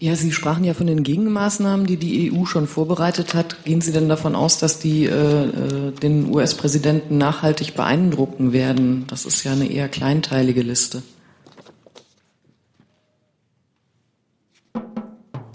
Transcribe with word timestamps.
Ja, 0.00 0.14
Sie 0.14 0.30
sprachen 0.30 0.62
ja 0.62 0.74
von 0.74 0.86
den 0.86 1.02
Gegenmaßnahmen, 1.02 1.84
die 1.84 1.96
die 1.96 2.32
EU 2.32 2.44
schon 2.44 2.68
vorbereitet 2.68 3.34
hat. 3.34 3.64
Gehen 3.64 3.80
Sie 3.80 3.90
denn 3.90 4.08
davon 4.08 4.36
aus, 4.36 4.58
dass 4.58 4.78
die 4.78 5.06
äh, 5.06 5.10
äh 5.10 5.90
den 5.90 6.32
US-Präsidenten 6.32 7.18
nachhaltig 7.18 7.74
beeindrucken 7.74 8.52
werden? 8.52 9.06
Das 9.08 9.26
ist 9.26 9.42
ja 9.42 9.52
eine 9.52 9.68
eher 9.68 9.88
kleinteilige 9.88 10.62
Liste. 10.62 11.02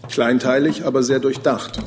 Kleinteilig, 0.09 0.85
aber 0.85 1.03
sehr 1.03 1.19
durchdacht. 1.19 1.79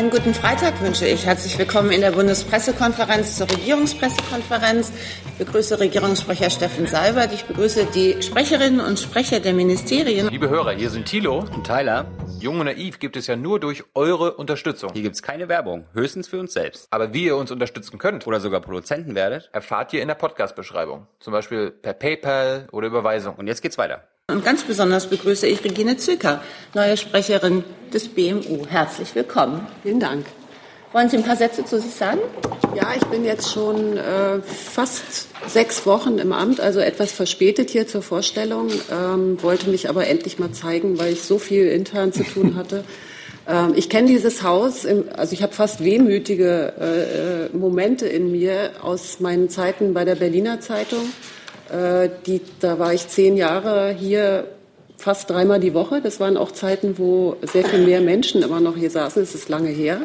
Einen 0.00 0.08
guten 0.08 0.32
Freitag 0.32 0.80
wünsche 0.80 1.06
ich. 1.06 1.26
Herzlich 1.26 1.58
willkommen 1.58 1.90
in 1.90 2.00
der 2.00 2.12
Bundespressekonferenz 2.12 3.36
zur 3.36 3.50
Regierungspressekonferenz. 3.50 4.90
Ich 5.26 5.44
begrüße 5.44 5.78
Regierungssprecher 5.78 6.48
Steffen 6.48 6.86
Seibert. 6.86 7.34
Ich 7.34 7.44
begrüße 7.44 7.84
die 7.94 8.22
Sprecherinnen 8.22 8.80
und 8.80 8.98
Sprecher 8.98 9.40
der 9.40 9.52
Ministerien. 9.52 10.28
Liebe 10.28 10.48
Hörer, 10.48 10.72
hier 10.72 10.88
sind 10.88 11.04
Thilo 11.04 11.40
und 11.40 11.66
Tyler. 11.66 12.06
Jung 12.40 12.60
und 12.60 12.64
Naiv 12.64 12.98
gibt 12.98 13.18
es 13.18 13.26
ja 13.26 13.36
nur 13.36 13.60
durch 13.60 13.84
eure 13.94 14.36
Unterstützung. 14.36 14.90
Hier 14.94 15.02
gibt 15.02 15.16
es 15.16 15.22
keine 15.22 15.50
Werbung, 15.50 15.84
höchstens 15.92 16.28
für 16.28 16.40
uns 16.40 16.54
selbst. 16.54 16.86
Aber 16.90 17.12
wie 17.12 17.24
ihr 17.26 17.36
uns 17.36 17.50
unterstützen 17.50 17.98
könnt 17.98 18.26
oder 18.26 18.40
sogar 18.40 18.62
Produzenten 18.62 19.14
werdet, 19.14 19.50
erfahrt 19.52 19.92
ihr 19.92 20.00
in 20.00 20.08
der 20.08 20.14
Podcast-Beschreibung. 20.14 21.08
Zum 21.18 21.34
Beispiel 21.34 21.72
per 21.72 21.92
PayPal 21.92 22.68
oder 22.72 22.86
Überweisung. 22.86 23.34
Und 23.34 23.48
jetzt 23.48 23.60
geht's 23.60 23.76
weiter. 23.76 24.08
Und 24.30 24.44
ganz 24.44 24.62
besonders 24.62 25.06
begrüße 25.06 25.46
ich 25.46 25.64
Regine 25.64 25.96
Zücker, 25.96 26.42
neue 26.74 26.96
Sprecherin 26.96 27.64
des 27.92 28.08
BMU. 28.08 28.66
Herzlich 28.68 29.14
willkommen. 29.14 29.66
Vielen 29.82 30.00
Dank. 30.00 30.24
Wollen 30.92 31.08
Sie 31.08 31.16
ein 31.16 31.24
paar 31.24 31.36
Sätze 31.36 31.64
zu 31.64 31.80
sich 31.80 31.94
sagen? 31.94 32.20
Ja, 32.74 32.92
ich 32.96 33.04
bin 33.06 33.24
jetzt 33.24 33.52
schon 33.52 33.96
äh, 33.96 34.40
fast 34.42 35.28
sechs 35.48 35.86
Wochen 35.86 36.18
im 36.18 36.32
Amt, 36.32 36.60
also 36.60 36.80
etwas 36.80 37.12
verspätet 37.12 37.70
hier 37.70 37.86
zur 37.86 38.02
Vorstellung, 38.02 38.70
ähm, 38.90 39.40
wollte 39.42 39.70
mich 39.70 39.88
aber 39.88 40.06
endlich 40.06 40.38
mal 40.38 40.52
zeigen, 40.52 40.98
weil 40.98 41.12
ich 41.12 41.22
so 41.22 41.38
viel 41.38 41.68
intern 41.68 42.12
zu 42.12 42.24
tun 42.24 42.56
hatte. 42.56 42.84
Ähm, 43.48 43.72
ich 43.74 43.88
kenne 43.88 44.06
dieses 44.06 44.42
Haus, 44.42 44.84
im, 44.84 45.04
also 45.16 45.32
ich 45.32 45.42
habe 45.42 45.54
fast 45.54 45.82
wehmütige 45.82 46.74
äh, 46.78 47.46
äh, 47.46 47.56
Momente 47.56 48.06
in 48.06 48.30
mir 48.30 48.72
aus 48.82 49.18
meinen 49.18 49.48
Zeiten 49.48 49.94
bei 49.94 50.04
der 50.04 50.14
Berliner 50.14 50.60
Zeitung 50.60 51.10
die, 52.26 52.40
da 52.60 52.78
war 52.78 52.92
ich 52.92 53.08
zehn 53.08 53.36
Jahre 53.36 53.92
hier 53.92 54.46
fast 55.00 55.30
dreimal 55.30 55.60
die 55.60 55.74
Woche. 55.74 56.00
Das 56.00 56.20
waren 56.20 56.36
auch 56.36 56.52
Zeiten, 56.52 56.98
wo 56.98 57.36
sehr 57.42 57.64
viel 57.64 57.84
mehr 57.84 58.00
Menschen 58.00 58.42
immer 58.42 58.60
noch 58.60 58.76
hier 58.76 58.90
saßen. 58.90 59.22
Das 59.22 59.34
ist 59.34 59.48
lange 59.48 59.70
her. 59.70 60.02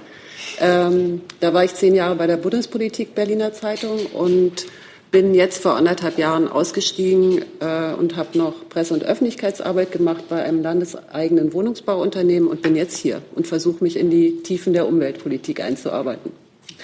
Ähm, 0.60 1.22
da 1.40 1.54
war 1.54 1.64
ich 1.64 1.74
zehn 1.76 1.96
Jahre 1.96 2.16
bei 2.16 2.28
der 2.28 2.38
Bundespolitik 2.38 3.16
Berliner 3.16 3.54
Zeitung 3.54 4.06
und 4.14 4.66
bin 5.12 5.34
jetzt 5.34 5.62
vor 5.62 5.76
anderthalb 5.76 6.18
Jahren 6.18 6.48
ausgestiegen 6.50 7.46
äh, 7.60 7.94
und 7.94 8.18
habe 8.18 8.38
noch 8.38 8.68
Presse- 8.70 8.94
und 8.94 9.04
Öffentlichkeitsarbeit 9.04 9.92
gemacht 9.92 10.26
bei 10.28 10.44
einem 10.44 10.62
landeseigenen 10.62 11.54
Wohnungsbauunternehmen 11.54 12.50
und 12.50 12.62
bin 12.62 12.76
jetzt 12.76 12.98
hier 12.98 13.22
und 13.34 13.48
versuche 13.48 13.84
mich 13.84 13.98
in 13.98 14.10
die 14.10 14.44
Tiefen 14.44 14.74
der 14.74 14.88
Umweltpolitik 14.88 15.62
einzuarbeiten. 15.62 16.32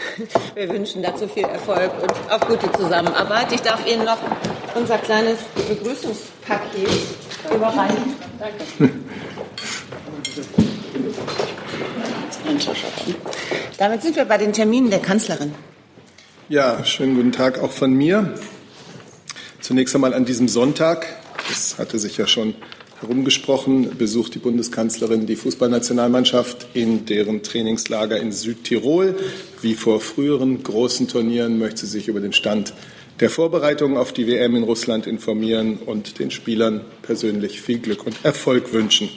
Wir 0.56 0.70
wünschen 0.70 1.02
dazu 1.04 1.28
viel 1.28 1.46
Erfolg 1.46 1.92
und 2.02 2.12
auch 2.32 2.48
gute 2.48 2.72
Zusammenarbeit. 2.74 3.52
Ich 3.52 3.62
darf 3.62 3.86
Ihnen 3.88 4.06
noch 4.06 4.18
unser 4.76 4.98
kleines 4.98 5.40
Begrüßungspaket 5.68 6.90
überreichen. 7.54 8.16
Danke. 8.40 8.94
Damit 13.78 14.02
sind 14.02 14.16
wir 14.16 14.26
bei 14.26 14.38
den 14.38 14.54
Terminen 14.54 14.90
der 14.90 15.00
Kanzlerin. 15.00 15.54
Ja, 16.50 16.84
schönen 16.84 17.16
guten 17.16 17.32
Tag 17.32 17.60
auch 17.60 17.72
von 17.72 17.94
mir. 17.94 18.36
Zunächst 19.62 19.96
einmal 19.96 20.14
an 20.14 20.26
diesem 20.26 20.48
Sonntag, 20.48 21.08
das 21.48 21.78
hatte 21.78 21.98
sich 21.98 22.18
ja 22.18 22.28
schon 22.28 22.56
herumgesprochen, 23.02 23.98
besucht 23.98 24.36
die 24.36 24.40
Bundeskanzlerin 24.40 25.26
die 25.26 25.36
Fußballnationalmannschaft 25.36 26.68
in 26.74 27.06
deren 27.06 27.44
Trainingslager 27.44 28.18
in 28.18 28.32
Südtirol. 28.32 29.16
Wie 29.62 29.76
vor 29.76 30.00
früheren 30.00 30.64
großen 30.64 31.08
Turnieren 31.08 31.60
möchte 31.60 31.86
sie 31.86 32.00
sich 32.00 32.08
über 32.08 32.20
den 32.20 32.34
Stand 32.34 32.74
der 33.20 33.30
Vorbereitungen 33.30 33.98
auf 33.98 34.14
die 34.14 34.28
WM 34.28 34.56
in 34.56 34.64
Russland 34.64 35.06
informieren 35.06 35.78
und 35.78 36.18
den 36.20 36.32
Spielern 36.32 36.82
persönlich 37.04 37.62
viel 37.62 37.80
Glück 37.80 38.06
und 38.06 38.16
Erfolg 38.24 38.74
wünschen. 38.74 39.10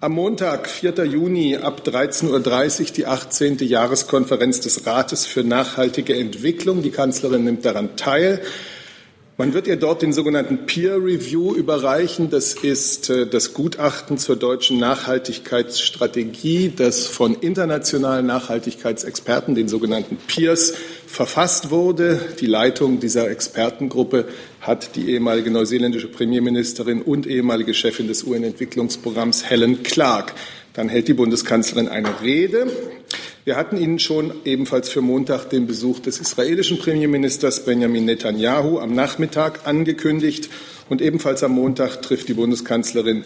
Am 0.00 0.12
Montag, 0.12 0.68
4. 0.68 1.04
Juni 1.04 1.56
ab 1.56 1.82
13.30 1.86 2.80
Uhr 2.80 2.86
die 2.92 3.06
18. 3.06 3.58
Jahreskonferenz 3.58 4.60
des 4.60 4.86
Rates 4.86 5.24
für 5.24 5.44
nachhaltige 5.44 6.14
Entwicklung. 6.14 6.82
Die 6.82 6.90
Kanzlerin 6.90 7.44
nimmt 7.44 7.64
daran 7.64 7.96
teil. 7.96 8.42
Man 9.36 9.52
wird 9.52 9.66
ihr 9.66 9.74
dort 9.74 10.00
den 10.02 10.12
sogenannten 10.12 10.64
Peer 10.64 10.94
Review 10.98 11.56
überreichen. 11.56 12.30
Das 12.30 12.54
ist 12.54 13.10
äh, 13.10 13.26
das 13.26 13.52
Gutachten 13.52 14.16
zur 14.16 14.36
deutschen 14.36 14.78
Nachhaltigkeitsstrategie, 14.78 16.72
das 16.76 17.08
von 17.08 17.34
internationalen 17.34 18.26
Nachhaltigkeitsexperten, 18.26 19.56
den 19.56 19.66
sogenannten 19.66 20.18
Peers, 20.28 20.74
verfasst 21.08 21.72
wurde. 21.72 22.20
Die 22.38 22.46
Leitung 22.46 23.00
dieser 23.00 23.28
Expertengruppe 23.28 24.26
hat 24.60 24.94
die 24.94 25.10
ehemalige 25.10 25.50
neuseeländische 25.50 26.06
Premierministerin 26.06 27.02
und 27.02 27.26
ehemalige 27.26 27.74
Chefin 27.74 28.06
des 28.06 28.22
UN-Entwicklungsprogramms 28.22 29.50
Helen 29.50 29.82
Clark. 29.82 30.32
Dann 30.74 30.88
hält 30.88 31.08
die 31.08 31.14
Bundeskanzlerin 31.14 31.88
eine 31.88 32.22
Rede. 32.22 32.68
Wir 33.46 33.56
hatten 33.56 33.76
Ihnen 33.76 33.98
schon 33.98 34.32
ebenfalls 34.46 34.88
für 34.88 35.02
Montag 35.02 35.50
den 35.50 35.66
Besuch 35.66 36.00
des 36.00 36.18
israelischen 36.18 36.78
Premierministers 36.78 37.66
Benjamin 37.66 38.06
Netanyahu 38.06 38.78
am 38.78 38.94
Nachmittag 38.94 39.66
angekündigt. 39.66 40.48
Und 40.88 41.02
ebenfalls 41.02 41.42
am 41.44 41.52
Montag 41.52 42.00
trifft 42.00 42.28
die 42.28 42.32
Bundeskanzlerin 42.32 43.24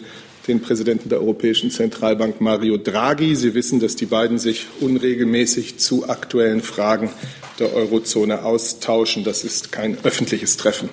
den 0.49 0.59
Präsidenten 0.59 1.07
der 1.07 1.21
Europäischen 1.21 1.71
Zentralbank 1.71 2.41
Mario 2.41 2.75
Draghi. 2.75 3.33
Sie 3.33 3.53
wissen, 3.53 3.79
dass 3.79 3.95
die 3.95 4.07
beiden 4.07 4.39
sich 4.39 4.67
unregelmäßig 4.81 5.77
zu 5.77 6.09
aktuellen 6.09 6.61
Fragen 6.61 7.11
der 7.57 7.73
Eurozone 7.73 8.43
austauschen. 8.43 9.23
Das 9.23 9.45
ist 9.45 9.71
kein 9.71 9.97
öffentliches 10.03 10.57
Treffen. 10.57 10.89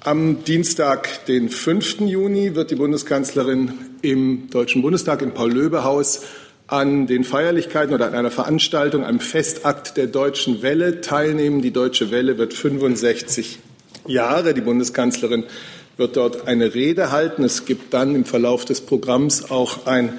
Am 0.00 0.42
Dienstag, 0.44 1.26
den 1.26 1.50
5. 1.50 2.00
Juni, 2.00 2.54
wird 2.54 2.70
die 2.70 2.76
Bundeskanzlerin 2.76 3.74
im 4.00 4.48
Deutschen 4.48 4.80
Bundestag 4.80 5.20
im 5.20 5.32
Paul-Löbe-Haus 5.32 6.22
an 6.72 7.06
den 7.06 7.22
Feierlichkeiten 7.22 7.94
oder 7.94 8.06
an 8.06 8.14
einer 8.14 8.30
Veranstaltung, 8.30 9.04
einem 9.04 9.20
Festakt 9.20 9.98
der 9.98 10.06
Deutschen 10.06 10.62
Welle 10.62 11.02
teilnehmen. 11.02 11.60
Die 11.60 11.70
Deutsche 11.70 12.10
Welle 12.10 12.38
wird 12.38 12.54
65 12.54 13.58
Jahre. 14.06 14.54
Die 14.54 14.62
Bundeskanzlerin 14.62 15.44
wird 15.98 16.16
dort 16.16 16.48
eine 16.48 16.74
Rede 16.74 17.12
halten. 17.12 17.44
Es 17.44 17.66
gibt 17.66 17.92
dann 17.92 18.14
im 18.14 18.24
Verlauf 18.24 18.64
des 18.64 18.80
Programms 18.80 19.50
auch 19.50 19.86
ein 19.86 20.18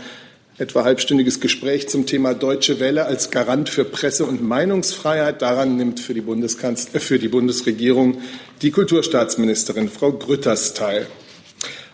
etwa 0.60 0.84
halbstündiges 0.84 1.40
Gespräch 1.40 1.90
zum 1.90 2.06
Thema 2.06 2.36
Deutsche 2.36 2.80
Welle 2.80 3.08
als 3.08 3.32
Garant 3.32 3.70
für 3.70 3.84
Presse- 3.84 4.26
und 4.26 4.44
Meinungsfreiheit. 4.44 5.42
Daran 5.42 5.76
nimmt 5.76 6.00
für 6.00 6.14
die, 6.14 6.22
Bundeskanzler, 6.22 7.00
für 7.00 7.18
die 7.18 7.30
Bundesregierung 7.30 8.22
die 8.62 8.70
Kulturstaatsministerin 8.70 9.90
Frau 9.90 10.12
Grütters 10.12 10.76
teil. 10.76 11.08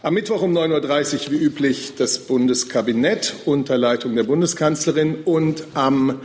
Am 0.01 0.13
Mittwoch 0.13 0.41
um 0.41 0.57
9.30 0.57 1.25
Uhr 1.25 1.31
wie 1.33 1.43
üblich 1.43 1.91
das 1.97 2.19
Bundeskabinett 2.19 3.35
unter 3.43 3.77
Leitung 3.77 4.15
der 4.15 4.23
Bundeskanzlerin 4.23 5.23
und 5.25 5.65
am 5.73 6.21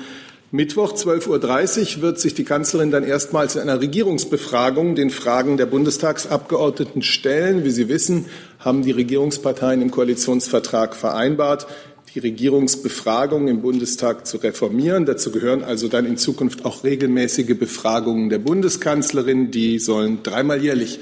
Mittwoch 0.52 0.94
12.30 0.94 1.96
Uhr 1.96 2.02
wird 2.02 2.20
sich 2.20 2.34
die 2.34 2.44
Kanzlerin 2.44 2.92
dann 2.92 3.02
erstmals 3.02 3.56
in 3.56 3.62
einer 3.62 3.80
Regierungsbefragung 3.80 4.94
den 4.94 5.10
Fragen 5.10 5.56
der 5.56 5.66
Bundestagsabgeordneten 5.66 7.02
stellen. 7.02 7.64
Wie 7.64 7.70
Sie 7.70 7.88
wissen, 7.88 8.26
haben 8.60 8.82
die 8.82 8.92
Regierungsparteien 8.92 9.82
im 9.82 9.90
Koalitionsvertrag 9.90 10.94
vereinbart, 10.94 11.66
die 12.14 12.20
Regierungsbefragung 12.20 13.48
im 13.48 13.60
Bundestag 13.60 14.24
zu 14.24 14.36
reformieren. 14.36 15.04
Dazu 15.04 15.32
gehören 15.32 15.64
also 15.64 15.88
dann 15.88 16.06
in 16.06 16.16
Zukunft 16.16 16.64
auch 16.64 16.84
regelmäßige 16.84 17.58
Befragungen 17.58 18.28
der 18.28 18.38
Bundeskanzlerin. 18.38 19.50
Die 19.50 19.80
sollen 19.80 20.22
dreimal 20.22 20.62
jährlich 20.62 21.00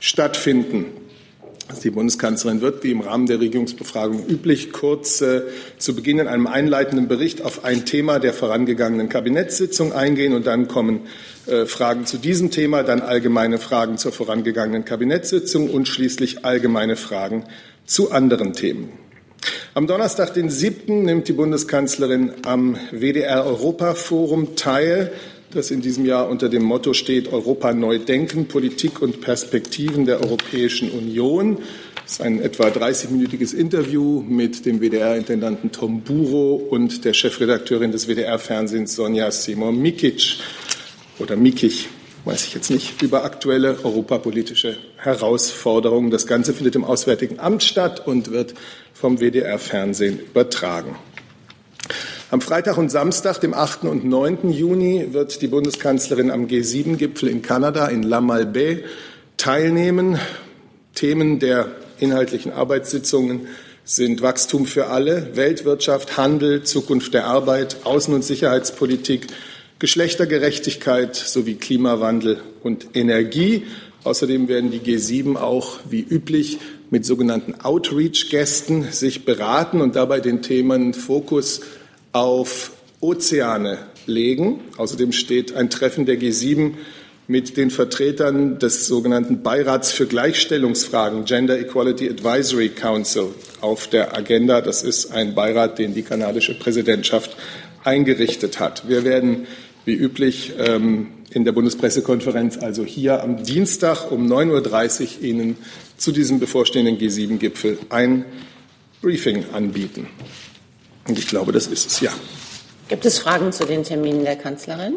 stattfinden. 0.00 1.03
Die 1.82 1.90
Bundeskanzlerin 1.90 2.60
wird, 2.60 2.84
wie 2.84 2.90
im 2.90 3.00
Rahmen 3.00 3.26
der 3.26 3.40
Regierungsbefragung 3.40 4.26
üblich, 4.26 4.72
kurz 4.72 5.22
äh, 5.22 5.42
zu 5.78 5.94
Beginn 5.94 6.18
in 6.18 6.28
einem 6.28 6.46
einleitenden 6.46 7.08
Bericht 7.08 7.42
auf 7.42 7.64
ein 7.64 7.86
Thema 7.86 8.18
der 8.18 8.34
vorangegangenen 8.34 9.08
Kabinettssitzung 9.08 9.92
eingehen 9.92 10.34
und 10.34 10.46
dann 10.46 10.68
kommen 10.68 11.00
äh, 11.46 11.64
Fragen 11.64 12.04
zu 12.04 12.18
diesem 12.18 12.50
Thema, 12.50 12.82
dann 12.82 13.00
allgemeine 13.00 13.58
Fragen 13.58 13.96
zur 13.96 14.12
vorangegangenen 14.12 14.84
Kabinettssitzung 14.84 15.70
und 15.70 15.88
schließlich 15.88 16.44
allgemeine 16.44 16.96
Fragen 16.96 17.44
zu 17.86 18.12
anderen 18.12 18.52
Themen. 18.52 18.90
Am 19.72 19.86
Donnerstag, 19.86 20.34
den 20.34 20.50
7., 20.50 21.02
nimmt 21.02 21.28
die 21.28 21.32
Bundeskanzlerin 21.32 22.32
am 22.44 22.76
WDR 22.92 23.44
Europa 23.44 23.94
Forum 23.94 24.54
teil, 24.54 25.12
das 25.52 25.70
in 25.70 25.80
diesem 25.80 26.04
Jahr 26.04 26.28
unter 26.28 26.48
dem 26.48 26.62
Motto 26.62 26.94
steht 26.94 27.32
Europa 27.32 27.72
neu 27.72 27.98
denken, 27.98 28.46
Politik 28.46 29.00
und 29.02 29.20
Perspektiven 29.20 30.04
der 30.04 30.20
Europäischen 30.20 30.90
Union. 30.90 31.58
Das 32.02 32.12
ist 32.12 32.20
ein 32.20 32.40
etwa 32.40 32.66
30-minütiges 32.68 33.54
Interview 33.54 34.20
mit 34.20 34.66
dem 34.66 34.80
WDR-Intendanten 34.80 35.72
Tom 35.72 36.02
Buro 36.02 36.54
und 36.54 37.04
der 37.04 37.14
Chefredakteurin 37.14 37.92
des 37.92 38.08
WDR-Fernsehens 38.08 38.94
Sonja 38.94 39.30
Simon 39.30 39.80
Mikic 39.80 40.36
oder 41.18 41.36
Mikic. 41.36 41.88
weiß 42.24 42.46
ich 42.46 42.54
jetzt 42.54 42.70
nicht, 42.70 43.02
über 43.02 43.24
aktuelle 43.24 43.84
europapolitische 43.84 44.76
Herausforderungen. 44.96 46.10
Das 46.10 46.26
Ganze 46.26 46.54
findet 46.54 46.74
im 46.74 46.84
Auswärtigen 46.84 47.38
Amt 47.38 47.62
statt 47.62 48.06
und 48.06 48.30
wird 48.30 48.54
vom 48.92 49.20
WDR-Fernsehen 49.20 50.18
übertragen. 50.18 50.96
Am 52.34 52.40
Freitag 52.40 52.78
und 52.78 52.90
Samstag, 52.90 53.38
dem 53.38 53.54
8. 53.54 53.84
und 53.84 54.04
9. 54.04 54.50
Juni, 54.50 55.12
wird 55.12 55.40
die 55.40 55.46
Bundeskanzlerin 55.46 56.32
am 56.32 56.48
G7-Gipfel 56.48 57.28
in 57.28 57.42
Kanada 57.42 57.86
in 57.86 58.02
La 58.02 58.20
Malbaie 58.20 58.82
teilnehmen. 59.36 60.18
Themen 60.96 61.38
der 61.38 61.68
inhaltlichen 62.00 62.50
Arbeitssitzungen 62.50 63.46
sind 63.84 64.20
Wachstum 64.20 64.66
für 64.66 64.88
alle, 64.88 65.36
Weltwirtschaft, 65.36 66.16
Handel, 66.16 66.64
Zukunft 66.64 67.14
der 67.14 67.26
Arbeit, 67.26 67.76
Außen- 67.84 68.12
und 68.12 68.24
Sicherheitspolitik, 68.24 69.28
Geschlechtergerechtigkeit 69.78 71.14
sowie 71.14 71.54
Klimawandel 71.54 72.40
und 72.64 72.96
Energie. 72.96 73.62
Außerdem 74.02 74.48
werden 74.48 74.72
die 74.72 74.80
G7 74.80 75.36
auch 75.36 75.78
wie 75.88 76.00
üblich 76.00 76.58
mit 76.90 77.06
sogenannten 77.06 77.54
Outreach-Gästen 77.60 78.90
sich 78.90 79.24
beraten 79.24 79.80
und 79.80 79.94
dabei 79.94 80.18
den 80.18 80.42
Themen 80.42 80.94
Fokus 80.94 81.60
auf 82.14 82.70
Ozeane 83.00 83.78
legen. 84.06 84.60
Außerdem 84.78 85.12
steht 85.12 85.54
ein 85.54 85.68
Treffen 85.68 86.06
der 86.06 86.18
G7 86.18 86.74
mit 87.26 87.56
den 87.56 87.70
Vertretern 87.70 88.58
des 88.58 88.86
sogenannten 88.86 89.42
Beirats 89.42 89.90
für 89.90 90.06
Gleichstellungsfragen 90.06 91.24
Gender 91.24 91.58
Equality 91.58 92.08
Advisory 92.08 92.68
Council 92.68 93.28
auf 93.60 93.88
der 93.88 94.16
Agenda. 94.16 94.60
Das 94.60 94.82
ist 94.82 95.10
ein 95.10 95.34
Beirat, 95.34 95.78
den 95.78 95.94
die 95.94 96.02
kanadische 96.02 96.54
Präsidentschaft 96.54 97.36
eingerichtet 97.82 98.60
hat. 98.60 98.88
Wir 98.88 99.04
werden 99.04 99.46
wie 99.84 99.94
üblich 99.94 100.52
ähm, 100.58 101.08
in 101.30 101.44
der 101.44 101.52
Bundespressekonferenz, 101.52 102.58
also 102.58 102.84
hier 102.84 103.22
am 103.22 103.42
Dienstag 103.42 104.12
um 104.12 104.30
9.30 104.32 105.02
Uhr, 105.02 105.22
Ihnen 105.24 105.56
zu 105.96 106.12
diesem 106.12 106.38
bevorstehenden 106.38 106.96
G7-Gipfel 106.96 107.78
ein 107.88 108.24
Briefing 109.02 109.46
anbieten. 109.52 110.08
Und 111.06 111.18
ich 111.18 111.26
glaube, 111.26 111.52
das 111.52 111.66
ist 111.66 111.86
es, 111.86 112.00
ja. 112.00 112.10
Gibt 112.88 113.04
es 113.04 113.18
Fragen 113.18 113.52
zu 113.52 113.64
den 113.66 113.82
Terminen 113.82 114.24
der 114.24 114.36
Kanzlerin? 114.36 114.94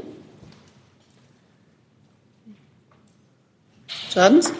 Jordans? 4.14 4.52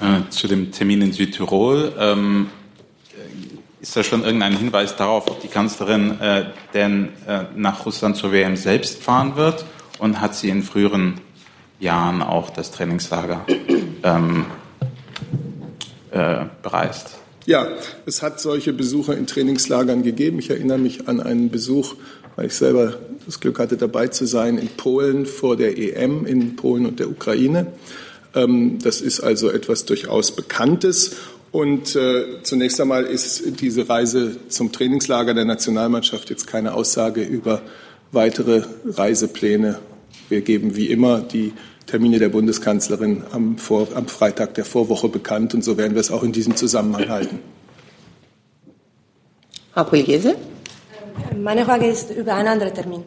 Äh, 0.00 0.30
zu 0.30 0.48
dem 0.48 0.72
Termin 0.72 1.02
in 1.02 1.12
Südtirol. 1.12 1.94
Ähm, 1.98 2.50
ist 3.80 3.96
da 3.96 4.02
schon 4.02 4.24
irgendein 4.24 4.56
Hinweis 4.56 4.96
darauf, 4.96 5.28
ob 5.28 5.40
die 5.40 5.48
Kanzlerin 5.48 6.20
äh, 6.20 6.46
denn 6.74 7.10
äh, 7.26 7.44
nach 7.54 7.86
Russland 7.86 8.16
zur 8.16 8.32
WM 8.32 8.56
selbst 8.56 9.02
fahren 9.02 9.36
wird? 9.36 9.64
Und 9.98 10.20
hat 10.20 10.34
sie 10.34 10.50
in 10.50 10.62
früheren 10.62 11.20
Jahren 11.78 12.20
auch 12.20 12.50
das 12.50 12.70
Trainingslager 12.70 13.46
ähm, 14.02 14.46
äh, 16.10 16.44
bereist? 16.62 17.18
Ja, 17.46 17.68
es 18.06 18.22
hat 18.22 18.40
solche 18.40 18.72
Besuche 18.72 19.14
in 19.14 19.28
Trainingslagern 19.28 20.02
gegeben. 20.02 20.40
Ich 20.40 20.50
erinnere 20.50 20.78
mich 20.78 21.06
an 21.06 21.20
einen 21.20 21.48
Besuch, 21.48 21.94
weil 22.34 22.46
ich 22.46 22.54
selber 22.54 22.98
das 23.24 23.38
Glück 23.38 23.60
hatte, 23.60 23.76
dabei 23.76 24.08
zu 24.08 24.26
sein, 24.26 24.58
in 24.58 24.66
Polen 24.66 25.26
vor 25.26 25.56
der 25.56 25.78
EM, 25.78 26.26
in 26.26 26.56
Polen 26.56 26.86
und 26.86 26.98
der 26.98 27.08
Ukraine. 27.08 27.68
Ähm, 28.34 28.80
das 28.82 29.00
ist 29.00 29.20
also 29.20 29.48
etwas 29.48 29.84
durchaus 29.84 30.34
Bekanntes. 30.34 31.16
Und 31.52 31.94
äh, 31.94 32.42
zunächst 32.42 32.80
einmal 32.80 33.04
ist 33.04 33.60
diese 33.60 33.88
Reise 33.88 34.36
zum 34.48 34.72
Trainingslager 34.72 35.32
der 35.32 35.44
Nationalmannschaft 35.44 36.28
jetzt 36.30 36.48
keine 36.48 36.74
Aussage 36.74 37.22
über 37.22 37.62
weitere 38.10 38.64
Reisepläne. 38.84 39.78
Wir 40.28 40.40
geben 40.40 40.74
wie 40.74 40.86
immer 40.86 41.20
die 41.20 41.52
Termine 41.86 42.18
der 42.18 42.28
Bundeskanzlerin 42.28 43.24
am, 43.32 43.58
Vor 43.58 43.88
am 43.94 44.08
Freitag 44.08 44.54
der 44.54 44.64
Vorwoche 44.64 45.08
bekannt 45.08 45.54
und 45.54 45.62
so 45.62 45.76
werden 45.76 45.94
wir 45.94 46.00
es 46.00 46.10
auch 46.10 46.22
in 46.22 46.32
diesem 46.32 46.56
Zusammenhang 46.56 47.08
halten. 47.08 47.38
Frau 49.72 49.84
Pugliese? 49.84 50.36
Meine 51.36 51.64
Frage 51.64 51.86
ist 51.86 52.10
über 52.10 52.34
einen 52.34 52.48
anderen 52.48 52.74
Termin. 52.74 53.04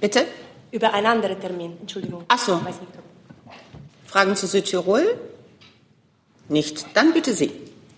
Bitte? 0.00 0.24
Über 0.70 0.92
einen 0.94 1.06
anderen 1.06 1.38
Termin, 1.40 1.72
Entschuldigung. 1.80 2.24
Ach 2.28 2.38
so. 2.38 2.60
Fragen 4.06 4.36
zu 4.36 4.46
Südtirol? 4.46 5.02
Nicht. 6.48 6.86
Dann 6.94 7.12
bitte 7.12 7.32
Sie. 7.32 7.50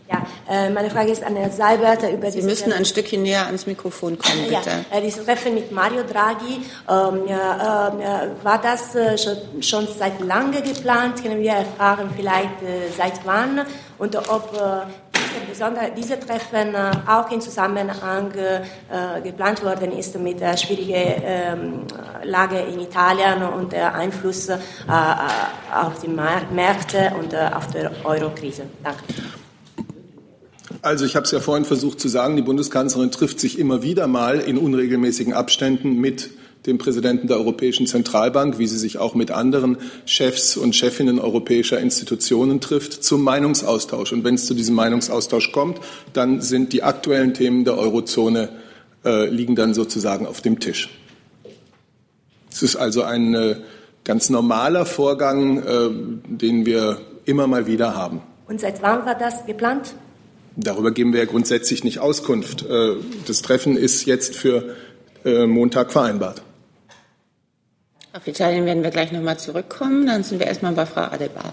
Ja, 0.08 0.24
äh, 0.48 0.70
meine 0.70 0.88
Frage 0.88 1.10
ist 1.10 1.24
an 1.24 1.34
Herrn 1.34 1.50
Seibert 1.50 2.08
über 2.12 2.30
Sie 2.30 2.42
müssen 2.42 2.72
ein 2.72 2.84
Stückchen 2.84 3.22
näher 3.22 3.46
ans 3.46 3.66
Mikrofon 3.66 4.16
kommen, 4.16 4.44
bitte. 4.44 4.70
Ja, 4.90 4.96
äh, 4.96 5.02
dieses 5.02 5.24
Treffen 5.24 5.54
mit 5.54 5.72
Mario 5.72 6.04
Draghi, 6.04 6.60
ähm, 6.88 7.26
äh, 7.26 8.44
war 8.44 8.60
das 8.60 8.94
äh, 8.94 9.18
schon, 9.18 9.62
schon, 9.62 9.88
seit 9.98 10.20
lange 10.20 10.62
geplant? 10.62 11.20
Können 11.22 11.40
wir 11.40 11.52
erfahren 11.52 12.10
vielleicht 12.14 12.62
äh, 12.62 12.88
seit 12.96 13.14
wann 13.24 13.62
und 13.98 14.14
ob 14.16 14.54
äh, 14.54 14.86
diese 15.96 16.20
Treffen 16.20 16.74
auch 17.06 17.30
in 17.30 17.40
Zusammenhang 17.40 18.32
geplant 19.22 19.62
worden 19.62 19.92
ist 19.92 20.18
mit 20.18 20.40
der 20.40 20.56
schwierigen 20.56 21.22
ähm, 21.24 21.86
Lage 22.22 22.58
in 22.60 22.80
Italien 22.80 23.42
und 23.42 23.72
der 23.72 23.94
Einfluss 23.94 24.48
auf 24.48 26.00
die 26.02 26.08
Märkte 26.08 27.12
und 27.18 27.34
auf 27.34 27.66
die 27.68 27.86
Euro-Krise? 28.04 28.62
Danke. 28.82 29.02
Also 30.82 31.04
ich 31.04 31.16
habe 31.16 31.24
es 31.24 31.30
ja 31.30 31.40
vorhin 31.40 31.64
versucht 31.64 32.00
zu 32.00 32.08
sagen, 32.08 32.36
die 32.36 32.42
Bundeskanzlerin 32.42 33.10
trifft 33.10 33.40
sich 33.40 33.58
immer 33.58 33.82
wieder 33.82 34.06
mal 34.06 34.40
in 34.40 34.58
unregelmäßigen 34.58 35.32
Abständen 35.32 36.00
mit 36.00 36.30
dem 36.66 36.78
Präsidenten 36.78 37.28
der 37.28 37.36
Europäischen 37.36 37.86
Zentralbank, 37.86 38.58
wie 38.58 38.66
sie 38.66 38.78
sich 38.78 38.98
auch 38.98 39.14
mit 39.14 39.30
anderen 39.30 39.78
Chefs 40.04 40.56
und 40.56 40.74
Chefinnen 40.74 41.20
europäischer 41.20 41.78
Institutionen 41.78 42.60
trifft, 42.60 43.04
zum 43.04 43.22
Meinungsaustausch. 43.22 44.12
Und 44.12 44.24
wenn 44.24 44.34
es 44.34 44.46
zu 44.46 44.54
diesem 44.54 44.74
Meinungsaustausch 44.74 45.52
kommt, 45.52 45.78
dann 46.12 46.40
sind 46.40 46.72
die 46.72 46.82
aktuellen 46.82 47.34
Themen 47.34 47.64
der 47.64 47.78
Eurozone 47.78 48.48
äh, 49.04 49.28
liegen 49.28 49.54
dann 49.54 49.74
sozusagen 49.74 50.26
auf 50.26 50.40
dem 50.40 50.58
Tisch. 50.58 50.90
Es 52.50 52.62
ist 52.62 52.76
also 52.76 53.02
ein 53.02 53.34
äh, 53.34 53.56
ganz 54.02 54.30
normaler 54.30 54.86
Vorgang, 54.86 55.58
äh, 55.58 55.90
den 56.26 56.66
wir 56.66 57.00
immer 57.24 57.46
mal 57.46 57.66
wieder 57.66 57.94
haben. 57.94 58.22
Und 58.48 58.60
seit 58.60 58.82
wann 58.82 59.04
war 59.06 59.14
das 59.14 59.46
geplant? 59.46 59.94
Darüber 60.56 60.90
geben 60.90 61.12
wir 61.12 61.20
ja 61.20 61.26
grundsätzlich 61.26 61.84
nicht 61.84 61.98
Auskunft. 61.98 62.64
Äh, 62.64 62.96
das 63.26 63.42
Treffen 63.42 63.76
ist 63.76 64.06
jetzt 64.06 64.36
für 64.36 64.74
äh, 65.24 65.46
Montag 65.46 65.92
vereinbart. 65.92 66.42
Auf 68.14 68.26
Italien 68.26 68.64
werden 68.64 68.82
wir 68.82 68.90
gleich 68.90 69.12
nochmal 69.12 69.38
zurückkommen. 69.38 70.06
Dann 70.06 70.22
sind 70.22 70.38
wir 70.38 70.46
erstmal 70.46 70.72
bei 70.72 70.86
Frau 70.86 71.02
Adebar. 71.02 71.52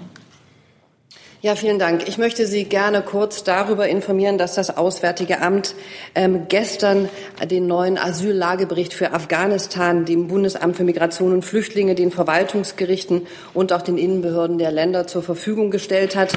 Ja, 1.43 1.57
vielen 1.57 1.77
Dank. 1.77 2.07
Ich 2.07 2.17
möchte 2.17 2.47
Sie 2.47 2.63
gerne 2.63 3.01
kurz 3.01 3.43
darüber 3.43 3.89
informieren, 3.89 4.37
dass 4.37 4.55
das 4.55 4.77
Auswärtige 4.77 5.41
Amt 5.41 5.75
ähm, 6.15 6.45
gestern 6.47 7.09
den 7.51 7.67
neuen 7.67 7.97
Asyllagebericht 7.97 8.93
für 8.93 9.11
Afghanistan 9.11 10.05
dem 10.05 10.29
Bundesamt 10.29 10.77
für 10.77 10.85
Migration 10.85 11.33
und 11.33 11.43
Flüchtlinge, 11.43 11.95
den 11.95 12.11
Verwaltungsgerichten 12.11 13.27
und 13.53 13.73
auch 13.73 13.81
den 13.81 13.97
Innenbehörden 13.97 14.57
der 14.57 14.71
Länder 14.71 15.05
zur 15.05 15.21
Verfügung 15.21 15.69
gestellt 15.69 16.15
hat. 16.15 16.31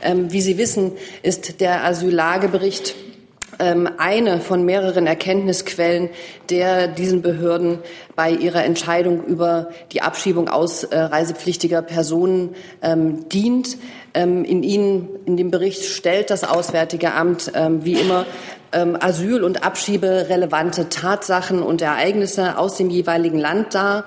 Ähm, 0.00 0.30
wie 0.30 0.40
Sie 0.40 0.58
wissen, 0.58 0.92
ist 1.24 1.60
der 1.60 1.82
Asyllagebericht 1.82 2.94
eine 3.58 4.40
von 4.40 4.64
mehreren 4.64 5.06
Erkenntnisquellen, 5.06 6.10
der 6.50 6.88
diesen 6.88 7.22
Behörden 7.22 7.78
bei 8.16 8.30
ihrer 8.30 8.64
Entscheidung 8.64 9.24
über 9.24 9.70
die 9.92 10.02
Abschiebung 10.02 10.48
ausreisepflichtiger 10.48 11.82
Personen 11.82 12.54
ähm, 12.82 13.28
dient. 13.28 13.76
Ähm, 14.14 14.44
in 14.44 14.62
Ihnen, 14.62 15.08
in 15.26 15.36
dem 15.36 15.50
Bericht 15.50 15.84
stellt 15.84 16.30
das 16.30 16.44
Auswärtige 16.44 17.12
Amt 17.12 17.52
ähm, 17.54 17.84
wie 17.84 17.94
immer 17.94 18.26
ähm, 18.72 18.96
Asyl- 18.98 19.44
und 19.44 19.64
Abschieberelevante 19.64 20.88
Tatsachen 20.88 21.62
und 21.62 21.82
Ereignisse 21.82 22.58
aus 22.58 22.76
dem 22.76 22.90
jeweiligen 22.90 23.38
Land 23.38 23.74
dar. 23.74 24.04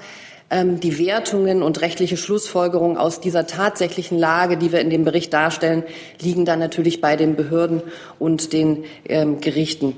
Ähm, 0.52 0.80
die 0.80 1.00
Wertungen 1.00 1.64
und 1.64 1.82
rechtliche 1.82 2.18
Schlussfolgerungen 2.18 2.98
aus 2.98 3.20
dieser 3.20 3.48
tatsächlichen 3.48 4.20
Lage, 4.20 4.58
die 4.58 4.72
wir 4.72 4.80
in 4.80 4.92
dem 4.92 5.04
Bericht 5.04 5.34
darstellen, 5.34 5.84
liegen 6.22 6.46
dann 6.46 6.60
natürlich 6.60 7.02
bei 7.02 7.16
den 7.16 7.36
Behörden 7.36 7.82
und 8.20 8.54
den 8.54 8.86
ähm, 9.10 9.42
Gerichten. 9.42 9.98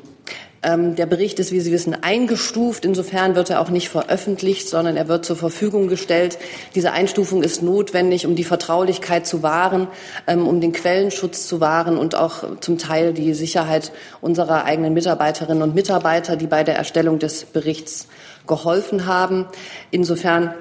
Ähm, 0.64 0.96
der 0.96 1.06
Bericht 1.06 1.40
ist, 1.40 1.52
wie 1.52 1.60
Sie 1.60 1.72
wissen, 1.72 1.96
eingestuft. 2.02 2.86
Insofern 2.86 3.36
wird 3.36 3.50
er 3.50 3.62
auch 3.62 3.70
nicht 3.70 3.90
veröffentlicht, 3.90 4.68
sondern 4.68 4.98
er 4.98 5.08
wird 5.08 5.26
zur 5.26 5.36
Verfügung 5.36 5.88
gestellt. 5.88 6.38
Diese 6.74 6.92
Einstufung 6.92 7.44
ist 7.44 7.62
notwendig, 7.62 8.26
um 8.26 8.36
die 8.36 8.44
Vertraulichkeit 8.44 9.28
zu 9.28 9.44
wahren, 9.44 9.88
ähm, 10.26 10.48
um 10.48 10.60
den 10.60 10.72
Quellenschutz 10.72 11.48
zu 11.48 11.62
wahren 11.62 11.98
und 11.98 12.16
auch 12.16 12.60
zum 12.60 12.78
Teil 12.78 13.14
die 13.14 13.34
Sicherheit 13.34 13.92
unserer 14.22 14.66
eigenen 14.66 14.94
Mitarbeiterinnen 14.94 15.62
und 15.62 15.76
Mitarbeiter, 15.76 16.36
die 16.36 16.48
bei 16.48 16.64
der 16.64 16.76
Erstellung 16.76 17.20
des 17.20 17.46
Berichts 17.46 18.08
geholfen 18.48 19.06
haben. 19.06 19.46
Insofern 19.92 20.54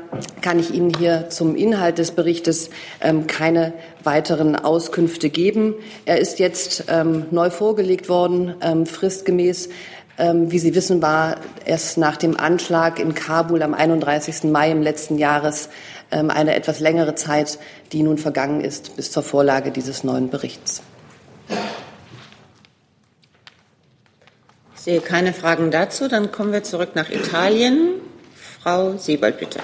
kann 0.42 0.58
ich 0.58 0.74
Ihnen 0.74 0.92
hier 0.98 1.30
zum 1.30 1.56
Inhalt 1.56 1.98
des 1.98 2.10
Berichtes 2.10 2.70
ähm, 3.00 3.26
keine 3.26 3.72
weiteren 4.06 4.56
Auskünfte 4.56 5.28
geben. 5.28 5.74
Er 6.06 6.18
ist 6.18 6.38
jetzt 6.38 6.84
ähm, 6.88 7.26
neu 7.30 7.50
vorgelegt 7.50 8.08
worden, 8.08 8.54
ähm, 8.62 8.86
fristgemäß 8.86 9.68
Ähm, 10.18 10.50
wie 10.50 10.58
Sie 10.58 10.74
wissen, 10.74 11.02
war 11.02 11.36
es 11.66 11.96
nach 11.96 12.16
dem 12.16 12.38
Anschlag 12.38 12.98
in 12.98 13.14
Kabul 13.14 13.62
am 13.62 13.74
31. 13.74 14.44
Mai 14.44 14.70
im 14.70 14.82
letzten 14.82 15.18
Jahres 15.18 15.68
ähm, 16.10 16.30
eine 16.30 16.54
etwas 16.54 16.80
längere 16.80 17.14
Zeit, 17.14 17.58
die 17.92 18.02
nun 18.02 18.16
vergangen 18.16 18.62
ist 18.62 18.96
bis 18.96 19.10
zur 19.10 19.22
Vorlage 19.22 19.70
dieses 19.70 20.04
neuen 20.04 20.30
Berichts. 20.30 20.82
Ich 24.74 24.82
sehe 24.82 25.00
keine 25.00 25.34
Fragen 25.34 25.70
dazu. 25.70 26.08
Dann 26.08 26.32
kommen 26.32 26.52
wir 26.52 26.62
zurück 26.62 26.90
nach 26.94 27.10
Italien. 27.10 28.00
Frau 28.62 28.96
Siebald, 28.96 29.38
bitte. 29.38 29.60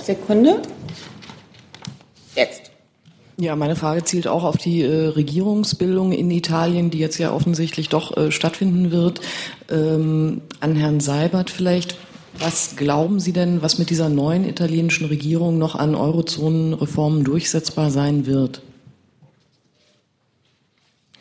Sekunde. 0.00 0.62
Jetzt. 2.38 2.70
Ja, 3.36 3.56
meine 3.56 3.74
Frage 3.74 4.04
zielt 4.04 4.28
auch 4.28 4.44
auf 4.44 4.56
die 4.56 4.82
äh, 4.82 5.06
Regierungsbildung 5.08 6.12
in 6.12 6.30
Italien, 6.30 6.90
die 6.90 6.98
jetzt 6.98 7.18
ja 7.18 7.32
offensichtlich 7.32 7.88
doch 7.88 8.16
äh, 8.16 8.30
stattfinden 8.30 8.92
wird. 8.92 9.20
Ähm, 9.68 10.42
an 10.60 10.76
Herrn 10.76 11.00
Seibert 11.00 11.50
vielleicht. 11.50 11.96
Was 12.38 12.76
glauben 12.76 13.18
Sie 13.18 13.32
denn, 13.32 13.60
was 13.60 13.78
mit 13.78 13.90
dieser 13.90 14.08
neuen 14.08 14.48
italienischen 14.48 15.06
Regierung 15.06 15.58
noch 15.58 15.74
an 15.74 15.96
Eurozonenreformen 15.96 17.24
durchsetzbar 17.24 17.90
sein 17.90 18.26
wird? 18.26 18.62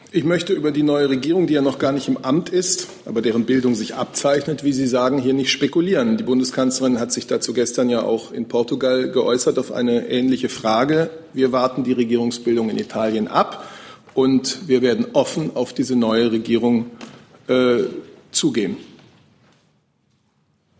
Ich 0.09 0.23
möchte 0.23 0.53
über 0.53 0.71
die 0.71 0.83
neue 0.83 1.09
Regierung, 1.09 1.47
die 1.47 1.53
ja 1.55 1.61
noch 1.61 1.79
gar 1.79 1.91
nicht 1.91 2.07
im 2.07 2.17
Amt 2.17 2.47
ist, 2.47 2.87
aber 3.03 3.21
deren 3.21 3.43
Bildung 3.45 3.75
sich 3.75 3.95
abzeichnet, 3.95 4.63
wie 4.63 4.71
Sie 4.71 4.87
sagen, 4.87 5.17
hier 5.17 5.33
nicht 5.33 5.51
spekulieren. 5.51 6.15
Die 6.15 6.23
Bundeskanzlerin 6.23 6.97
hat 6.97 7.11
sich 7.11 7.27
dazu 7.27 7.51
gestern 7.51 7.89
ja 7.89 8.03
auch 8.03 8.31
in 8.31 8.47
Portugal 8.47 9.11
geäußert 9.11 9.59
auf 9.59 9.73
eine 9.73 10.07
ähnliche 10.07 10.47
Frage. 10.47 11.09
Wir 11.33 11.51
warten 11.51 11.83
die 11.83 11.91
Regierungsbildung 11.91 12.69
in 12.69 12.77
Italien 12.77 13.27
ab 13.27 13.67
und 14.13 14.69
wir 14.69 14.81
werden 14.81 15.07
offen 15.11 15.51
auf 15.57 15.73
diese 15.73 15.97
neue 15.97 16.31
Regierung 16.31 16.85
äh, 17.49 17.79
zugehen. 18.31 18.77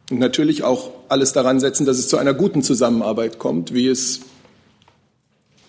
Und 0.10 0.20
natürlich 0.20 0.64
auch 0.64 0.92
alles 1.10 1.34
daran 1.34 1.60
setzen, 1.60 1.86
dass 1.86 2.00
es 2.00 2.08
zu 2.08 2.16
einer 2.16 2.34
guten 2.34 2.64
Zusammenarbeit 2.64 3.40
kommt, 3.40 3.74
wie 3.74 3.90
es 3.90 4.22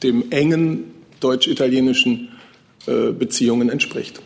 dem 0.04 0.30
engen 0.30 0.94
deutsch-italienischen 1.18 2.28
Beziehungen 3.12 3.70
entspricht. 3.70 4.20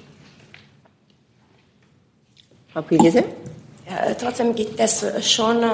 Frau 2.72 2.82
Pilese? 2.82 3.24
Ja, 3.84 4.14
trotzdem 4.14 4.54
gibt 4.54 4.80
es 4.80 5.04
schon 5.30 5.62
äh, 5.62 5.66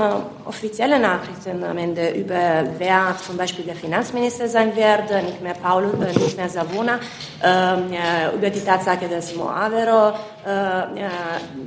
offizielle 0.44 0.98
Nachrichten 0.98 1.62
am 1.62 1.78
Ende 1.78 2.10
über 2.10 2.64
wer 2.78 3.14
zum 3.24 3.36
Beispiel 3.36 3.64
der 3.64 3.76
Finanzminister 3.76 4.48
sein 4.48 4.74
wird, 4.74 5.22
nicht 5.24 5.40
mehr 5.40 5.54
Paolo, 5.54 5.90
äh, 6.02 6.18
nicht 6.18 6.36
mehr 6.36 6.48
Savona, 6.48 6.98
ähm, 7.44 7.90
über 8.36 8.50
die 8.50 8.60
Tatsache, 8.60 9.06
dass 9.08 9.36
Moavero 9.36 10.08
äh, 10.44 11.06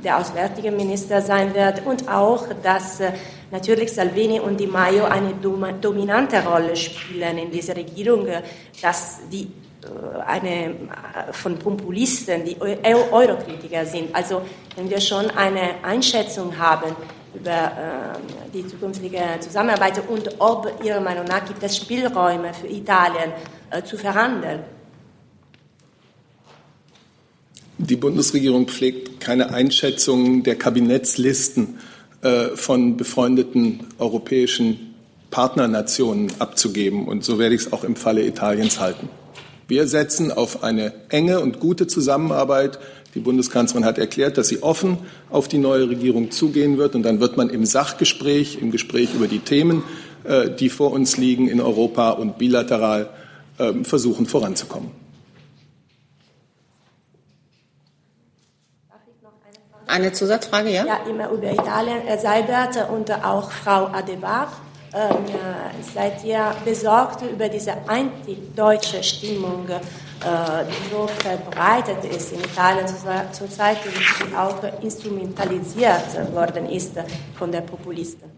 der 0.04 0.18
auswärtige 0.18 0.70
Minister 0.72 1.22
sein 1.22 1.54
wird 1.54 1.86
und 1.86 2.06
auch, 2.08 2.48
dass 2.62 2.98
natürlich 3.50 3.92
Salvini 3.92 4.38
und 4.38 4.60
Di 4.60 4.66
Maio 4.66 5.04
eine 5.04 5.32
dominante 5.80 6.44
Rolle 6.44 6.76
spielen 6.76 7.38
in 7.38 7.50
dieser 7.50 7.76
Regierung, 7.76 8.26
dass 8.82 9.20
die 9.30 9.48
eine 10.26 10.66
äh, 10.66 11.32
von 11.32 11.58
Populisten, 11.58 12.44
die 12.44 12.56
Eurokritiker 12.60 13.84
sind. 13.86 14.14
Also 14.14 14.42
wenn 14.76 14.88
wir 14.88 15.00
schon 15.00 15.30
eine 15.30 15.82
Einschätzung 15.82 16.56
haben 16.58 16.94
über 17.34 17.50
äh, 17.50 18.52
die 18.52 18.66
zukünftige 18.66 19.20
Zusammenarbeit 19.40 20.02
und 20.08 20.28
ob 20.38 20.84
Ihrer 20.84 21.00
Meinung 21.00 21.24
nach 21.24 21.44
gibt 21.46 21.62
es 21.62 21.76
Spielräume 21.76 22.52
für 22.54 22.68
Italien 22.68 23.32
zu 23.84 23.96
verhandeln. 23.96 24.60
Die 27.78 27.96
Bundesregierung 27.96 28.68
pflegt 28.68 29.18
keine 29.18 29.54
Einschätzung 29.54 30.42
der 30.42 30.56
Kabinettslisten 30.56 31.78
von 32.54 32.98
befreundeten 32.98 33.88
europäischen 33.98 34.94
Partnernationen 35.30 36.30
abzugeben. 36.38 37.08
Und 37.08 37.24
so 37.24 37.38
werde 37.38 37.54
ich 37.54 37.62
es 37.62 37.72
auch 37.72 37.82
im 37.82 37.96
Falle 37.96 38.24
Italiens 38.24 38.78
halten. 38.78 39.08
Wir 39.68 39.86
setzen 39.86 40.30
auf 40.30 40.62
eine 40.62 40.92
enge 41.08 41.40
und 41.40 41.60
gute 41.60 41.86
Zusammenarbeit. 41.86 42.78
Die 43.14 43.20
Bundeskanzlerin 43.20 43.84
hat 43.84 43.98
erklärt, 43.98 44.38
dass 44.38 44.48
sie 44.48 44.62
offen 44.62 44.98
auf 45.30 45.48
die 45.48 45.58
neue 45.58 45.88
Regierung 45.88 46.30
zugehen 46.30 46.78
wird. 46.78 46.94
Und 46.94 47.02
dann 47.02 47.20
wird 47.20 47.36
man 47.36 47.50
im 47.50 47.64
Sachgespräch, 47.64 48.58
im 48.60 48.70
Gespräch 48.70 49.14
über 49.14 49.28
die 49.28 49.38
Themen, 49.38 49.82
äh, 50.24 50.50
die 50.50 50.68
vor 50.68 50.92
uns 50.92 51.16
liegen 51.16 51.48
in 51.48 51.60
Europa 51.60 52.10
und 52.10 52.38
bilateral 52.38 53.10
ähm, 53.58 53.84
versuchen 53.84 54.26
voranzukommen. 54.26 54.90
Eine 59.86 60.12
Zusatzfrage, 60.12 60.70
ja? 60.70 60.86
Ja, 60.86 61.00
immer 61.08 61.30
über 61.30 61.52
Italien. 61.52 62.00
Herr 62.06 62.18
Seibert 62.18 62.88
und 62.90 63.10
auch 63.10 63.52
Frau 63.52 63.88
Adebar 63.88 64.50
ähm, 64.94 65.24
seid 65.94 66.22
ihr 66.24 66.54
besorgt 66.64 67.22
über 67.22 67.48
diese 67.48 67.72
antideutsche 67.86 69.02
Stimmung, 69.02 69.66
äh, 69.68 70.64
die 70.66 70.90
so 70.90 71.06
verbreitet 71.06 72.04
ist 72.04 72.32
in 72.32 72.40
Italien 72.40 72.86
zurzeit 73.32 73.78
und 73.86 74.36
auch 74.36 74.58
instrumentalisiert 74.82 76.34
worden 76.34 76.68
ist 76.68 76.92
von 77.38 77.50
den 77.50 77.64
Populisten? 77.64 78.30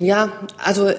Ja, 0.00 0.32
also 0.58 0.90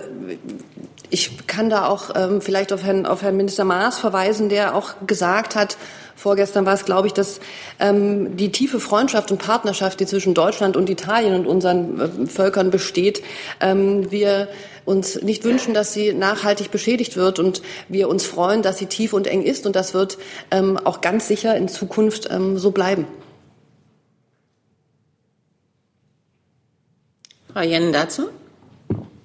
ich 1.09 1.45
kann 1.45 1.69
da 1.69 1.87
auch 1.87 2.11
ähm, 2.15 2.39
vielleicht 2.39 2.71
auf 2.71 2.83
Herrn, 2.83 3.05
auf 3.05 3.21
Herrn 3.21 3.35
Minister 3.35 3.65
Maas 3.65 3.99
verweisen, 3.99 4.47
der 4.47 4.75
auch 4.75 4.93
gesagt 5.05 5.57
hat, 5.57 5.77
vorgestern 6.15 6.65
war 6.65 6.73
es, 6.73 6.85
glaube 6.85 7.07
ich, 7.07 7.13
dass 7.13 7.39
ähm, 7.79 8.35
die 8.37 8.51
tiefe 8.51 8.79
Freundschaft 8.79 9.31
und 9.31 9.39
Partnerschaft, 9.39 9.99
die 9.99 10.05
zwischen 10.05 10.33
Deutschland 10.33 10.77
und 10.77 10.89
Italien 10.89 11.35
und 11.35 11.47
unseren 11.47 11.99
äh, 11.99 12.27
Völkern 12.27 12.71
besteht, 12.71 13.23
ähm, 13.59 14.11
wir 14.11 14.47
uns 14.85 15.21
nicht 15.21 15.43
wünschen, 15.43 15.73
dass 15.73 15.93
sie 15.93 16.13
nachhaltig 16.13 16.71
beschädigt 16.71 17.15
wird 17.15 17.39
und 17.39 17.61
wir 17.87 18.09
uns 18.09 18.25
freuen, 18.25 18.61
dass 18.61 18.77
sie 18.77 18.87
tief 18.87 19.13
und 19.13 19.27
eng 19.27 19.43
ist 19.43 19.65
und 19.65 19.75
das 19.75 19.93
wird 19.93 20.17
ähm, 20.51 20.77
auch 20.77 21.01
ganz 21.01 21.27
sicher 21.27 21.55
in 21.55 21.67
Zukunft 21.67 22.27
ähm, 22.29 22.57
so 22.57 22.71
bleiben. 22.71 23.07
Frau 27.53 27.61
Jennen 27.61 27.93
dazu? 27.93 28.29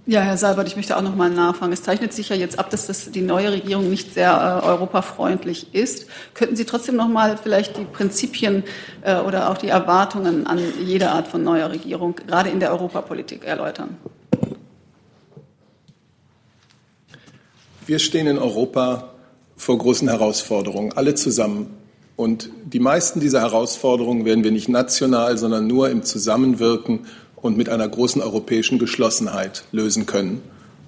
Ja, 0.08 0.22
Herr 0.22 0.38
Seibert, 0.38 0.66
ich 0.66 0.74
möchte 0.74 0.96
auch 0.96 1.02
noch 1.02 1.14
mal 1.14 1.28
nachfragen. 1.28 1.70
Es 1.70 1.82
zeichnet 1.82 2.14
sich 2.14 2.30
ja 2.30 2.36
jetzt 2.36 2.58
ab, 2.58 2.70
dass 2.70 2.86
das 2.86 3.10
die 3.10 3.20
neue 3.20 3.52
Regierung 3.52 3.90
nicht 3.90 4.14
sehr 4.14 4.62
äh, 4.62 4.66
europafreundlich 4.66 5.74
ist. 5.74 6.06
Könnten 6.32 6.56
Sie 6.56 6.64
trotzdem 6.64 6.96
noch 6.96 7.08
mal 7.08 7.36
vielleicht 7.36 7.76
die 7.76 7.84
Prinzipien 7.84 8.64
äh, 9.02 9.18
oder 9.18 9.50
auch 9.50 9.58
die 9.58 9.68
Erwartungen 9.68 10.46
an 10.46 10.60
jede 10.82 11.10
Art 11.10 11.28
von 11.28 11.44
neuer 11.44 11.68
Regierung, 11.68 12.16
gerade 12.16 12.48
in 12.48 12.58
der 12.58 12.72
Europapolitik, 12.72 13.44
erläutern? 13.44 13.98
Wir 17.84 17.98
stehen 17.98 18.28
in 18.28 18.38
Europa 18.38 19.10
vor 19.58 19.76
großen 19.76 20.08
Herausforderungen, 20.08 20.94
alle 20.94 21.16
zusammen. 21.16 21.76
Und 22.16 22.48
die 22.64 22.80
meisten 22.80 23.20
dieser 23.20 23.42
Herausforderungen 23.42 24.24
werden 24.24 24.42
wir 24.42 24.52
nicht 24.52 24.70
national, 24.70 25.36
sondern 25.36 25.66
nur 25.66 25.90
im 25.90 26.02
Zusammenwirken 26.02 27.00
und 27.42 27.56
mit 27.56 27.68
einer 27.68 27.88
großen 27.88 28.22
europäischen 28.22 28.78
Geschlossenheit 28.78 29.64
lösen 29.72 30.06
können. 30.06 30.42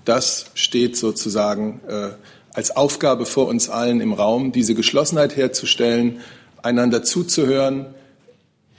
Das 0.04 0.46
steht 0.54 0.96
sozusagen 0.96 1.80
äh, 1.88 2.08
als 2.52 2.76
Aufgabe 2.76 3.26
vor 3.26 3.46
uns 3.48 3.68
allen 3.68 4.00
im 4.00 4.12
Raum, 4.12 4.52
diese 4.52 4.74
Geschlossenheit 4.74 5.36
herzustellen, 5.36 6.20
einander 6.62 7.02
zuzuhören, 7.02 7.86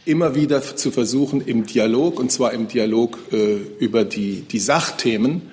immer 0.05 0.35
wieder 0.35 0.61
zu 0.61 0.91
versuchen, 0.91 1.41
im 1.41 1.65
Dialog, 1.65 2.19
und 2.19 2.31
zwar 2.31 2.53
im 2.53 2.67
Dialog 2.67 3.17
äh, 3.31 3.57
über 3.79 4.03
die, 4.03 4.41
die 4.41 4.59
Sachthemen, 4.59 5.43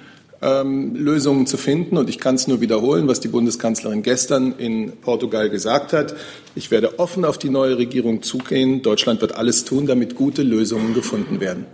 ähm, 0.40 0.94
Lösungen 0.94 1.46
zu 1.46 1.56
finden. 1.56 1.96
Und 1.96 2.08
ich 2.08 2.18
kann 2.18 2.36
es 2.36 2.46
nur 2.46 2.60
wiederholen, 2.60 3.08
was 3.08 3.20
die 3.20 3.28
Bundeskanzlerin 3.28 4.02
gestern 4.02 4.54
in 4.56 4.92
Portugal 5.00 5.50
gesagt 5.50 5.92
hat. 5.92 6.14
Ich 6.54 6.70
werde 6.70 6.98
offen 6.98 7.24
auf 7.24 7.38
die 7.38 7.50
neue 7.50 7.76
Regierung 7.76 8.22
zugehen. 8.22 8.82
Deutschland 8.82 9.20
wird 9.20 9.34
alles 9.34 9.64
tun, 9.64 9.86
damit 9.86 10.14
gute 10.14 10.42
Lösungen 10.42 10.94
gefunden 10.94 11.40
werden. 11.40 11.66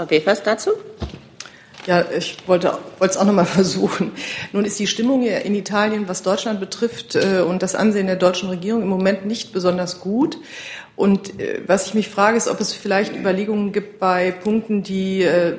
Frau 0.00 0.08
Wefers 0.08 0.42
dazu? 0.42 0.70
Ja, 1.86 2.06
ich 2.16 2.38
wollte 2.46 2.78
es 3.00 3.18
auch 3.18 3.24
noch 3.26 3.34
mal 3.34 3.44
versuchen. 3.60 4.12
Nun 4.52 4.64
ist 4.64 4.78
die 4.78 4.86
Stimmung 4.86 5.26
in 5.26 5.54
Italien, 5.54 6.08
was 6.08 6.22
Deutschland 6.22 6.58
betrifft 6.58 7.16
äh, 7.16 7.42
und 7.46 7.62
das 7.62 7.74
Ansehen 7.74 8.06
der 8.06 8.16
deutschen 8.16 8.48
Regierung 8.48 8.80
im 8.80 8.88
Moment 8.88 9.26
nicht 9.26 9.52
besonders 9.52 10.00
gut. 10.00 10.38
Und 10.96 11.38
äh, 11.38 11.60
was 11.66 11.88
ich 11.88 11.92
mich 11.92 12.08
frage, 12.08 12.38
ist, 12.38 12.48
ob 12.48 12.60
es 12.60 12.72
vielleicht 12.72 13.14
Überlegungen 13.14 13.72
gibt 13.72 13.98
bei 13.98 14.30
Punkten, 14.30 14.82
die 14.82 15.22
äh, 15.22 15.56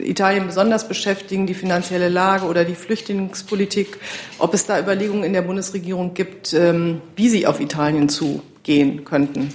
Italien 0.00 0.48
besonders 0.48 0.88
beschäftigen, 0.88 1.46
die 1.46 1.54
finanzielle 1.54 2.08
Lage 2.08 2.46
oder 2.46 2.64
die 2.64 2.74
Flüchtlingspolitik, 2.74 3.98
ob 4.40 4.52
es 4.52 4.66
da 4.66 4.80
Überlegungen 4.80 5.22
in 5.22 5.32
der 5.32 5.42
Bundesregierung 5.42 6.14
gibt, 6.14 6.54
ähm, 6.54 7.02
wie 7.14 7.28
sie 7.28 7.46
auf 7.46 7.60
Italien 7.60 8.08
zugehen 8.08 9.04
könnten. 9.04 9.52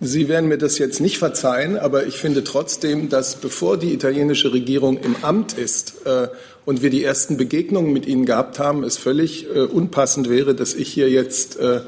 Sie 0.00 0.28
werden 0.28 0.48
mir 0.48 0.58
das 0.58 0.78
jetzt 0.78 1.00
nicht 1.00 1.18
verzeihen, 1.18 1.78
aber 1.78 2.06
ich 2.06 2.16
finde 2.16 2.44
trotzdem, 2.44 3.08
dass 3.08 3.36
bevor 3.36 3.78
die 3.78 3.92
italienische 3.92 4.52
Regierung 4.52 4.98
im 4.98 5.16
Amt 5.22 5.52
ist 5.54 6.04
äh, 6.04 6.28
und 6.64 6.82
wir 6.82 6.90
die 6.90 7.04
ersten 7.04 7.36
Begegnungen 7.36 7.92
mit 7.92 8.06
ihnen 8.06 8.26
gehabt 8.26 8.58
haben, 8.58 8.82
es 8.82 8.98
völlig 8.98 9.46
äh, 9.54 9.60
unpassend 9.60 10.28
wäre, 10.28 10.54
dass 10.54 10.74
ich 10.74 10.92
hier 10.92 11.08
jetzt 11.10 11.58
äh, 11.58 11.80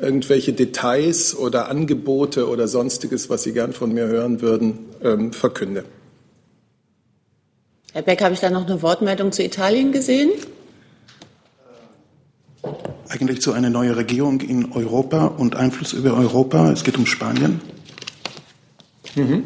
irgendwelche 0.00 0.52
Details 0.52 1.36
oder 1.36 1.68
Angebote 1.68 2.48
oder 2.48 2.68
sonstiges, 2.68 3.30
was 3.30 3.44
Sie 3.44 3.52
gern 3.52 3.72
von 3.72 3.92
mir 3.92 4.06
hören 4.06 4.42
würden, 4.42 4.80
ähm, 5.02 5.32
verkünde. 5.32 5.84
Herr 7.92 8.02
Beck, 8.02 8.22
habe 8.22 8.34
ich 8.34 8.40
da 8.40 8.50
noch 8.50 8.66
eine 8.66 8.82
Wortmeldung 8.82 9.32
zu 9.32 9.42
Italien 9.42 9.92
gesehen? 9.92 10.30
Eigentlich 13.08 13.40
zu 13.40 13.52
einer 13.52 13.70
neuen 13.70 13.94
Regierung 13.94 14.40
in 14.40 14.72
Europa 14.72 15.26
und 15.26 15.54
Einfluss 15.54 15.92
über 15.92 16.14
Europa. 16.14 16.72
Es 16.72 16.82
geht 16.82 16.98
um 16.98 17.06
Spanien. 17.06 17.60
Mhm. 19.14 19.44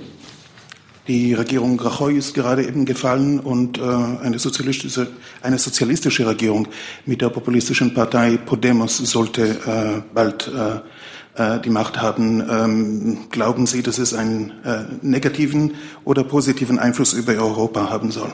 Die 1.08 1.34
Regierung 1.34 1.80
Rajoy 1.80 2.16
ist 2.16 2.34
gerade 2.34 2.64
eben 2.64 2.84
gefallen 2.84 3.40
und 3.40 3.78
äh, 3.78 3.82
eine, 3.82 4.38
sozialistische, 4.38 5.08
eine 5.42 5.58
sozialistische 5.58 6.26
Regierung 6.26 6.68
mit 7.04 7.20
der 7.20 7.30
populistischen 7.30 7.94
Partei 7.94 8.36
Podemos 8.36 8.98
sollte 8.98 9.42
äh, 9.42 10.02
bald 10.14 10.48
äh, 10.48 11.56
äh 11.56 11.60
die 11.60 11.70
Macht 11.70 12.00
haben. 12.00 12.40
Ähm, 12.48 13.18
glauben 13.30 13.66
Sie, 13.66 13.82
dass 13.82 13.98
es 13.98 14.14
einen 14.14 14.52
äh, 14.64 14.84
negativen 15.02 15.74
oder 16.04 16.22
positiven 16.22 16.78
Einfluss 16.78 17.12
über 17.12 17.32
Europa 17.32 17.90
haben 17.90 18.10
soll? 18.10 18.32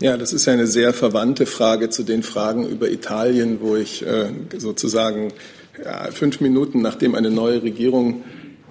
Ja, 0.00 0.16
das 0.16 0.32
ist 0.32 0.46
ja 0.46 0.52
eine 0.52 0.68
sehr 0.68 0.94
verwandte 0.94 1.44
Frage 1.44 1.90
zu 1.90 2.04
den 2.04 2.22
Fragen 2.22 2.68
über 2.68 2.88
Italien, 2.88 3.58
wo 3.60 3.74
ich 3.74 4.06
äh, 4.06 4.30
sozusagen 4.56 5.32
fünf 6.12 6.40
Minuten 6.40 6.82
nachdem 6.82 7.14
eine 7.14 7.30
neue 7.30 7.62
Regierung 7.62 8.24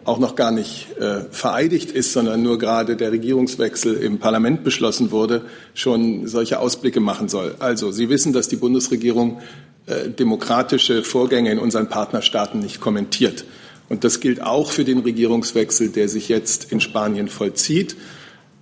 auch 0.05 0.19
noch 0.19 0.35
gar 0.35 0.51
nicht 0.51 0.87
äh, 0.99 1.21
vereidigt 1.31 1.91
ist, 1.91 2.13
sondern 2.13 2.41
nur 2.41 2.57
gerade 2.57 2.95
der 2.95 3.11
Regierungswechsel 3.11 3.95
im 3.97 4.19
Parlament 4.19 4.63
beschlossen 4.63 5.11
wurde, 5.11 5.41
schon 5.73 6.27
solche 6.27 6.59
Ausblicke 6.59 7.01
machen 7.01 7.27
soll. 7.27 7.55
Also, 7.59 7.91
Sie 7.91 8.07
wissen, 8.07 8.31
dass 8.31 8.47
die 8.47 8.55
Bundesregierung 8.55 9.41
äh, 9.85 10.09
demokratische 10.09 11.03
Vorgänge 11.03 11.51
in 11.51 11.59
unseren 11.59 11.89
Partnerstaaten 11.89 12.59
nicht 12.59 12.79
kommentiert. 12.79 13.43
Und 13.89 14.05
das 14.05 14.21
gilt 14.21 14.41
auch 14.41 14.71
für 14.71 14.85
den 14.85 14.99
Regierungswechsel, 14.99 15.89
der 15.89 16.07
sich 16.07 16.29
jetzt 16.29 16.71
in 16.71 16.79
Spanien 16.79 17.27
vollzieht. 17.27 17.97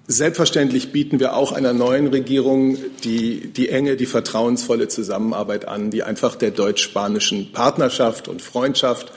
Selbstverständlich 0.08 0.92
bieten 0.92 1.20
wir 1.20 1.36
auch 1.36 1.52
einer 1.52 1.74
neuen 1.74 2.08
Regierung 2.08 2.78
die, 3.04 3.48
die 3.48 3.70
enge, 3.70 3.96
die 3.96 4.06
vertrauensvolle 4.06 4.88
Zusammenarbeit 4.88 5.68
an, 5.68 5.90
die 5.90 6.04
einfach 6.04 6.36
der 6.36 6.52
deutsch-spanischen 6.52 7.52
Partnerschaft 7.52 8.28
und 8.28 8.44
Freundschaft 8.44 9.12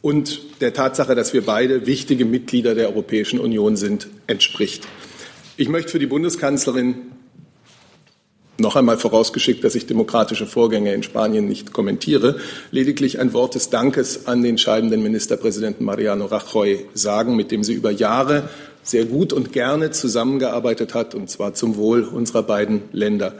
und 0.00 0.40
der 0.62 0.72
Tatsache, 0.72 1.14
dass 1.14 1.34
wir 1.34 1.44
beide 1.44 1.86
wichtige 1.86 2.24
Mitglieder 2.24 2.74
der 2.74 2.88
Europäischen 2.88 3.38
Union 3.38 3.76
sind, 3.76 4.08
entspricht. 4.28 4.88
Ich 5.58 5.68
möchte 5.68 5.90
für 5.90 5.98
die 5.98 6.06
Bundeskanzlerin 6.06 6.94
noch 8.56 8.76
einmal 8.76 8.96
vorausgeschickt, 8.96 9.62
dass 9.64 9.74
ich 9.74 9.86
demokratische 9.86 10.46
Vorgänge 10.46 10.94
in 10.94 11.02
Spanien 11.02 11.46
nicht 11.46 11.72
kommentiere, 11.72 12.38
lediglich 12.70 13.18
ein 13.18 13.32
Wort 13.32 13.54
des 13.54 13.70
Dankes 13.70 14.26
an 14.26 14.42
den 14.42 14.58
scheidenden 14.58 15.02
Ministerpräsidenten 15.02 15.84
Mariano 15.84 16.26
Rajoy 16.26 16.86
sagen, 16.94 17.36
mit 17.36 17.50
dem 17.50 17.64
sie 17.64 17.74
über 17.74 17.90
Jahre 17.90 18.48
sehr 18.82 19.04
gut 19.04 19.32
und 19.32 19.52
gerne 19.52 19.90
zusammengearbeitet 19.90 20.94
hat, 20.94 21.14
und 21.14 21.30
zwar 21.30 21.54
zum 21.54 21.76
Wohl 21.76 22.04
unserer 22.04 22.42
beiden 22.42 22.82
Länder. 22.92 23.34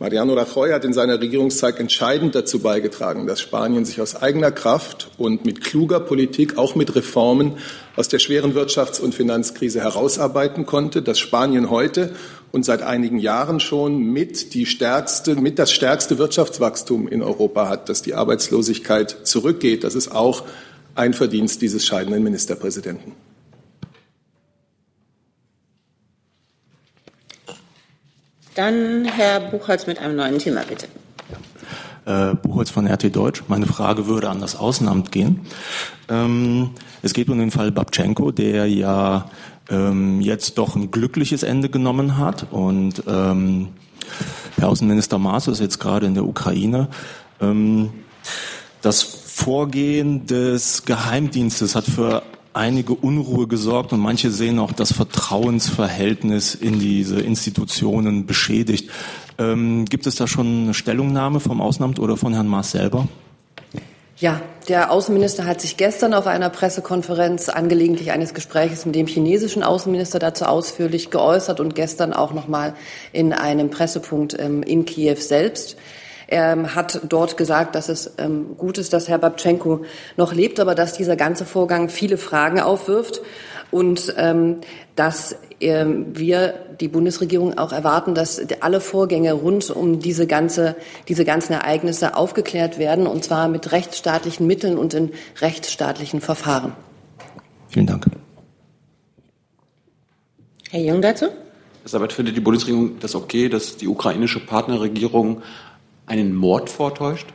Mariano 0.00 0.34
Rajoy 0.34 0.72
hat 0.72 0.84
in 0.84 0.92
seiner 0.92 1.20
Regierungszeit 1.20 1.78
entscheidend 1.78 2.34
dazu 2.34 2.58
beigetragen, 2.58 3.28
dass 3.28 3.40
Spanien 3.40 3.84
sich 3.84 4.00
aus 4.00 4.16
eigener 4.16 4.50
Kraft 4.50 5.08
und 5.18 5.44
mit 5.44 5.62
kluger 5.62 6.00
Politik, 6.00 6.58
auch 6.58 6.74
mit 6.74 6.96
Reformen, 6.96 7.58
aus 7.94 8.08
der 8.08 8.18
schweren 8.18 8.54
Wirtschafts- 8.54 9.00
und 9.00 9.14
Finanzkrise 9.14 9.80
herausarbeiten 9.80 10.66
konnte, 10.66 11.00
dass 11.00 11.20
Spanien 11.20 11.70
heute 11.70 12.10
und 12.50 12.64
seit 12.64 12.82
einigen 12.82 13.18
Jahren 13.18 13.60
schon 13.60 13.98
mit, 13.98 14.52
die 14.54 14.66
stärkste, 14.66 15.36
mit 15.36 15.60
das 15.60 15.72
stärkste 15.72 16.18
Wirtschaftswachstum 16.18 17.06
in 17.06 17.22
Europa 17.22 17.68
hat, 17.68 17.88
dass 17.88 18.02
die 18.02 18.14
Arbeitslosigkeit 18.14 19.16
zurückgeht. 19.22 19.84
Das 19.84 19.94
ist 19.94 20.10
auch 20.10 20.42
ein 20.96 21.14
Verdienst 21.14 21.62
dieses 21.62 21.86
scheidenden 21.86 22.22
Ministerpräsidenten. 22.24 23.12
Dann 28.54 29.04
Herr 29.04 29.40
Buchholz 29.40 29.86
mit 29.86 29.98
einem 29.98 30.16
neuen 30.16 30.38
Thema, 30.38 30.62
bitte. 30.68 30.86
Äh, 32.06 32.34
Buchholz 32.34 32.70
von 32.70 32.86
RT 32.86 33.14
Deutsch. 33.14 33.42
Meine 33.48 33.66
Frage 33.66 34.06
würde 34.06 34.28
an 34.28 34.40
das 34.40 34.56
Außenamt 34.56 35.10
gehen. 35.10 35.40
Ähm, 36.08 36.70
es 37.02 37.14
geht 37.14 37.28
um 37.28 37.38
den 37.38 37.50
Fall 37.50 37.72
Babchenko, 37.72 38.30
der 38.30 38.66
ja 38.66 39.28
ähm, 39.70 40.20
jetzt 40.20 40.58
doch 40.58 40.76
ein 40.76 40.90
glückliches 40.90 41.42
Ende 41.42 41.68
genommen 41.68 42.18
hat. 42.18 42.46
Und 42.52 43.02
ähm, 43.08 43.68
Herr 44.56 44.68
Außenminister 44.68 45.18
Maas 45.18 45.48
ist 45.48 45.60
jetzt 45.60 45.80
gerade 45.80 46.06
in 46.06 46.14
der 46.14 46.24
Ukraine. 46.24 46.88
Ähm, 47.40 47.90
das 48.82 49.02
Vorgehen 49.02 50.26
des 50.26 50.84
Geheimdienstes 50.84 51.74
hat 51.74 51.86
für 51.86 52.22
einige 52.54 52.94
Unruhe 52.94 53.46
gesorgt 53.46 53.92
und 53.92 54.00
manche 54.00 54.30
sehen 54.30 54.58
auch 54.58 54.72
das 54.72 54.92
Vertrauensverhältnis 54.92 56.54
in 56.54 56.78
diese 56.78 57.20
Institutionen 57.20 58.26
beschädigt. 58.26 58.90
Ähm, 59.38 59.84
gibt 59.86 60.06
es 60.06 60.16
da 60.16 60.26
schon 60.26 60.64
eine 60.64 60.74
Stellungnahme 60.74 61.40
vom 61.40 61.60
Außenamt 61.60 61.98
oder 61.98 62.16
von 62.16 62.32
Herrn 62.32 62.46
Maas 62.46 62.70
selber? 62.70 63.08
Ja, 64.16 64.40
der 64.68 64.92
Außenminister 64.92 65.44
hat 65.44 65.60
sich 65.60 65.76
gestern 65.76 66.14
auf 66.14 66.28
einer 66.28 66.48
Pressekonferenz 66.48 67.48
angelegentlich 67.48 68.12
eines 68.12 68.32
Gespräches 68.32 68.86
mit 68.86 68.94
dem 68.94 69.08
chinesischen 69.08 69.64
Außenminister 69.64 70.20
dazu 70.20 70.44
ausführlich 70.44 71.10
geäußert 71.10 71.58
und 71.58 71.74
gestern 71.74 72.12
auch 72.12 72.32
noch 72.32 72.46
mal 72.46 72.74
in 73.12 73.32
einem 73.32 73.70
Pressepunkt 73.70 74.36
ähm, 74.38 74.62
in 74.62 74.84
Kiew 74.84 75.16
selbst. 75.16 75.76
Er 76.26 76.52
ähm, 76.52 76.74
hat 76.74 77.00
dort 77.08 77.36
gesagt, 77.36 77.74
dass 77.74 77.88
es 77.88 78.14
ähm, 78.18 78.56
gut 78.56 78.78
ist, 78.78 78.92
dass 78.92 79.08
Herr 79.08 79.18
Babchenko 79.18 79.84
noch 80.16 80.32
lebt, 80.32 80.60
aber 80.60 80.74
dass 80.74 80.94
dieser 80.94 81.16
ganze 81.16 81.44
Vorgang 81.44 81.88
viele 81.88 82.16
Fragen 82.16 82.60
aufwirft 82.60 83.20
und 83.70 84.14
ähm, 84.16 84.60
dass 84.96 85.36
ähm, 85.60 86.06
wir 86.16 86.54
die 86.80 86.88
Bundesregierung 86.88 87.58
auch 87.58 87.72
erwarten, 87.72 88.14
dass 88.14 88.40
alle 88.60 88.80
Vorgänge 88.80 89.32
rund 89.32 89.70
um 89.70 90.00
diese 90.00 90.26
ganze 90.26 90.76
diese 91.08 91.24
ganzen 91.24 91.52
Ereignisse 91.52 92.16
aufgeklärt 92.16 92.78
werden 92.78 93.06
und 93.06 93.24
zwar 93.24 93.48
mit 93.48 93.72
rechtsstaatlichen 93.72 94.46
Mitteln 94.46 94.78
und 94.78 94.94
in 94.94 95.10
rechtsstaatlichen 95.40 96.20
Verfahren. 96.20 96.72
Vielen 97.68 97.86
Dank. 97.86 98.06
Herr 100.70 100.80
Jung 100.80 101.02
dazu? 101.02 101.26
Deshalb 101.84 102.12
findet 102.12 102.36
die 102.36 102.40
Bundesregierung 102.40 102.98
das 102.98 103.14
okay, 103.14 103.48
dass 103.48 103.76
die 103.76 103.88
ukrainische 103.88 104.40
Partnerregierung 104.40 105.42
einen 106.06 106.34
Mord 106.34 106.70
vortäuscht? 106.70 107.28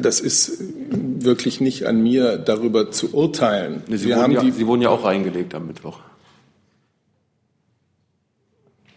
Das 0.00 0.20
ist 0.20 0.58
wirklich 0.60 1.60
nicht 1.60 1.86
an 1.86 2.02
mir, 2.02 2.38
darüber 2.38 2.90
zu 2.90 3.14
urteilen. 3.14 3.82
Sie, 3.88 4.14
wurden 4.14 4.32
ja, 4.32 4.40
Sie 4.40 4.66
wurden 4.66 4.82
ja 4.82 4.88
auch 4.88 5.04
reingelegt 5.04 5.54
am 5.54 5.66
Mittwoch. 5.66 6.00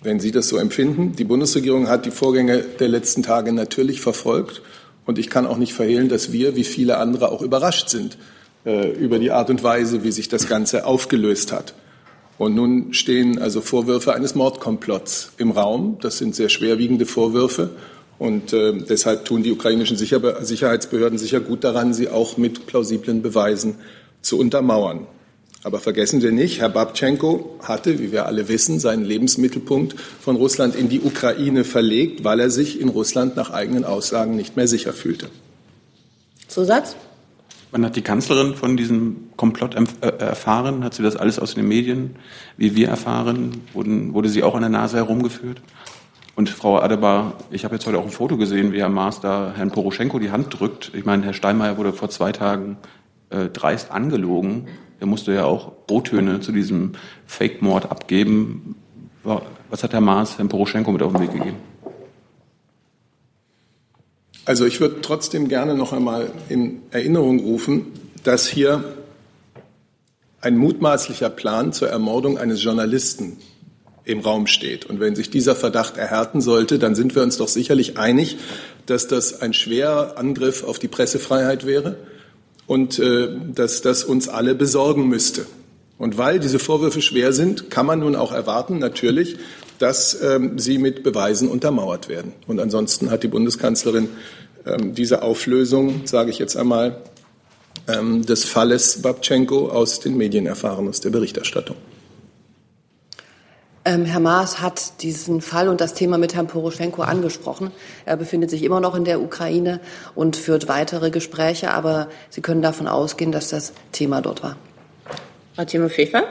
Wenn 0.02 0.20
Sie 0.20 0.32
das 0.32 0.48
so 0.48 0.58
empfinden, 0.58 1.14
die 1.14 1.24
Bundesregierung 1.24 1.90
hat 1.90 2.06
die 2.06 2.12
Vorgänge 2.12 2.60
der 2.60 2.88
letzten 2.88 3.24
Tage 3.24 3.52
natürlich 3.52 4.00
verfolgt. 4.00 4.62
Und 5.06 5.18
ich 5.18 5.30
kann 5.30 5.46
auch 5.46 5.58
nicht 5.58 5.74
verhehlen, 5.74 6.10
dass 6.10 6.32
wir, 6.32 6.56
wie 6.56 6.64
viele 6.64 6.98
andere, 6.98 7.32
auch 7.32 7.42
überrascht 7.42 7.90
sind 7.90 8.18
äh, 8.66 8.90
über 8.92 9.20
die 9.20 9.32
Art 9.32 9.50
und 9.50 9.64
Weise, 9.64 10.04
wie 10.04 10.12
sich 10.12 10.30
das 10.30 10.48
Ganze 10.48 10.86
aufgelöst 10.86 11.52
hat. 11.52 11.74
Und 12.38 12.56
nun 12.56 12.94
stehen 12.94 13.40
also 13.40 13.62
Vorwürfe 13.62 14.14
eines 14.14 14.36
Mordkomplotts 14.36 15.32
im 15.38 15.52
Raum. 15.52 15.98
Das 16.02 16.18
sind 16.20 16.36
sehr 16.36 16.50
schwerwiegende 16.50 17.06
Vorwürfe. 17.06 17.72
Und 18.20 18.54
äh, 18.54 18.74
deshalb 18.74 19.26
tun 19.26 19.44
die 19.44 19.52
ukrainischen 19.52 19.98
Sicher 19.98 20.44
Sicherheitsbehörden 20.44 21.18
sicher 21.18 21.40
gut 21.40 21.64
daran, 21.64 21.94
sie 21.94 22.10
auch 22.10 22.38
mit 22.38 22.66
plausiblen 22.66 23.22
Beweisen 23.22 23.76
zu 24.22 24.40
untermauern. 24.40 25.08
Aber 25.64 25.80
vergessen 25.80 26.22
wir 26.22 26.32
nicht, 26.32 26.62
Herr 26.62 26.70
Babtschenko 26.70 27.58
hatte, 27.62 28.00
wie 28.00 28.12
wir 28.12 28.26
alle 28.26 28.48
wissen, 28.48 28.80
seinen 28.80 29.04
Lebensmittelpunkt 29.04 29.96
von 30.22 30.36
Russland 30.36 30.76
in 30.76 30.88
die 30.88 31.02
Ukraine 31.02 31.64
verlegt, 31.64 32.24
weil 32.24 32.40
er 32.40 32.50
sich 32.50 32.80
in 32.80 32.90
Russland 32.90 33.36
nach 33.36 33.50
eigenen 33.50 33.84
Aussagen 33.84 34.36
nicht 34.36 34.56
mehr 34.56 34.68
sicher 34.68 34.94
fühlte. 34.94 35.28
Zusatz? 36.48 36.96
Wann 37.78 37.86
hat 37.86 37.96
die 37.96 38.02
Kanzlerin 38.02 38.56
von 38.56 38.76
diesem 38.76 39.30
Komplott 39.38 39.76
äh, 39.76 40.08
erfahren? 40.18 40.84
Hat 40.84 40.96
sie 40.96 41.04
das 41.04 41.16
alles 41.16 41.38
aus 41.38 41.54
den 41.54 41.68
Medien, 41.68 42.16
wie 42.58 42.76
wir 42.76 42.88
erfahren? 42.88 43.62
Wurden, 43.74 44.16
wurde 44.16 44.30
sie 44.30 44.42
auch 44.42 44.56
an 44.56 44.62
der 44.62 44.72
Nase 44.72 44.98
herumgeführt? 44.98 45.62
Und 46.34 46.50
Frau 46.50 46.80
Adebar, 46.80 47.34
ich 47.52 47.66
habe 47.66 47.76
jetzt 47.76 47.86
heute 47.86 48.00
auch 48.00 48.04
ein 48.04 48.10
Foto 48.10 48.36
gesehen, 48.36 48.74
wie 48.74 48.80
Herr 48.80 48.90
Maas 48.90 49.22
da 49.22 49.54
Herrn 49.56 49.70
Poroschenko 49.70 50.18
die 50.18 50.32
Hand 50.32 50.60
drückt. 50.60 50.92
Ich 50.96 51.06
meine, 51.06 51.24
Herr 51.24 51.34
Steinmeier 51.34 51.78
wurde 51.78 51.94
vor 51.94 52.10
zwei 52.10 52.32
Tagen 52.32 52.78
äh, 53.30 53.46
dreist 53.46 53.92
angelogen. 53.92 54.70
Er 55.00 55.06
musste 55.06 55.32
ja 55.36 55.46
auch 55.46 55.74
O-Töne 55.88 56.40
zu 56.40 56.52
diesem 56.52 56.94
Fake-Mord 57.28 57.92
abgeben. 57.92 58.74
Was 59.70 59.84
hat 59.84 59.94
Herr 59.94 60.02
Maas 60.02 60.40
Herrn 60.40 60.50
Poroschenko 60.50 60.92
mit 60.92 61.04
auf 61.04 61.14
den 61.14 61.22
Weg 61.22 61.32
gegeben? 61.32 61.58
Also 64.48 64.66
ich 64.66 64.80
würde 64.80 65.02
trotzdem 65.02 65.50
gerne 65.50 65.76
noch 65.76 65.92
einmal 65.92 66.32
in 66.48 66.82
Erinnerung 66.92 67.42
rufen, 67.42 67.88
dass 68.24 68.48
hier 68.48 68.82
ein 70.40 70.56
mutmaßlicher 70.56 71.30
Plan 71.30 71.74
zur 71.74 71.90
Ermordung 71.90 72.38
eines 72.38 72.64
Journalisten 72.64 73.36
im 74.06 74.22
Raum 74.22 74.48
steht. 74.48 74.86
Und 74.86 75.02
wenn 75.02 75.18
sich 75.18 75.30
dieser 75.30 75.54
Verdacht 75.54 75.98
erhärten 75.98 76.40
sollte, 76.40 76.80
dann 76.80 76.96
sind 76.96 77.14
wir 77.14 77.24
uns 77.24 77.36
doch 77.36 77.50
sicherlich 77.50 77.98
einig, 77.98 78.38
dass 78.86 79.10
das 79.10 79.42
ein 79.42 79.52
schwerer 79.52 80.18
Angriff 80.18 80.64
auf 80.64 80.80
die 80.80 80.88
Pressefreiheit 80.88 81.66
wäre 81.66 81.98
und 82.68 83.00
äh, 83.00 83.28
dass 83.54 83.82
das 83.82 84.06
uns 84.06 84.30
alle 84.30 84.56
besorgen 84.56 85.10
müsste. 85.10 85.46
Und 85.98 86.18
weil 86.18 86.40
diese 86.40 86.60
Vorwürfe 86.60 87.02
schwer 87.02 87.34
sind, 87.34 87.70
kann 87.70 87.86
man 87.86 88.00
nun 88.00 88.16
auch 88.16 88.32
erwarten, 88.32 88.80
natürlich, 88.80 89.36
dass 89.80 90.22
ähm, 90.22 90.60
sie 90.60 90.78
mit 90.78 91.04
Beweisen 91.04 91.50
untermauert 91.50 92.10
werden. 92.10 92.34
Und 92.48 92.60
ansonsten 92.60 93.12
hat 93.12 93.24
die 93.24 93.28
Bundeskanzlerin 93.28 94.10
ähm, 94.66 94.94
diese 94.94 95.22
Auflösung, 95.22 96.02
sage 96.06 96.30
ich 96.30 96.40
jetzt 96.40 96.56
einmal, 96.56 96.98
ähm, 97.88 98.26
des 98.26 98.46
Falles 98.46 99.02
Babtschenko 99.02 99.70
aus 99.70 100.00
den 100.00 100.18
Medien 100.18 100.46
erfahren, 100.46 100.88
aus 100.88 101.00
der 101.00 101.10
Berichterstattung. 101.10 101.78
Ähm, 103.86 104.04
Herr 104.04 104.20
Maas 104.20 104.62
hat 104.62 105.02
diesen 105.02 105.40
Fall 105.40 105.70
und 105.70 105.80
das 105.80 105.94
Thema 105.94 106.18
mit 106.18 106.36
Herrn 106.36 106.48
Poroschenko 106.48 107.04
angesprochen. 107.04 107.72
Er 108.06 108.18
befindet 108.18 108.50
sich 108.50 108.64
immer 108.64 108.82
noch 108.82 108.96
in 108.96 109.06
der 109.06 109.22
Ukraine 109.22 109.80
und 110.14 110.36
führt 110.36 110.68
weitere 110.68 111.10
Gespräche, 111.10 111.72
aber 111.72 112.10
Sie 112.30 112.42
können 112.42 112.62
davon 112.62 112.90
ausgehen, 112.90 113.32
dass 113.32 113.48
das 113.48 113.72
Thema 113.94 114.20
dort 114.20 114.44
war. 114.44 114.58
Frau 115.56 115.64
Timofefa? 115.64 116.24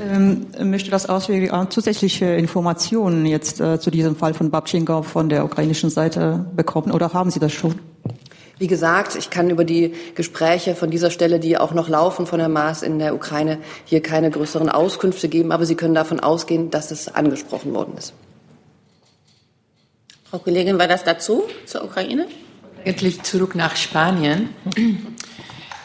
Ähm, 0.00 0.46
möchte 0.64 0.90
das 0.90 1.08
auswählen, 1.08 1.44
äh, 1.52 1.68
zusätzliche 1.68 2.26
Informationen 2.26 3.26
jetzt 3.26 3.60
äh, 3.60 3.78
zu 3.78 3.90
diesem 3.90 4.16
Fall 4.16 4.34
von 4.34 4.50
Babchenko 4.50 5.02
von 5.02 5.28
der 5.28 5.44
ukrainischen 5.44 5.88
Seite 5.88 6.46
bekommen 6.56 6.90
oder 6.90 7.12
haben 7.12 7.30
Sie 7.30 7.38
das 7.38 7.52
schon? 7.52 7.76
Wie 8.58 8.66
gesagt, 8.66 9.14
ich 9.14 9.30
kann 9.30 9.50
über 9.50 9.64
die 9.64 9.94
Gespräche 10.16 10.74
von 10.74 10.90
dieser 10.90 11.12
Stelle, 11.12 11.38
die 11.38 11.56
auch 11.56 11.72
noch 11.72 11.88
laufen 11.88 12.26
von 12.26 12.40
Herrn 12.40 12.52
Maas 12.52 12.82
in 12.82 12.98
der 12.98 13.14
Ukraine, 13.14 13.58
hier 13.84 14.02
keine 14.02 14.32
größeren 14.32 14.68
Auskünfte 14.68 15.28
geben, 15.28 15.52
aber 15.52 15.64
Sie 15.64 15.76
können 15.76 15.94
davon 15.94 16.18
ausgehen, 16.18 16.70
dass 16.70 16.90
es 16.90 17.06
angesprochen 17.06 17.72
worden 17.72 17.94
ist. 17.96 18.14
Frau 20.28 20.38
Kollegin, 20.38 20.76
war 20.78 20.88
das 20.88 21.04
dazu 21.04 21.44
zur 21.66 21.84
Ukraine? 21.84 22.26
Eigentlich 22.84 23.22
zurück 23.22 23.54
nach 23.54 23.76
Spanien. 23.76 24.48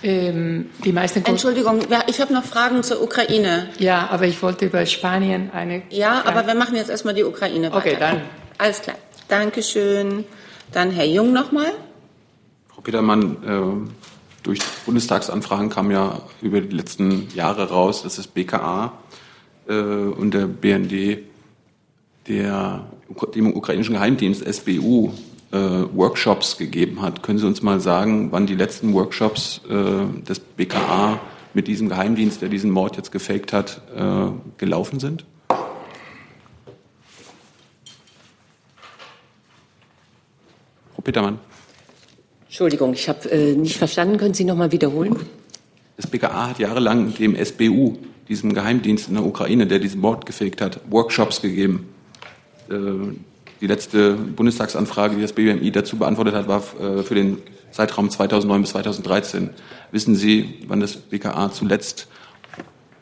Ähm, 0.03 0.69
die 0.83 0.91
meisten 0.91 1.23
Entschuldigung, 1.25 1.79
ich 2.07 2.19
habe 2.19 2.33
noch 2.33 2.43
Fragen 2.43 2.83
zur 2.83 3.01
Ukraine. 3.01 3.69
Ja, 3.79 4.09
aber 4.09 4.25
ich 4.25 4.41
wollte 4.43 4.65
über 4.65 4.85
Spanien 4.85 5.49
eine. 5.51 5.83
Ja, 5.89 6.21
Frage. 6.21 6.27
aber 6.27 6.47
wir 6.47 6.55
machen 6.55 6.75
jetzt 6.75 6.89
erstmal 6.89 7.13
die 7.13 7.23
Ukraine 7.23 7.67
weiter. 7.67 7.77
Okay, 7.77 7.95
dann. 7.97 8.21
Alles 8.57 8.81
klar. 8.81 8.97
Dankeschön. 9.29 10.25
Dann 10.73 10.91
Herr 10.91 11.05
Jung 11.05 11.31
nochmal. 11.31 11.71
Frau 12.67 12.81
Petermann, 12.81 13.37
äh, 13.45 13.89
durch 14.43 14.59
Bundestagsanfragen 14.85 15.69
kam 15.69 15.89
ja 15.89 16.21
über 16.41 16.59
die 16.59 16.75
letzten 16.75 17.29
Jahre 17.33 17.69
raus, 17.69 18.03
dass 18.03 18.17
das 18.17 18.27
BKA 18.27 18.91
äh, 19.67 19.73
und 19.73 20.33
der 20.33 20.47
BND 20.47 21.19
der, 22.27 22.87
dem 23.35 23.55
ukrainischen 23.55 23.93
Geheimdienst 23.93 24.43
SBU 24.45 25.13
äh, 25.53 25.85
Workshops 25.95 26.57
gegeben 26.57 27.01
hat. 27.01 27.21
Können 27.21 27.37
Sie 27.37 27.45
uns 27.45 27.61
mal 27.61 27.79
sagen, 27.79 28.31
wann 28.31 28.47
die 28.47 28.55
letzten 28.55 28.93
Workshops 28.93 29.61
äh, 29.69 30.05
des 30.27 30.39
BKA 30.39 31.19
mit 31.53 31.67
diesem 31.67 31.89
Geheimdienst, 31.89 32.41
der 32.41 32.49
diesen 32.49 32.71
Mord 32.71 32.97
jetzt 32.97 33.11
gefaked 33.11 33.53
hat, 33.53 33.81
äh, 33.95 34.29
gelaufen 34.57 34.99
sind? 34.99 35.25
Frau 35.47 35.59
Petermann. 41.03 41.39
Entschuldigung, 42.45 42.93
ich 42.93 43.07
habe 43.07 43.29
äh, 43.29 43.55
nicht 43.55 43.77
verstanden. 43.77 44.17
Können 44.17 44.33
Sie 44.33 44.45
noch 44.45 44.55
mal 44.55 44.71
wiederholen? 44.71 45.15
Das 45.97 46.07
BKA 46.07 46.49
hat 46.49 46.59
jahrelang 46.59 47.13
dem 47.13 47.35
SBU, 47.35 47.97
diesem 48.27 48.55
Geheimdienst 48.55 49.09
in 49.09 49.15
der 49.15 49.25
Ukraine, 49.25 49.67
der 49.67 49.77
diesen 49.77 50.01
Mord 50.01 50.25
gefaked 50.25 50.61
hat, 50.61 50.79
Workshops 50.89 51.41
gegeben. 51.41 51.89
Äh, 53.63 53.63
die 53.63 53.67
letzte 53.67 54.13
Bundestagsanfrage, 54.13 55.15
die 55.15 55.21
das 55.21 55.33
BMI 55.33 55.71
dazu 55.71 55.97
beantwortet 55.97 56.35
hat, 56.35 56.47
war 56.47 56.63
äh, 56.79 57.01
für 57.03 57.15
den 57.15 57.39
Zeitraum 57.71 58.09
2009 58.09 58.61
bis 58.61 58.69
2013. 58.71 59.49
Wissen 59.91 60.15
Sie, 60.15 60.61
wann 60.67 60.79
das 60.79 60.95
BKA 60.95 61.51
zuletzt 61.51 62.07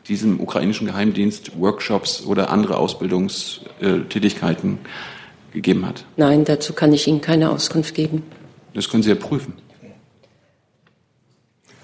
diesem 0.08 0.40
ukrainischen 0.40 0.88
Geheimdienst 0.88 1.60
Workshops 1.60 2.24
oder 2.26 2.50
andere 2.50 2.78
Ausbildungstätigkeiten 2.78 4.80
gegeben 5.54 5.86
hat? 5.86 6.06
Nein, 6.18 6.44
dazu 6.46 6.74
kann 6.74 6.92
ich 6.94 7.08
Ihnen 7.08 7.22
keine 7.22 7.52
Auskunft 7.52 7.94
geben. 7.96 8.24
Das 8.74 8.90
können 8.90 9.04
Sie 9.04 9.10
ja 9.10 9.16
prüfen. 9.16 9.54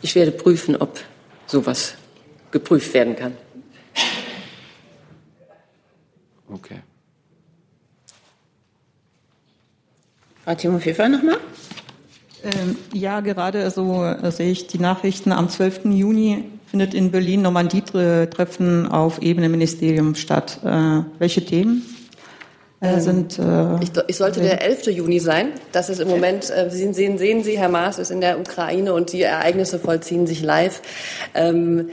Ich 0.02 0.16
werde 0.16 0.32
prüfen, 0.32 0.76
ob 0.76 1.00
sowas 1.48 1.96
geprüft 2.52 2.94
werden 2.94 3.16
kann. 3.16 3.34
Okay. 6.50 6.80
Frau 10.48 10.56
Timofefa 10.56 11.10
nochmal. 11.10 11.40
Ähm, 12.42 12.78
ja, 12.94 13.20
gerade 13.20 13.70
so 13.70 14.06
äh, 14.06 14.32
sehe 14.32 14.50
ich 14.50 14.68
die 14.68 14.80
Nachrichten. 14.80 15.34
Am 15.34 15.50
12. 15.50 15.88
Juni 15.88 16.46
findet 16.68 16.94
in 16.94 17.12
Berlin 17.12 17.42
Normandie-Treffen 17.42 18.88
auf 18.88 19.22
Ebene 19.22 19.50
Ministerium 19.50 20.16
statt. 20.16 20.62
Äh, 20.64 21.02
welche 21.20 21.44
Themen 21.44 21.84
äh, 22.80 22.94
ähm, 22.94 23.00
sind? 23.02 23.40
Äh, 23.40 23.84
ich, 23.84 23.92
ich, 24.08 24.16
sollte 24.16 24.40
der 24.40 24.62
11. 24.62 24.88
Juni 24.88 25.20
sein. 25.20 25.50
Das 25.74 25.90
ist 25.90 26.00
im 26.00 26.08
Moment, 26.08 26.50
äh, 26.50 26.70
sehen, 26.70 26.94
sehen, 26.94 27.18
sehen 27.18 27.44
Sie, 27.44 27.60
Herr 27.60 27.68
Maas 27.68 28.00
ist 28.00 28.12
in 28.12 28.22
der 28.22 28.40
Ukraine 28.40 28.94
und 28.94 29.12
die 29.12 29.24
Ereignisse 29.24 29.80
vollziehen 29.80 30.28
sich 30.28 30.42
live. 30.42 30.82
Ähm, 31.36 31.90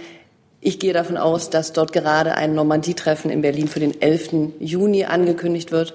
ich 0.61 0.79
gehe 0.79 0.93
davon 0.93 1.17
aus, 1.17 1.51
dass 1.51 1.73
dort 1.73 1.93
gerade 1.93 2.37
ein 2.37 2.55
Normandie-Treffen 2.55 3.33
in 3.33 3.43
Berlin 3.43 3.67
für 3.67 3.81
den 3.81 4.01
11. 4.01 4.53
Juni 4.61 5.07
angekündigt 5.07 5.73
wird. 5.73 5.95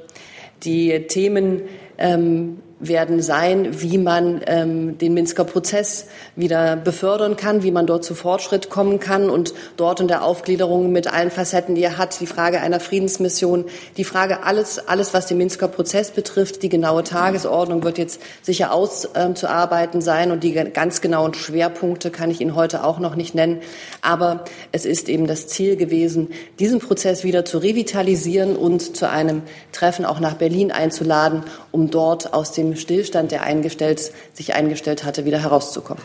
Die 0.63 1.07
Themen 1.07 1.61
ähm, 1.99 2.57
werden 2.79 3.21
sein, 3.21 3.81
wie 3.81 3.97
man 3.97 4.41
ähm, 4.47 4.97
den 4.97 5.13
Minsker 5.13 5.43
Prozess 5.43 6.07
wieder 6.35 6.77
befördern 6.77 7.35
kann, 7.35 7.61
wie 7.61 7.71
man 7.71 7.85
dort 7.85 8.05
zu 8.05 8.15
Fortschritt 8.15 8.69
kommen 8.69 8.99
kann 8.99 9.29
und 9.29 9.53
dort 9.75 9.99
in 9.99 10.07
der 10.07 10.23
Aufgliederung 10.23 10.91
mit 10.91 11.11
allen 11.11 11.29
Facetten, 11.29 11.75
die 11.75 11.83
er 11.83 11.97
hat, 11.97 12.19
die 12.21 12.25
Frage 12.25 12.61
einer 12.61 12.79
Friedensmission, 12.79 13.65
die 13.97 14.05
Frage 14.05 14.43
alles, 14.43 14.87
alles, 14.87 15.13
was 15.13 15.27
den 15.27 15.37
Minsker 15.37 15.67
Prozess 15.67 16.11
betrifft, 16.11 16.63
die 16.63 16.69
genaue 16.69 17.03
Tagesordnung 17.03 17.83
wird 17.83 17.97
jetzt 17.97 18.21
sicher 18.41 18.71
auszuarbeiten 18.71 19.99
ähm, 19.99 20.01
sein 20.01 20.31
und 20.31 20.43
die 20.43 20.53
ganz 20.53 21.01
genauen 21.01 21.33
Schwerpunkte 21.33 22.11
kann 22.11 22.31
ich 22.31 22.39
Ihnen 22.39 22.55
heute 22.55 22.85
auch 22.85 22.99
noch 22.99 23.15
nicht 23.15 23.35
nennen. 23.35 23.59
Aber 24.01 24.45
es 24.71 24.85
ist 24.85 25.09
eben 25.09 25.27
das 25.27 25.47
Ziel 25.47 25.75
gewesen, 25.75 26.29
diesen 26.59 26.79
Prozess 26.79 27.25
wieder 27.25 27.43
zu 27.43 27.57
revitalisieren 27.57 28.55
und 28.55 28.95
zu 28.95 29.09
einem 29.09 29.41
Treffen 29.73 30.05
auch 30.05 30.21
nach 30.21 30.35
Berlin 30.35 30.71
einzuladen, 30.71 31.43
um 31.71 31.91
dort 31.91 32.33
aus 32.33 32.53
dem 32.53 32.68
Stillstand, 32.75 33.31
der 33.31 33.43
eingestellt, 33.43 34.11
sich 34.33 34.53
eingestellt 34.53 35.03
hatte, 35.03 35.25
wieder 35.25 35.39
herauszukommen. 35.39 36.03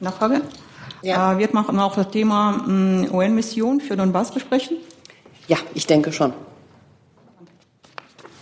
Nachfrage? 0.00 0.42
Ja. 1.02 1.32
Äh, 1.32 1.38
wird 1.38 1.54
man 1.54 1.78
auch 1.78 1.94
das 1.94 2.10
Thema 2.10 2.64
äh, 2.66 3.08
UN-Mission 3.08 3.80
für 3.80 3.96
Donbass 3.96 4.32
besprechen? 4.32 4.76
Ja, 5.48 5.58
ich 5.74 5.86
denke 5.86 6.12
schon. 6.12 6.32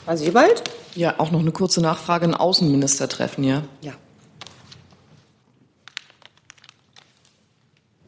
War 0.07 0.17
Sie 0.17 0.31
bald? 0.31 0.63
Ja, 0.95 1.15
auch 1.19 1.31
noch 1.31 1.41
eine 1.41 1.53
kurze 1.53 1.81
Nachfrage. 1.81 2.25
Ein 2.25 2.35
Außenministertreffen, 2.35 3.45
ja? 3.45 3.63
Ja. 3.83 3.93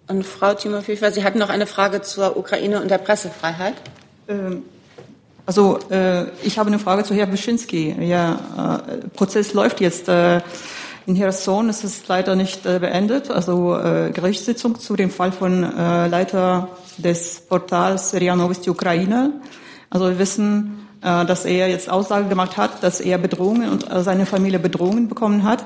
Und 0.09 0.25
Frau 0.25 0.55
Timofeeva, 0.55 1.13
Sie 1.13 1.23
hatten 1.23 1.39
noch 1.39 1.51
eine 1.51 1.67
Frage 1.67 2.03
zur 2.03 2.37
Ukraine 2.37 2.83
und 2.83 2.91
der 2.91 2.99
Pressefreiheit? 2.99 3.75
Ähm, 4.29 4.65
also 5.51 5.81
äh, 5.91 6.27
ich 6.45 6.61
habe 6.61 6.69
eine 6.69 6.79
Frage 6.79 7.03
zu 7.03 7.13
Herrn 7.13 7.33
Wyszynski. 7.33 7.97
Ja, 8.03 8.85
äh, 8.87 9.09
Prozess 9.09 9.53
läuft 9.53 9.81
jetzt. 9.81 10.09
Äh, 10.09 10.43
in 11.07 11.17
Cherson 11.17 11.69
ist 11.69 12.07
leider 12.07 12.37
nicht 12.37 12.67
äh, 12.67 12.79
beendet. 12.79 13.33
Also 13.33 13.77
äh, 13.77 14.13
Gerichtssitzung 14.13 14.79
zu 14.79 14.95
dem 14.95 15.11
Fall 15.11 15.33
von 15.33 15.65
äh, 15.65 16.07
Leiter 16.07 16.69
des 16.99 17.41
Portals 17.41 18.15
RIA 18.15 18.37
Novosti 18.37 18.71
Ukraine. 18.71 19.33
Also 19.91 20.11
wir 20.11 20.21
wissen, 20.21 20.87
äh, 21.03 21.27
dass 21.27 21.45
er 21.45 21.69
jetzt 21.69 21.91
Aussage 21.91 22.29
gemacht 22.29 22.57
hat, 22.57 22.85
dass 22.85 23.01
er 23.01 23.19
Bedrohungen 23.19 23.71
und 23.71 23.91
äh, 23.91 24.05
seine 24.05 24.27
Familie 24.27 24.61
Bedrohungen 24.61 25.09
bekommen 25.09 25.43
hat. 25.43 25.65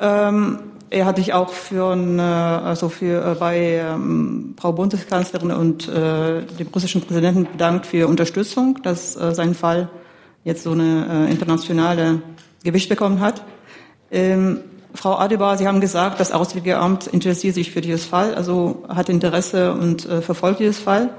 Ähm, 0.00 0.58
er 0.90 1.06
hat 1.06 1.16
sich 1.16 1.32
auch 1.32 1.50
für, 1.50 1.84
also 1.84 2.88
für 2.88 3.24
äh, 3.24 3.34
bei 3.36 3.58
ähm, 3.58 4.54
Frau 4.60 4.72
Bundeskanzlerin 4.72 5.52
und 5.52 5.88
äh, 5.88 6.42
dem 6.42 6.66
russischen 6.74 7.00
Präsidenten 7.00 7.44
bedankt 7.44 7.86
für 7.86 8.08
Unterstützung, 8.08 8.80
dass 8.82 9.14
äh, 9.16 9.32
sein 9.32 9.54
Fall 9.54 9.88
jetzt 10.42 10.64
so 10.64 10.72
eine 10.72 11.28
äh, 11.28 11.30
internationale 11.30 12.22
Gewicht 12.64 12.88
bekommen 12.88 13.20
hat. 13.20 13.44
Ähm, 14.10 14.60
Frau 14.92 15.16
Adebar, 15.16 15.56
Sie 15.56 15.68
haben 15.68 15.80
gesagt, 15.80 16.18
das 16.18 16.32
Auswärtige 16.32 16.78
Amt 16.78 17.06
interessiert 17.06 17.54
sich 17.54 17.70
für 17.70 17.80
dieses 17.80 18.04
Fall, 18.04 18.34
also 18.34 18.82
hat 18.88 19.08
Interesse 19.08 19.72
und 19.72 20.06
äh, 20.06 20.20
verfolgt 20.20 20.58
dieses 20.58 20.80
Fall. 20.80 21.10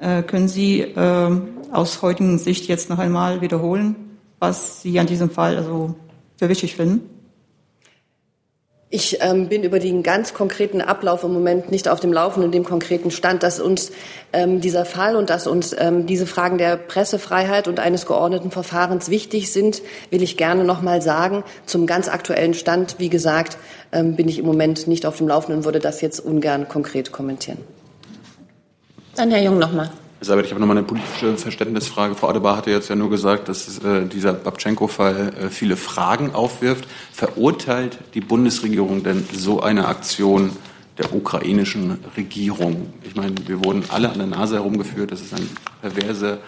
Äh, 0.00 0.22
können 0.22 0.48
Sie 0.48 0.80
äh, 0.82 1.30
aus 1.72 2.02
heutigen 2.02 2.38
Sicht 2.38 2.68
jetzt 2.68 2.90
noch 2.90 2.98
einmal 2.98 3.40
wiederholen, 3.40 3.96
was 4.38 4.82
Sie 4.82 5.00
an 5.00 5.06
diesem 5.06 5.30
Fall 5.30 5.56
also 5.56 5.94
für 6.36 6.50
wichtig 6.50 6.76
finden? 6.76 7.13
Ich 8.90 9.18
ähm, 9.22 9.48
bin 9.48 9.64
über 9.64 9.80
den 9.80 10.02
ganz 10.02 10.34
konkreten 10.34 10.80
Ablauf 10.80 11.24
im 11.24 11.32
Moment 11.32 11.70
nicht 11.70 11.88
auf 11.88 11.98
dem 11.98 12.12
Laufenden, 12.12 12.52
dem 12.52 12.64
konkreten 12.64 13.10
Stand, 13.10 13.42
dass 13.42 13.58
uns 13.58 13.90
ähm, 14.32 14.60
dieser 14.60 14.84
Fall 14.84 15.16
und 15.16 15.30
dass 15.30 15.46
uns 15.46 15.74
ähm, 15.76 16.06
diese 16.06 16.26
Fragen 16.26 16.58
der 16.58 16.76
Pressefreiheit 16.76 17.66
und 17.66 17.80
eines 17.80 18.06
geordneten 18.06 18.52
Verfahrens 18.52 19.08
wichtig 19.08 19.52
sind, 19.52 19.82
will 20.10 20.22
ich 20.22 20.36
gerne 20.36 20.62
noch 20.62 20.80
mal 20.80 21.02
sagen. 21.02 21.42
Zum 21.66 21.86
ganz 21.86 22.08
aktuellen 22.08 22.54
Stand, 22.54 22.96
wie 22.98 23.08
gesagt, 23.08 23.56
ähm, 23.90 24.14
bin 24.14 24.28
ich 24.28 24.38
im 24.38 24.46
Moment 24.46 24.86
nicht 24.86 25.06
auf 25.06 25.16
dem 25.16 25.26
Laufenden 25.26 25.58
und 25.58 25.64
würde 25.64 25.80
das 25.80 26.00
jetzt 26.00 26.20
ungern 26.20 26.68
konkret 26.68 27.10
kommentieren. 27.10 27.58
Dann 29.16 29.30
Herr 29.30 29.42
Jung 29.42 29.58
noch 29.58 29.72
mal. 29.72 29.90
Elisabeth, 30.24 30.46
ich 30.46 30.52
habe 30.52 30.60
noch 30.60 30.66
mal 30.66 30.78
eine 30.78 30.86
politische 30.86 31.36
Verständnisfrage. 31.36 32.14
Frau 32.14 32.28
Adebar 32.28 32.56
hatte 32.56 32.70
jetzt 32.70 32.88
ja 32.88 32.96
nur 32.96 33.10
gesagt, 33.10 33.50
dass 33.50 33.78
äh, 33.84 34.06
dieser 34.06 34.32
Babchenko-Fall 34.32 35.34
äh, 35.38 35.48
viele 35.50 35.76
Fragen 35.76 36.34
aufwirft. 36.34 36.88
Verurteilt 37.12 37.98
die 38.14 38.22
Bundesregierung 38.22 39.02
denn 39.02 39.22
so 39.34 39.60
eine 39.60 39.86
Aktion 39.86 40.52
der 40.96 41.14
ukrainischen 41.14 41.98
Regierung? 42.16 42.94
Ich 43.02 43.14
meine, 43.14 43.34
wir 43.46 43.62
wurden 43.62 43.84
alle 43.90 44.08
an 44.08 44.16
der 44.16 44.26
Nase 44.26 44.54
herumgeführt. 44.54 45.12
Das 45.12 45.20
ist 45.20 45.34
ein 45.34 45.46
perverser 45.82 46.38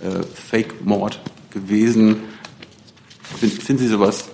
äh, 0.00 0.22
Fake-Mord 0.34 1.18
gewesen. 1.54 2.24
Find, 3.40 3.62
finden 3.62 3.82
Sie 3.82 3.88
sowas? 3.88 4.26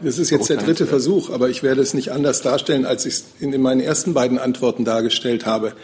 Das 0.00 0.18
ist 0.18 0.30
jetzt 0.30 0.50
der 0.50 0.56
dritte 0.56 0.86
Versuch, 0.86 1.30
aber 1.30 1.50
ich 1.50 1.62
werde 1.62 1.82
es 1.82 1.94
nicht 1.94 2.10
anders 2.10 2.42
darstellen, 2.42 2.84
als 2.84 3.06
ich 3.06 3.14
es 3.14 3.24
in 3.38 3.62
meinen 3.62 3.80
ersten 3.80 4.12
beiden 4.12 4.40
Antworten 4.40 4.84
dargestellt 4.84 5.46
habe. 5.46 5.74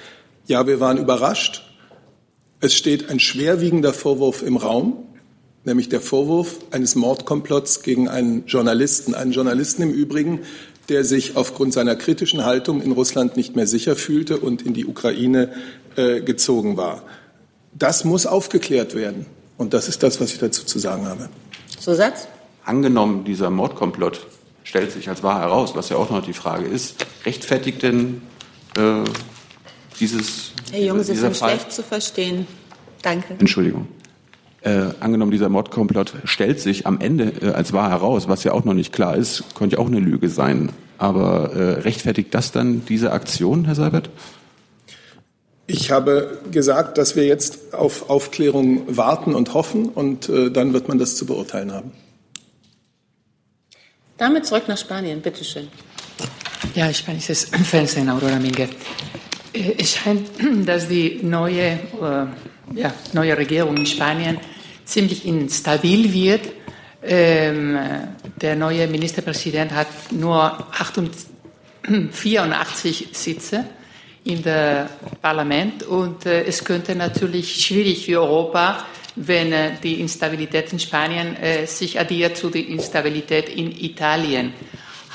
Ja, 0.47 0.67
wir 0.67 0.79
waren 0.79 0.99
überrascht. 0.99 1.63
Es 2.61 2.75
steht 2.75 3.09
ein 3.09 3.19
schwerwiegender 3.19 3.95
Vorwurf 3.95 4.43
im 4.43 4.59
Raum, 4.59 4.99
nämlich 5.65 5.89
der 5.89 6.03
Vorwurf 6.03 6.59
eines 6.71 6.97
Mordkomplotts 6.97 7.83
gegen 7.83 8.09
einen 8.09 8.47
Journalisten, 8.47 9.15
einen 9.15 9.33
Journalisten 9.33 9.83
im 9.83 9.91
Übrigen, 9.91 10.41
der 10.91 11.03
sich 11.05 11.37
aufgrund 11.37 11.73
seiner 11.73 11.97
kritischen 11.97 12.45
Haltung 12.45 12.83
in 12.83 12.93
Russland 12.93 13.39
nicht 13.39 13.57
mehr 13.57 13.67
sicher 13.67 13.97
fühlte 13.97 14.39
und 14.39 14.61
in 14.61 14.75
die 14.75 14.85
Ukraine 14.85 15.51
äh, 15.97 16.21
gezogen 16.21 16.77
war. 16.77 17.03
Das 17.73 18.05
muss 18.05 18.27
aufgeklärt 18.27 18.95
werden. 18.95 19.25
Und 19.57 19.73
das 19.73 19.89
ist 19.89 20.03
das, 20.03 20.21
was 20.21 20.33
ich 20.33 20.39
dazu 20.39 20.67
zu 20.67 20.79
sagen 20.79 21.07
habe. 21.07 21.31
Zusatz? 21.79 22.29
Angenommen, 22.67 23.25
dieser 23.25 23.49
Mordkomplott 23.49 24.27
stellt 24.63 24.93
sich 24.93 25.09
als 25.09 25.23
wahr 25.23 25.41
heraus, 25.41 25.75
was 25.75 25.89
ja 25.89 25.97
auch 25.97 26.11
noch 26.11 26.25
die 26.25 26.33
Frage 26.35 26.67
ist, 26.67 27.07
rechtfertigt 27.25 27.83
denn 27.83 28.21
äh, 28.77 29.05
dieses. 30.01 30.53
Herr 30.71 30.81
Jung, 30.81 31.03
Sie 31.03 31.15
sind 31.15 31.37
Fall, 31.37 31.51
schlecht 31.51 31.73
zu 31.73 31.83
verstehen. 31.83 32.47
Danke. 33.03 33.35
Entschuldigung. 33.39 33.89
Äh, 34.63 34.95
angenommen, 35.01 35.31
dieser 35.31 35.51
Mordkomplott 35.51 36.15
stellt 36.25 36.59
sich 36.59 36.87
am 36.87 36.99
Ende 36.99 37.33
äh, 37.43 37.51
als 37.53 37.75
wahr 37.75 37.91
heraus, 37.91 38.29
was 38.29 38.45
ja 38.45 38.53
auch 38.53 38.65
noch 38.65 38.73
nicht 38.73 38.95
klar 38.95 39.15
ist, 39.15 39.45
könnte 39.55 39.77
ja 39.77 39.83
auch 39.83 39.89
eine 39.89 40.01
Lüge 40.01 40.31
sein. 40.31 40.71
Aber 40.97 41.53
äh, 41.53 41.81
rechtfertigt 41.81 42.33
das 42.33 42.51
dann 42.51 42.85
diese 42.87 43.13
Aktion, 43.13 43.67
Herr 43.67 43.75
Seibert? 43.75 44.09
Ich 45.67 45.91
habe 45.91 46.39
gesagt, 46.51 46.99
dass 46.99 47.17
wir 47.17 47.27
jetzt 47.27 47.75
auf 47.75 48.09
Aufklärung 48.09 48.97
warten 48.97 49.35
und 49.35 49.55
hoffen 49.55 49.89
und 49.89 50.29
äh, 50.29 50.51
dann 50.51 50.73
wird 50.73 50.89
man 50.89 50.99
das 50.99 51.17
zu 51.17 51.27
beurteilen 51.27 51.73
haben. 51.73 51.93
Damit 54.19 54.47
zurück 54.47 54.65
nach 54.69 54.79
Spanien, 54.79 55.21
bitteschön. 55.21 55.69
Ja, 56.75 56.93
spanisches 56.93 57.45
Fernsehen, 57.45 58.09
Aurora 58.09 58.39
Minge. 58.39 58.69
Äh, 59.55 59.75
Es 59.79 59.97
scheint, 59.97 60.29
dass 60.67 60.89
die 60.89 61.21
neue, 61.23 61.63
äh, 61.63 62.27
ja, 62.75 62.93
neue 63.13 63.37
Regierung 63.37 63.77
in 63.77 63.87
Spanien 63.87 64.39
ziemlich 64.85 65.25
instabil 65.27 66.13
wird. 66.13 66.49
Ähm, 67.03 67.79
der 68.41 68.57
neue 68.57 68.87
Ministerpräsident 68.87 69.73
hat 69.73 69.89
nur 70.11 70.43
88, 70.43 71.27
84 72.11 73.09
Sitze 73.13 73.65
im 74.25 74.43
Parlament 75.21 75.83
und 75.83 76.25
äh, 76.25 76.45
es 76.45 76.65
könnte 76.65 76.95
natürlich 76.95 77.63
schwierig 77.63 78.07
für 78.07 78.23
Europa, 78.23 78.87
wenn 79.17 79.53
die 79.83 80.01
Instabilität 80.01 80.73
in 80.73 80.81
Spanien 80.81 81.37
sich 81.67 82.01
addiert 82.01 82.37
zu 82.37 82.51
der 82.51 82.67
Instabilität 82.67 83.49
in 83.49 83.71
Italien. 83.71 84.53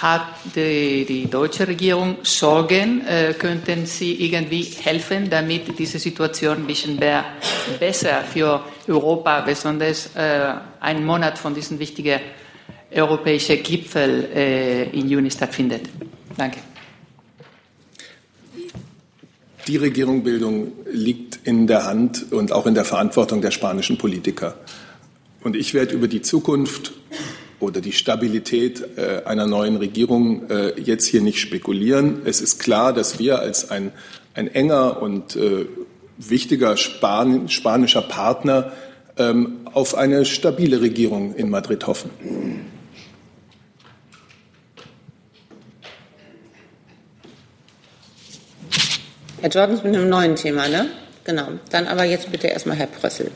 Hat 0.02 0.28
die, 0.56 1.04
die 1.06 1.30
deutsche 1.30 1.68
Regierung 1.68 2.20
Sorgen? 2.24 3.06
Äh, 3.06 3.34
könnten 3.38 3.86
Sie 3.86 4.14
irgendwie 4.26 4.64
helfen, 4.64 5.30
damit 5.30 5.78
diese 5.78 6.00
Situation 6.00 6.60
ein 6.60 6.68
bisschen 6.68 6.96
be 6.96 7.22
besser 7.80 8.24
für 8.24 8.64
Europa, 8.88 9.42
besonders 9.42 10.16
äh, 10.16 10.54
einen 10.80 11.06
Monat 11.06 11.38
von 11.38 11.54
diesem 11.54 11.80
wichtigen 11.80 12.22
europäischen 12.96 13.62
Gipfel 13.62 14.30
äh, 14.34 14.84
im 14.98 15.10
Juni 15.10 15.30
stattfindet? 15.32 15.90
Danke. 16.38 16.60
Die 19.68 19.76
Regierungsbildung 19.76 20.72
liegt 20.94 21.40
in 21.44 21.68
der 21.68 21.86
Hand 21.86 22.32
und 22.32 22.54
auch 22.54 22.68
in 22.68 22.74
der 22.74 22.86
Verantwortung 22.86 23.42
der 23.42 23.52
spanischen 23.52 23.98
Politiker. 23.98 24.56
Und 25.44 25.58
ich 25.58 25.74
werde 25.74 25.94
über 25.94 26.08
die 26.08 26.22
Zukunft 26.22 26.94
oder 27.60 27.82
die 27.82 27.92
Stabilität 27.92 28.98
äh, 28.98 29.24
einer 29.26 29.48
neuen 29.48 29.78
Regierung 29.78 30.50
äh, 30.50 30.80
jetzt 30.80 31.06
hier 31.06 31.22
nicht 31.22 31.40
spekulieren. 31.40 32.22
Es 32.26 32.42
ist 32.42 32.60
klar, 32.60 32.94
dass 32.94 33.20
wir 33.20 33.40
als 33.40 33.70
ein, 33.70 33.92
ein 34.34 34.48
enger 34.48 35.02
und 35.02 35.36
äh, 35.36 35.66
wichtiger 36.18 36.78
Span 36.78 37.50
spanischer 37.50 38.02
Partner 38.02 38.72
ähm, 39.18 39.62
auf 39.74 39.96
eine 39.96 40.26
stabile 40.26 40.82
Regierung 40.82 41.36
in 41.36 41.50
Madrid 41.50 41.86
hoffen. 41.88 42.10
Herr 49.42 49.50
Jordans 49.50 49.84
mit 49.84 49.96
einem 49.96 50.10
neuen 50.10 50.36
Thema, 50.36 50.68
ne? 50.68 50.88
Genau. 51.24 51.48
Dann 51.72 51.88
aber 51.88 52.04
jetzt 52.04 52.32
bitte 52.32 52.48
erstmal 52.48 52.76
Herr 52.76 52.88
Prössel. 52.88 53.32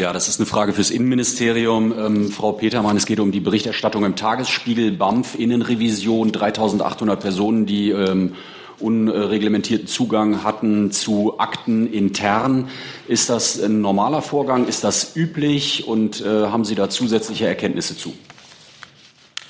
Ja, 0.00 0.12
das 0.12 0.28
ist 0.28 0.38
eine 0.38 0.46
Frage 0.46 0.72
fürs 0.72 0.92
Innenministerium. 0.92 1.92
Ähm, 1.98 2.30
Frau 2.30 2.52
Petermann, 2.52 2.96
es 2.96 3.04
geht 3.04 3.18
um 3.18 3.32
die 3.32 3.40
Berichterstattung 3.40 4.04
im 4.04 4.14
Tagesspiegel, 4.14 4.92
BAMF, 4.92 5.34
Innenrevision, 5.36 6.30
3800 6.30 7.18
Personen, 7.18 7.66
die 7.66 7.90
ähm, 7.90 8.34
unreglementierten 8.78 9.88
Zugang 9.88 10.44
hatten 10.44 10.92
zu 10.92 11.40
Akten 11.40 11.92
intern. 11.92 12.68
Ist 13.08 13.28
das 13.28 13.60
ein 13.60 13.80
normaler 13.80 14.22
Vorgang? 14.22 14.68
Ist 14.68 14.84
das 14.84 15.16
üblich? 15.16 15.88
Und 15.88 16.20
äh, 16.20 16.46
haben 16.46 16.64
Sie 16.64 16.76
da 16.76 16.88
zusätzliche 16.88 17.48
Erkenntnisse 17.48 17.96
zu? 17.96 18.12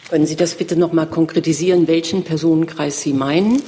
Können 0.09 0.27
Sie 0.27 0.37
das 0.37 0.55
bitte 0.55 0.77
noch 0.77 0.95
mal 0.95 1.05
konkretisieren, 1.05 1.89
welchen 1.89 2.25
Personenkreis 2.25 3.03
Sie 3.03 3.13
meinen? 3.13 3.61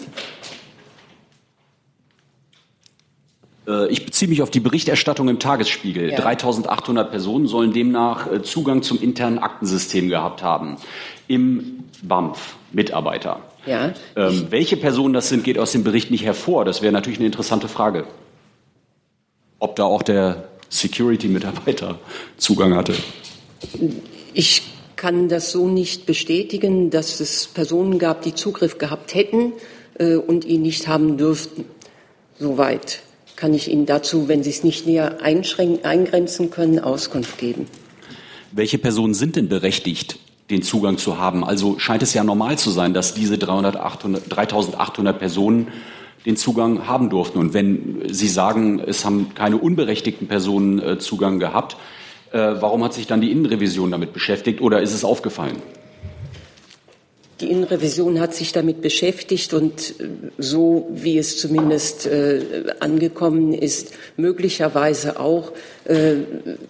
Äh, 3.59 3.59
Ich 3.90 4.06
beziehe 4.06 4.28
mich 4.28 4.42
auf 4.42 4.50
die 4.50 4.60
Berichterstattung 4.60 5.28
im 5.28 5.38
Tagesspiegel. 5.38 6.10
Ja. 6.10 6.16
3800 6.16 7.10
Personen 7.10 7.46
sollen 7.46 7.72
demnach 7.72 8.30
äh, 8.30 8.42
Zugang 8.42 8.82
zum 8.82 9.00
internen 9.00 9.38
Aktensystem 9.38 10.08
gehabt 10.08 10.42
haben. 10.42 10.76
Im 11.28 11.84
BAMF 12.02 12.56
Mitarbeiter. 12.72 13.40
Ja. 13.66 13.92
Ähm, 14.16 14.46
welche 14.50 14.76
Personen 14.76 15.12
das 15.12 15.28
sind, 15.28 15.44
geht 15.44 15.58
aus 15.58 15.72
dem 15.72 15.84
Bericht 15.84 16.10
nicht 16.10 16.24
hervor. 16.24 16.64
Das 16.64 16.82
wäre 16.82 16.92
natürlich 16.92 17.18
eine 17.18 17.26
interessante 17.26 17.68
Frage. 17.68 18.06
Ob 19.58 19.76
da 19.76 19.84
auch 19.84 20.02
der 20.02 20.48
Security-Mitarbeiter 20.70 21.98
Zugang 22.36 22.74
hatte. 22.74 22.94
Ich 24.32 24.62
kann 24.96 25.28
das 25.28 25.50
so 25.50 25.68
nicht 25.68 26.06
bestätigen, 26.06 26.90
dass 26.90 27.20
es 27.20 27.46
Personen 27.48 27.98
gab, 27.98 28.22
die 28.22 28.34
Zugriff 28.34 28.78
gehabt 28.78 29.14
hätten 29.14 29.52
äh, 29.98 30.14
und 30.14 30.44
ihn 30.44 30.62
nicht 30.62 30.88
haben 30.88 31.16
dürften. 31.16 31.64
Soweit 32.38 33.02
kann 33.40 33.54
ich 33.54 33.70
Ihnen 33.70 33.86
dazu, 33.86 34.28
wenn 34.28 34.42
Sie 34.42 34.50
es 34.50 34.64
nicht 34.64 34.86
näher 34.86 35.22
eingrenzen 35.22 36.50
können, 36.50 36.78
Auskunft 36.78 37.38
geben. 37.38 37.66
Welche 38.52 38.76
Personen 38.76 39.14
sind 39.14 39.36
denn 39.36 39.48
berechtigt, 39.48 40.18
den 40.50 40.62
Zugang 40.62 40.98
zu 40.98 41.16
haben? 41.16 41.42
Also 41.42 41.78
scheint 41.78 42.02
es 42.02 42.12
ja 42.12 42.22
normal 42.22 42.58
zu 42.58 42.70
sein, 42.70 42.92
dass 42.92 43.14
diese 43.14 43.38
300, 43.38 43.76
800, 43.76 44.24
3800 44.28 45.18
Personen 45.18 45.68
den 46.26 46.36
Zugang 46.36 46.86
haben 46.86 47.08
durften. 47.08 47.38
Und 47.38 47.54
wenn 47.54 48.02
Sie 48.10 48.28
sagen, 48.28 48.78
es 48.78 49.06
haben 49.06 49.34
keine 49.34 49.56
unberechtigten 49.56 50.28
Personen 50.28 50.78
äh, 50.78 50.98
Zugang 50.98 51.38
gehabt, 51.38 51.78
äh, 52.32 52.38
warum 52.38 52.84
hat 52.84 52.92
sich 52.92 53.06
dann 53.06 53.22
die 53.22 53.32
Innenrevision 53.32 53.90
damit 53.90 54.12
beschäftigt 54.12 54.60
oder 54.60 54.82
ist 54.82 54.92
es 54.92 55.02
aufgefallen? 55.02 55.56
Die 57.40 57.50
Innenrevision 57.50 58.20
hat 58.20 58.34
sich 58.34 58.52
damit 58.52 58.82
beschäftigt 58.82 59.54
und 59.54 59.94
äh, 59.98 60.08
so 60.38 60.88
wie 60.92 61.18
es 61.18 61.38
zumindest 61.38 62.06
äh, 62.06 62.42
angekommen 62.80 63.54
ist, 63.54 63.92
möglicherweise 64.16 65.18
auch 65.18 65.52
äh, 65.86 66.14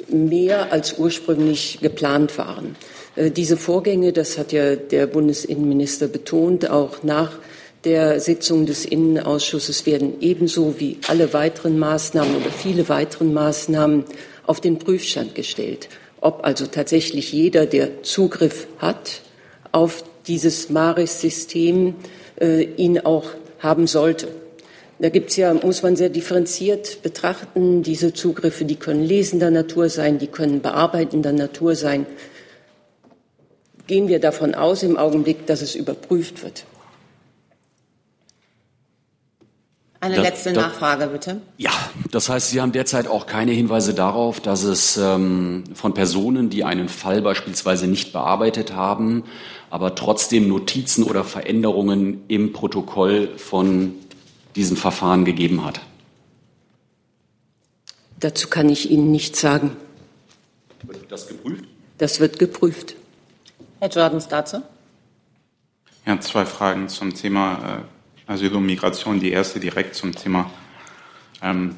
mehr 0.09 0.73
als 0.73 0.99
ursprünglich 0.99 1.79
geplant 1.83 2.39
waren. 2.39 2.77
Äh, 3.17 3.31
diese 3.31 3.57
Vorgänge, 3.57 4.13
das 4.13 4.39
hat 4.39 4.53
ja 4.53 4.77
der 4.77 5.07
Bundesinnenminister 5.07 6.07
betont, 6.07 6.71
auch 6.71 7.03
nach 7.03 7.39
der 7.85 8.21
Sitzung 8.21 8.67
des 8.67 8.85
Innenausschusses 8.85 9.87
werden 9.87 10.21
ebenso 10.21 10.79
wie 10.79 10.99
alle 11.09 11.33
weiteren 11.33 11.79
Maßnahmen 11.79 12.37
oder 12.37 12.51
viele 12.51 12.89
weitere 12.89 13.25
Maßnahmen 13.25 14.05
auf 14.47 14.61
den 14.61 14.79
Prüfstand 14.79 15.35
gestellt. 15.35 15.89
Ob 16.21 16.45
also 16.45 16.67
tatsächlich 16.67 17.33
jeder, 17.33 17.65
der 17.65 18.03
Zugriff 18.03 18.67
hat 18.79 19.23
auf 19.73 20.05
dieses 20.27 20.71
MARIS-System, 20.71 21.95
äh, 22.41 22.63
ihn 22.63 22.99
auch 23.01 23.31
haben 23.59 23.87
sollte. 23.87 24.29
Da 24.99 25.09
gibt's 25.09 25.37
ja, 25.37 25.53
muss 25.55 25.83
man 25.83 25.97
sehr 25.97 26.11
differenziert 26.11 27.03
betrachten. 27.03 27.83
Diese 27.83 28.13
Zugriffe, 28.13 28.65
die 28.67 28.77
können 28.77 29.03
lesender 29.03 29.51
Natur 29.51 29.89
sein, 29.89 30.19
die 30.19 30.27
können 30.27 30.61
bearbeitender 30.61 31.33
Natur 31.33 31.75
sein. 31.75 32.05
Gehen 33.87 34.09
wir 34.09 34.21
davon 34.21 34.55
aus 34.55 34.83
im 34.83 34.97
Augenblick, 34.99 35.47
dass 35.47 35.63
es 35.63 35.75
überprüft 35.75 36.43
wird. 36.43 36.65
Eine 40.03 40.17
Da- 40.17 40.23
letzte 40.23 40.53
da- 40.55 40.63
Nachfrage, 40.63 41.09
bitte. 41.09 41.43
Ja, 41.59 41.73
das 42.11 42.29
heißt, 42.31 42.51
Sie 42.51 42.61
haben 42.61 42.73
derzeit 42.73 43.07
auch 43.07 43.27
keine 43.27 43.53
Hinweise 43.53 43.93
darauf, 43.93 44.41
dass 44.41 44.63
es 44.63 44.97
ähm, 44.97 45.65
von 45.75 45.93
Personen, 45.93 46.49
die 46.49 46.65
einen 46.65 46.89
Fall 46.89 47.21
beispielsweise 47.21 47.87
nicht 47.87 48.13
bearbeitet 48.13 48.73
haben, 48.75 49.25
aber 49.71 49.95
trotzdem 49.95 50.49
Notizen 50.49 51.05
oder 51.05 51.25
Veränderungen 51.25 52.25
im 52.29 52.53
Protokoll 52.53 53.39
von 53.39 53.95
diesen 54.57 54.77
Verfahren 54.77 55.25
gegeben 55.25 55.65
hat. 55.65 55.81
Dazu 58.19 58.49
kann 58.49 58.69
ich 58.69 58.91
Ihnen 58.91 59.11
nichts 59.11 59.41
sagen. 59.41 59.77
Wird 60.83 61.11
das 61.11 61.29
geprüft? 61.29 61.65
Das 61.99 62.21
wird 62.21 62.39
geprüft. 62.39 62.97
Herr 63.79 63.89
Jordans 63.89 64.29
dazu. 64.29 64.63
Ja, 66.07 66.21
zwei 66.21 66.45
Fragen 66.45 66.89
zum 66.89 67.15
Thema 67.15 67.85
äh, 68.27 68.33
Asyl 68.33 68.55
und 68.55 68.67
Migration. 68.67 69.21
Die 69.21 69.31
erste 69.31 69.61
direkt 69.61 69.95
zum 69.95 70.15
Thema 70.15 70.51
ähm. 71.43 71.77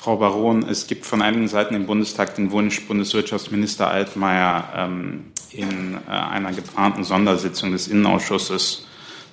Frau 0.00 0.16
Baron, 0.16 0.68
es 0.68 0.86
gibt 0.86 1.04
von 1.04 1.20
einigen 1.20 1.48
Seiten 1.48 1.74
im 1.74 1.86
Bundestag 1.86 2.36
den 2.36 2.52
Wunsch, 2.52 2.86
Bundeswirtschaftsminister 2.86 3.88
Altmaier 3.88 4.68
ähm, 4.76 5.32
in 5.50 5.94
äh, 6.06 6.10
einer 6.10 6.52
geplanten 6.52 7.02
Sondersitzung 7.02 7.72
des 7.72 7.88
Innenausschusses 7.88 8.86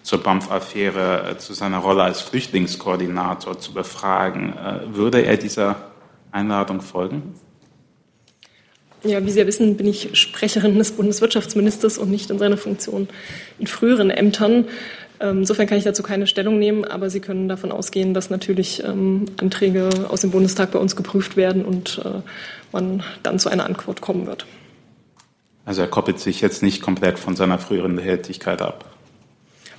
zur 0.03 0.23
BAMF-Affäre 0.23 1.31
äh, 1.31 1.37
zu 1.37 1.53
seiner 1.53 1.79
Rolle 1.79 2.03
als 2.03 2.21
Flüchtlingskoordinator 2.21 3.59
zu 3.59 3.73
befragen. 3.73 4.53
Äh, 4.53 4.95
würde 4.95 5.21
er 5.21 5.37
dieser 5.37 5.75
Einladung 6.31 6.81
folgen? 6.81 7.35
Ja, 9.03 9.25
wie 9.25 9.31
Sie 9.31 9.39
ja 9.39 9.47
wissen, 9.47 9.75
bin 9.75 9.85
ich 9.85 10.09
Sprecherin 10.13 10.77
des 10.77 10.93
Bundeswirtschaftsministers 10.93 11.97
und 11.97 12.09
nicht 12.09 12.29
in 12.29 12.39
seiner 12.39 12.55
Funktion 12.55 13.09
in 13.59 13.67
früheren 13.67 14.09
Ämtern. 14.09 14.65
Ähm, 15.19 15.39
Insofern 15.39 15.67
kann 15.67 15.77
ich 15.77 15.83
dazu 15.83 16.03
keine 16.03 16.27
Stellung 16.27 16.59
nehmen, 16.59 16.85
aber 16.85 17.09
Sie 17.09 17.19
können 17.19 17.47
davon 17.47 17.71
ausgehen, 17.71 18.13
dass 18.13 18.29
natürlich 18.29 18.83
ähm, 18.83 19.25
Anträge 19.37 19.89
aus 20.09 20.21
dem 20.21 20.31
Bundestag 20.31 20.71
bei 20.71 20.79
uns 20.79 20.95
geprüft 20.95 21.37
werden 21.37 21.65
und 21.65 22.01
äh, 22.03 22.21
man 22.71 23.03
dann 23.23 23.39
zu 23.39 23.49
einer 23.49 23.65
Antwort 23.65 24.01
kommen 24.01 24.25
wird. 24.25 24.45
Also 25.65 25.81
er 25.81 25.87
koppelt 25.87 26.19
sich 26.19 26.41
jetzt 26.41 26.61
nicht 26.61 26.81
komplett 26.81 27.19
von 27.19 27.35
seiner 27.35 27.57
früheren 27.57 27.97
Tätigkeit 27.97 28.61
ab. 28.61 28.85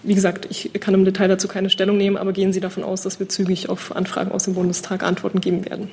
Wie 0.02 0.14
gesagt, 0.14 0.46
ich 0.50 0.70
kann 0.80 0.94
im 0.94 1.04
Detail 1.04 1.28
dazu 1.28 1.48
keine 1.48 1.70
Stellung 1.70 1.96
nehmen, 1.96 2.16
aber 2.16 2.32
gehen 2.32 2.52
Sie 2.52 2.60
davon 2.60 2.84
aus, 2.84 3.02
dass 3.02 3.20
wir 3.20 3.28
zügig 3.28 3.68
auf 3.70 3.96
Anfragen 3.96 4.32
aus 4.32 4.44
dem 4.44 4.54
Bundestag 4.54 5.02
Antworten 5.02 5.40
geben 5.40 5.64
werden. 5.64 5.90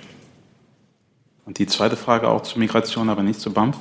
Und 1.45 1.59
die 1.59 1.65
zweite 1.65 1.95
Frage 1.95 2.27
auch 2.27 2.43
zur 2.43 2.59
Migration, 2.59 3.09
aber 3.09 3.23
nicht 3.23 3.39
zu 3.39 3.51
BAMF. 3.51 3.77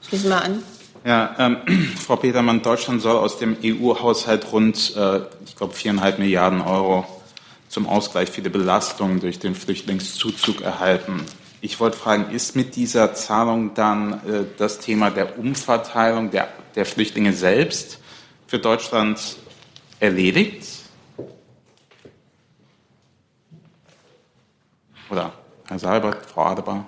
Schließen 0.00 0.30
wir 0.30 0.42
an. 0.42 0.62
Ja, 1.04 1.34
ähm, 1.38 1.56
Frau 1.96 2.16
Petermann, 2.16 2.62
Deutschland 2.62 3.02
soll 3.02 3.16
aus 3.16 3.38
dem 3.38 3.56
EU-Haushalt 3.62 4.52
rund, 4.52 4.94
äh, 4.96 5.20
ich 5.44 5.56
glaube, 5.56 5.74
viereinhalb 5.74 6.18
Milliarden 6.18 6.60
Euro 6.60 7.06
zum 7.68 7.88
Ausgleich 7.88 8.30
für 8.30 8.42
die 8.42 8.50
Belastung 8.50 9.20
durch 9.20 9.38
den 9.38 9.54
Flüchtlingszuzug 9.54 10.60
erhalten. 10.60 11.22
Ich 11.60 11.80
wollte 11.80 11.96
fragen, 11.96 12.30
ist 12.32 12.54
mit 12.54 12.76
dieser 12.76 13.14
Zahlung 13.14 13.74
dann 13.74 14.12
äh, 14.12 14.44
das 14.58 14.78
Thema 14.78 15.10
der 15.10 15.38
Umverteilung 15.38 16.30
der, 16.30 16.48
der 16.76 16.86
Flüchtlinge 16.86 17.32
selbst 17.32 17.98
für 18.46 18.58
Deutschland 18.58 19.36
erledigt? 19.98 20.66
Oder 25.10 25.32
Herr 25.66 25.78
Seibert, 25.78 26.26
Frau 26.26 26.44
Adebar? 26.44 26.86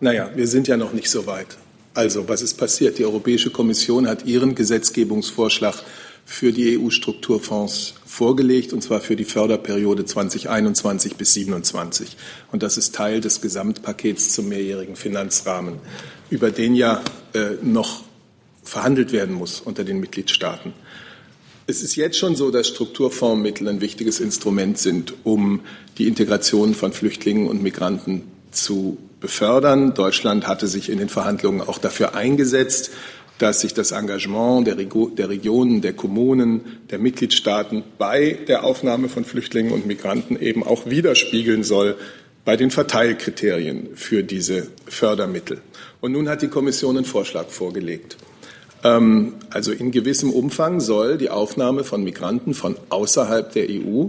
Naja, 0.00 0.30
wir 0.34 0.46
sind 0.46 0.68
ja 0.68 0.76
noch 0.76 0.92
nicht 0.92 1.10
so 1.10 1.26
weit. 1.26 1.56
Also, 1.96 2.28
was 2.28 2.42
ist 2.42 2.58
passiert? 2.58 2.98
Die 2.98 3.06
Europäische 3.06 3.48
Kommission 3.48 4.06
hat 4.06 4.26
ihren 4.26 4.54
Gesetzgebungsvorschlag 4.54 5.82
für 6.26 6.52
die 6.52 6.78
EU-Strukturfonds 6.78 7.94
vorgelegt, 8.04 8.74
und 8.74 8.82
zwar 8.82 9.00
für 9.00 9.16
die 9.16 9.24
Förderperiode 9.24 10.04
2021 10.04 11.16
bis 11.16 11.32
2027. 11.32 12.18
Und 12.52 12.62
das 12.62 12.76
ist 12.76 12.94
Teil 12.94 13.22
des 13.22 13.40
Gesamtpakets 13.40 14.34
zum 14.34 14.50
mehrjährigen 14.50 14.94
Finanzrahmen, 14.94 15.76
über 16.28 16.50
den 16.50 16.74
ja 16.74 17.00
äh, 17.32 17.52
noch 17.62 18.02
verhandelt 18.62 19.12
werden 19.12 19.34
muss 19.34 19.60
unter 19.60 19.82
den 19.82 19.98
Mitgliedstaaten. 19.98 20.74
Es 21.66 21.82
ist 21.82 21.96
jetzt 21.96 22.18
schon 22.18 22.36
so, 22.36 22.50
dass 22.50 22.68
Strukturfondsmittel 22.68 23.66
ein 23.68 23.80
wichtiges 23.80 24.20
Instrument 24.20 24.76
sind, 24.76 25.14
um 25.24 25.60
die 25.96 26.08
Integration 26.08 26.74
von 26.74 26.92
Flüchtlingen 26.92 27.48
und 27.48 27.62
Migranten 27.62 28.24
zu 28.50 28.98
befördern. 29.20 29.94
Deutschland 29.94 30.46
hatte 30.46 30.66
sich 30.66 30.90
in 30.90 30.98
den 30.98 31.08
Verhandlungen 31.08 31.60
auch 31.60 31.78
dafür 31.78 32.14
eingesetzt, 32.14 32.90
dass 33.38 33.60
sich 33.60 33.74
das 33.74 33.92
Engagement 33.92 34.66
der, 34.66 34.76
der 34.76 35.28
Regionen, 35.28 35.82
der 35.82 35.92
Kommunen, 35.92 36.62
der 36.90 36.98
Mitgliedstaaten 36.98 37.84
bei 37.98 38.38
der 38.48 38.64
Aufnahme 38.64 39.08
von 39.08 39.24
Flüchtlingen 39.24 39.72
und 39.72 39.86
Migranten 39.86 40.40
eben 40.40 40.62
auch 40.62 40.86
widerspiegeln 40.86 41.62
soll 41.62 41.96
bei 42.44 42.56
den 42.56 42.70
Verteilkriterien 42.70 43.88
für 43.94 44.22
diese 44.22 44.68
Fördermittel. 44.86 45.60
Und 46.00 46.12
nun 46.12 46.28
hat 46.28 46.42
die 46.42 46.48
Kommission 46.48 46.96
einen 46.96 47.04
Vorschlag 47.04 47.48
vorgelegt. 47.48 48.16
Ähm, 48.84 49.34
also 49.50 49.72
in 49.72 49.90
gewissem 49.90 50.30
Umfang 50.30 50.80
soll 50.80 51.18
die 51.18 51.28
Aufnahme 51.28 51.84
von 51.84 52.04
Migranten 52.04 52.54
von 52.54 52.76
außerhalb 52.88 53.52
der 53.52 53.66
EU 53.68 54.06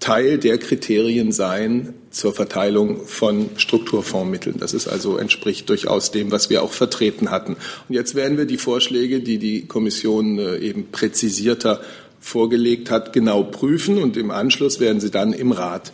Teil 0.00 0.38
der 0.38 0.58
Kriterien 0.58 1.32
sein 1.32 1.94
zur 2.10 2.32
Verteilung 2.32 3.06
von 3.06 3.50
Strukturfondsmitteln. 3.56 4.56
Das 4.58 4.74
ist 4.74 4.88
also 4.88 5.16
entspricht 5.16 5.68
durchaus 5.68 6.10
dem, 6.10 6.30
was 6.30 6.50
wir 6.50 6.62
auch 6.62 6.72
vertreten 6.72 7.30
hatten. 7.30 7.56
Und 7.88 7.94
jetzt 7.94 8.14
werden 8.14 8.38
wir 8.38 8.44
die 8.44 8.58
Vorschläge, 8.58 9.20
die 9.20 9.38
die 9.38 9.66
Kommission 9.66 10.38
äh, 10.38 10.58
eben 10.58 10.90
präzisierter 10.90 11.80
vorgelegt 12.20 12.90
hat, 12.90 13.12
genau 13.12 13.44
prüfen 13.44 13.98
und 13.98 14.16
im 14.16 14.30
Anschluss 14.30 14.80
werden 14.80 15.00
sie 15.00 15.10
dann 15.10 15.32
im 15.32 15.52
Rat 15.52 15.92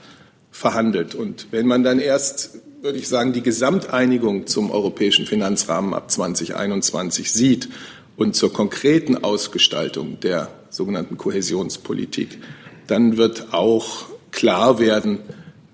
verhandelt. 0.51 1.15
Und 1.15 1.49
wenn 1.51 1.67
man 1.67 1.83
dann 1.83 1.99
erst, 1.99 2.59
würde 2.81 2.99
ich 2.99 3.09
sagen, 3.09 3.33
die 3.33 3.43
Gesamteinigung 3.43 4.47
zum 4.47 4.71
europäischen 4.71 5.27
Finanzrahmen 5.27 5.95
ab 5.95 6.11
2021 6.11 7.33
sieht 7.33 7.69
und 8.17 8.35
zur 8.35 8.53
konkreten 8.53 9.23
Ausgestaltung 9.23 10.21
der 10.21 10.49
sogenannten 10.71 11.19
Kohäsionspolitik, 11.19 12.39
dann 12.87 13.17
wird 13.17 13.53
auch 13.53 14.07
klar 14.31 14.79
werden, 14.79 15.19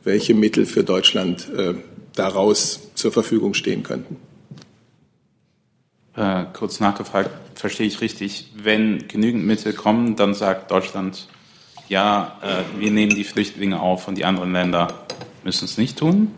welche 0.04 0.34
Mittel 0.34 0.66
für 0.66 0.84
Deutschland 0.84 1.48
äh, 1.56 1.74
daraus 2.14 2.92
zur 2.94 3.12
Verfügung 3.12 3.54
stehen 3.54 3.82
könnten. 3.82 4.16
Äh, 6.16 6.46
kurz 6.52 6.80
nachgefragt, 6.80 7.30
verstehe 7.54 7.86
ich 7.86 8.00
richtig, 8.00 8.50
wenn 8.56 9.06
genügend 9.06 9.46
Mittel 9.46 9.72
kommen, 9.72 10.16
dann 10.16 10.34
sagt 10.34 10.70
Deutschland, 10.70 11.28
ja, 11.88 12.38
äh, 12.42 12.80
wir 12.80 12.90
nehmen 12.90 13.14
die 13.14 13.24
Flüchtlinge 13.24 13.80
auf 13.80 14.08
und 14.08 14.16
die 14.16 14.24
anderen 14.24 14.52
Länder 14.52 15.06
müssen 15.44 15.64
es 15.64 15.78
nicht 15.78 15.98
tun? 15.98 16.32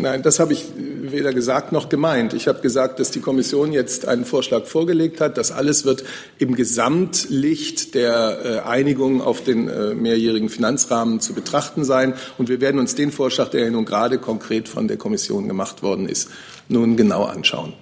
Nein, 0.00 0.22
das 0.22 0.38
habe 0.38 0.52
ich 0.52 0.64
weder 0.76 1.34
gesagt 1.34 1.72
noch 1.72 1.88
gemeint. 1.88 2.32
Ich 2.32 2.46
habe 2.46 2.60
gesagt, 2.60 3.00
dass 3.00 3.10
die 3.10 3.18
Kommission 3.18 3.72
jetzt 3.72 4.06
einen 4.06 4.24
Vorschlag 4.24 4.66
vorgelegt 4.66 5.20
hat. 5.20 5.36
Das 5.36 5.50
alles 5.50 5.84
wird 5.84 6.04
im 6.38 6.54
Gesamtlicht 6.54 7.96
der 7.96 8.38
äh, 8.44 8.58
Einigung 8.60 9.20
auf 9.20 9.42
den 9.42 9.68
äh, 9.68 9.94
mehrjährigen 9.94 10.50
Finanzrahmen 10.50 11.18
zu 11.18 11.34
betrachten 11.34 11.84
sein. 11.84 12.14
Und 12.38 12.48
wir 12.48 12.60
werden 12.60 12.78
uns 12.78 12.94
den 12.94 13.10
Vorschlag, 13.10 13.48
der 13.48 13.64
ja 13.64 13.70
nun 13.70 13.86
gerade 13.86 14.18
konkret 14.18 14.68
von 14.68 14.86
der 14.86 14.98
Kommission 14.98 15.48
gemacht 15.48 15.82
worden 15.82 16.08
ist, 16.08 16.30
nun 16.68 16.96
genau 16.96 17.24
anschauen. 17.24 17.72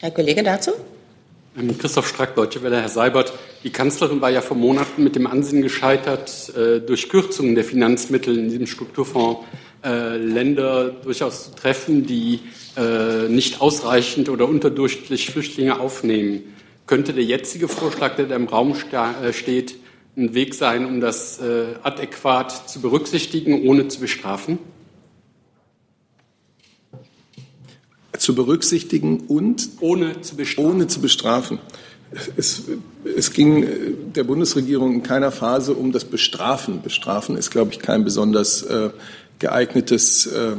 Herr 0.00 0.10
Kollege 0.10 0.42
dazu? 0.42 0.72
Ähm, 1.56 1.78
Christoph 1.78 2.08
Strack, 2.08 2.34
Deutsche 2.34 2.64
Welle, 2.64 2.80
Herr 2.80 2.88
Seibert. 2.88 3.32
Die 3.62 3.70
Kanzlerin 3.70 4.20
war 4.20 4.30
ja 4.30 4.40
vor 4.40 4.56
Monaten 4.56 5.04
mit 5.04 5.14
dem 5.14 5.28
Ansinnen 5.28 5.62
gescheitert, 5.62 6.52
äh, 6.56 6.80
durch 6.80 7.08
Kürzungen 7.08 7.54
der 7.54 7.62
Finanzmittel 7.62 8.36
in 8.36 8.48
diesem 8.48 8.66
Strukturfonds 8.66 9.46
äh, 9.86 10.16
Länder 10.16 10.90
durchaus 10.90 11.44
zu 11.44 11.54
treffen, 11.54 12.06
die 12.06 12.40
äh, 12.76 13.28
nicht 13.28 13.60
ausreichend 13.60 14.28
oder 14.28 14.48
unterdurchschnittlich 14.48 15.30
Flüchtlinge 15.30 15.78
aufnehmen. 15.78 16.42
Könnte 16.88 17.14
der 17.14 17.22
jetzige 17.22 17.68
Vorschlag, 17.68 18.16
der 18.16 18.26
da 18.26 18.34
im 18.34 18.48
Raum 18.48 18.74
steht, 18.74 19.76
ein 20.16 20.34
Weg 20.34 20.54
sein, 20.54 20.86
um 20.86 21.00
das 21.00 21.40
adäquat 21.82 22.70
zu 22.70 22.80
berücksichtigen, 22.80 23.66
ohne 23.66 23.88
zu 23.88 24.00
bestrafen? 24.00 24.60
Zu 28.16 28.36
berücksichtigen 28.36 29.24
und 29.26 29.68
ohne 29.80 30.20
zu 30.20 30.36
bestrafen. 30.36 30.70
Ohne 30.70 30.86
zu 30.86 31.00
bestrafen. 31.00 31.58
es, 32.36 32.64
es 33.16 33.32
ging 33.32 33.66
der 34.14 34.24
Bundesregierung 34.24 34.94
in 34.94 35.02
keiner 35.02 35.32
Phase 35.32 35.74
um 35.74 35.92
das 35.92 36.04
Bestrafen. 36.04 36.82
Bestrafen 36.82 37.36
ist, 37.36 37.50
glaube 37.50 37.72
ich, 37.72 37.78
kein 37.78 38.04
besonders 38.04 38.62
äh, 38.62 38.90
geeignetes 39.38 40.26
äh, 40.26 40.56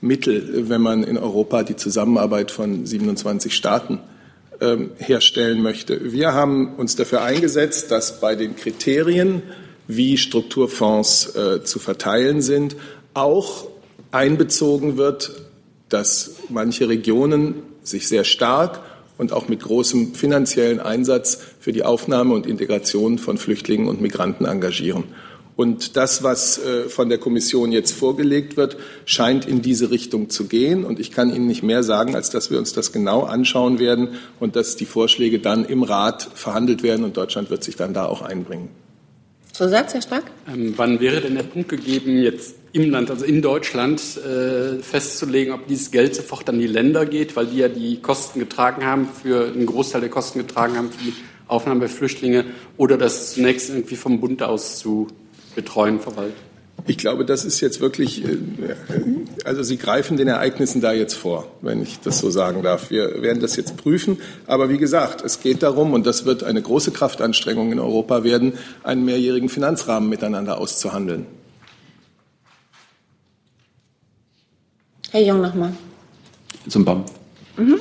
Mittel, 0.00 0.68
wenn 0.68 0.82
man 0.82 1.02
in 1.02 1.16
Europa 1.16 1.62
die 1.62 1.76
Zusammenarbeit 1.76 2.50
von 2.50 2.84
27 2.86 3.54
Staaten 3.54 4.00
äh, 4.60 4.76
herstellen 4.98 5.62
möchte. 5.62 6.12
Wir 6.12 6.34
haben 6.34 6.74
uns 6.74 6.96
dafür 6.96 7.22
eingesetzt, 7.22 7.90
dass 7.90 8.20
bei 8.20 8.34
den 8.34 8.56
Kriterien, 8.56 9.42
wie 9.86 10.16
Strukturfonds 10.16 11.34
äh, 11.36 11.64
zu 11.64 11.78
verteilen 11.78 12.42
sind, 12.42 12.76
auch 13.14 13.66
einbezogen 14.12 14.96
wird, 14.96 15.32
dass 15.88 16.36
manche 16.48 16.88
Regionen 16.88 17.62
sich 17.82 18.08
sehr 18.08 18.24
stark 18.24 18.80
und 19.18 19.32
auch 19.32 19.48
mit 19.48 19.62
großem 19.62 20.14
finanziellen 20.14 20.80
Einsatz 20.80 21.40
für 21.60 21.72
die 21.72 21.84
Aufnahme 21.84 22.34
und 22.34 22.46
Integration 22.46 23.18
von 23.18 23.38
Flüchtlingen 23.38 23.88
und 23.88 24.00
Migranten 24.00 24.44
engagieren. 24.44 25.04
Und 25.56 25.96
das, 25.96 26.24
was 26.24 26.58
äh, 26.58 26.88
von 26.88 27.08
der 27.08 27.18
Kommission 27.18 27.70
jetzt 27.70 27.92
vorgelegt 27.92 28.56
wird, 28.56 28.76
scheint 29.04 29.46
in 29.46 29.62
diese 29.62 29.90
Richtung 29.90 30.28
zu 30.28 30.46
gehen. 30.46 30.84
Und 30.84 30.98
ich 30.98 31.12
kann 31.12 31.32
Ihnen 31.32 31.46
nicht 31.46 31.62
mehr 31.62 31.84
sagen, 31.84 32.16
als 32.16 32.30
dass 32.30 32.50
wir 32.50 32.58
uns 32.58 32.72
das 32.72 32.92
genau 32.92 33.22
anschauen 33.22 33.78
werden 33.78 34.08
und 34.40 34.56
dass 34.56 34.76
die 34.76 34.86
Vorschläge 34.86 35.38
dann 35.38 35.64
im 35.64 35.84
Rat 35.84 36.28
verhandelt 36.34 36.82
werden 36.82 37.04
und 37.04 37.16
Deutschland 37.16 37.50
wird 37.50 37.62
sich 37.62 37.76
dann 37.76 37.94
da 37.94 38.06
auch 38.06 38.22
einbringen. 38.22 38.68
Zusatz, 39.52 39.94
Herr 39.94 40.02
Stark? 40.02 40.24
Ähm, 40.52 40.74
wann 40.76 40.98
wäre 40.98 41.20
denn 41.20 41.36
der 41.36 41.44
Punkt 41.44 41.68
gegeben, 41.68 42.18
jetzt 42.18 42.56
im 42.72 42.90
Land, 42.90 43.08
also 43.12 43.24
in 43.24 43.40
Deutschland, 43.40 44.00
äh, 44.16 44.82
festzulegen, 44.82 45.54
ob 45.54 45.68
dieses 45.68 45.92
Geld 45.92 46.16
sofort 46.16 46.48
an 46.48 46.58
die 46.58 46.66
Länder 46.66 47.06
geht, 47.06 47.36
weil 47.36 47.46
die 47.46 47.58
ja 47.58 47.68
die 47.68 48.00
Kosten 48.00 48.40
getragen 48.40 48.84
haben, 48.84 49.08
für 49.08 49.46
einen 49.46 49.66
Großteil 49.66 50.00
der 50.00 50.10
Kosten 50.10 50.40
getragen 50.40 50.76
haben 50.76 50.90
für 50.90 51.04
die 51.04 51.14
Aufnahme 51.46 51.80
der 51.80 51.88
Flüchtlinge, 51.88 52.46
oder 52.76 52.98
das 52.98 53.34
zunächst 53.34 53.68
irgendwie 53.68 53.94
vom 53.94 54.18
Bund 54.18 54.42
aus 54.42 54.80
zu 54.80 55.06
betreuen, 55.54 56.00
verwalten? 56.00 56.34
Ich 56.86 56.98
glaube, 56.98 57.24
das 57.24 57.44
ist 57.44 57.60
jetzt 57.60 57.80
wirklich, 57.80 58.24
äh, 58.24 58.36
also 59.44 59.62
Sie 59.62 59.78
greifen 59.78 60.16
den 60.16 60.28
Ereignissen 60.28 60.80
da 60.80 60.92
jetzt 60.92 61.14
vor, 61.14 61.48
wenn 61.62 61.82
ich 61.82 62.00
das 62.00 62.18
so 62.18 62.30
sagen 62.30 62.62
darf. 62.62 62.90
Wir 62.90 63.22
werden 63.22 63.40
das 63.40 63.56
jetzt 63.56 63.76
prüfen. 63.76 64.18
Aber 64.46 64.68
wie 64.68 64.76
gesagt, 64.76 65.24
es 65.24 65.40
geht 65.40 65.62
darum, 65.62 65.94
und 65.94 66.04
das 66.04 66.26
wird 66.26 66.44
eine 66.44 66.60
große 66.60 66.90
Kraftanstrengung 66.90 67.72
in 67.72 67.78
Europa 67.78 68.22
werden, 68.22 68.54
einen 68.82 69.04
mehrjährigen 69.04 69.48
Finanzrahmen 69.48 70.10
miteinander 70.10 70.58
auszuhandeln. 70.58 71.26
Herr 75.10 75.22
Jung 75.22 75.40
nochmal. 75.40 75.72
Zum 76.68 76.84
BAMF. 76.84 77.10
Mhm. 77.56 77.78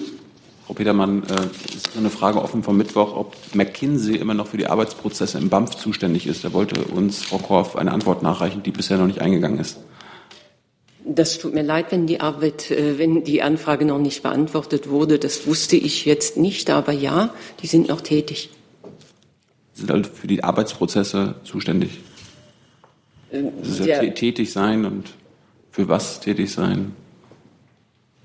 Frau 0.66 0.74
Petermann, 0.74 1.24
äh, 1.24 1.76
ist 1.76 1.98
eine 1.98 2.10
Frage 2.10 2.42
offen 2.42 2.64
vom 2.64 2.78
Mittwoch, 2.78 3.16
ob 3.16 3.36
McKinsey 3.54 4.16
immer 4.16 4.34
noch 4.34 4.48
für 4.48 4.58
die 4.58 4.68
Arbeitsprozesse 4.68 5.38
im 5.38 5.50
BAMF 5.50 5.76
zuständig 5.76 6.26
ist. 6.26 6.46
Da 6.46 6.54
wollte 6.54 6.82
uns 6.86 7.24
Frau 7.24 7.38
Korff 7.38 7.76
eine 7.76 7.92
Antwort 7.92 8.24
nachreichen, 8.24 8.64
die 8.64 8.72
bisher 8.72 8.98
noch 8.98 9.08
nicht 9.08 9.20
eingegangen 9.20 9.60
ist. 9.60 9.80
Das 11.06 11.38
tut 11.38 11.54
mir 11.54 11.64
leid, 11.64 11.88
wenn 11.90 12.08
die 12.08 12.22
Arbeit, 12.22 12.72
äh, 12.72 12.98
wenn 12.98 13.26
die 13.26 13.42
Anfrage 13.42 13.84
noch 13.84 14.00
nicht 14.00 14.24
beantwortet 14.24 14.90
wurde. 14.90 15.20
Das 15.20 15.46
wusste 15.48 15.76
ich 15.76 16.06
jetzt 16.06 16.38
nicht, 16.38 16.70
aber 16.70 16.94
ja, 16.94 17.34
die 17.62 17.68
sind 17.68 17.90
noch 17.90 18.00
tätig. 18.00 18.50
Sie 19.74 19.82
sind 19.82 19.92
halt 19.92 20.08
für 20.08 20.28
die 20.28 20.46
Arbeitsprozesse 20.46 21.36
zuständig. 21.44 22.00
Ähm, 23.34 23.50
ist 23.64 23.80
ja 23.80 24.00
tätig 24.12 24.54
sein 24.54 24.86
und 24.86 25.10
für 25.72 25.90
was 25.90 26.22
tätig 26.22 26.54
sein? 26.54 26.96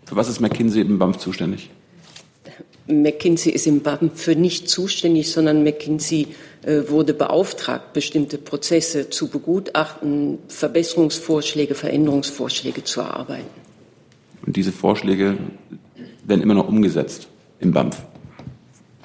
Für 0.05 0.15
was 0.15 0.29
ist 0.29 0.41
McKinsey 0.41 0.83
im 0.83 1.01
BAMF 1.01 1.17
zuständig? 1.17 1.71
McKinsey 2.89 3.53
ist 3.53 3.67
im 3.67 3.81
BAM 3.81 4.11
für 4.13 4.35
nicht 4.35 4.69
zuständig, 4.69 5.31
sondern 5.31 5.63
McKinsey 5.63 6.29
äh, 6.63 6.89
wurde 6.89 7.15
beauftragt, 7.15 7.93
bestimmte 7.93 8.39
Prozesse 8.39 9.11
zu 9.11 9.29
begutachten, 9.29 10.39
Verbesserungsvorschläge, 10.49 11.75
Veränderungsvorschläge 11.75 12.85
zu 12.85 13.01
erarbeiten. 13.01 13.47
Und 14.45 14.57
diese 14.57 14.73
Vorschläge 14.73 15.37
werden 16.25 16.43
immer 16.43 16.55
noch 16.55 16.69
umgesetzt 16.69 17.29
im 17.61 17.73
BAMF, 17.73 17.97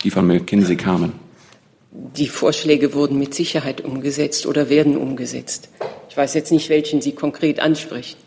die 0.03 0.09
von 0.09 0.25
McKinsey 0.27 0.77
kamen. 0.77 1.13
Die 1.91 2.27
Vorschläge 2.27 2.93
wurden 2.93 3.19
mit 3.19 3.33
Sicherheit 3.33 3.81
umgesetzt 3.81 4.45
oder 4.45 4.69
werden 4.69 4.97
umgesetzt. 4.97 5.69
Ich 6.09 6.17
weiß 6.17 6.33
jetzt 6.35 6.51
nicht, 6.51 6.69
welchen 6.69 7.01
Sie 7.01 7.11
konkret 7.11 7.59
ansprechen. 7.59 8.17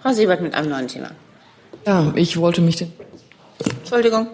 Frau 0.00 0.12
Siebert 0.12 0.42
mit 0.42 0.54
einem 0.54 0.70
neuen 0.70 0.88
Thema. 0.88 1.10
Ja, 1.86 2.12
ich 2.16 2.36
wollte 2.36 2.60
mich 2.60 2.76
den 2.76 2.92
Entschuldigung. 3.78 4.26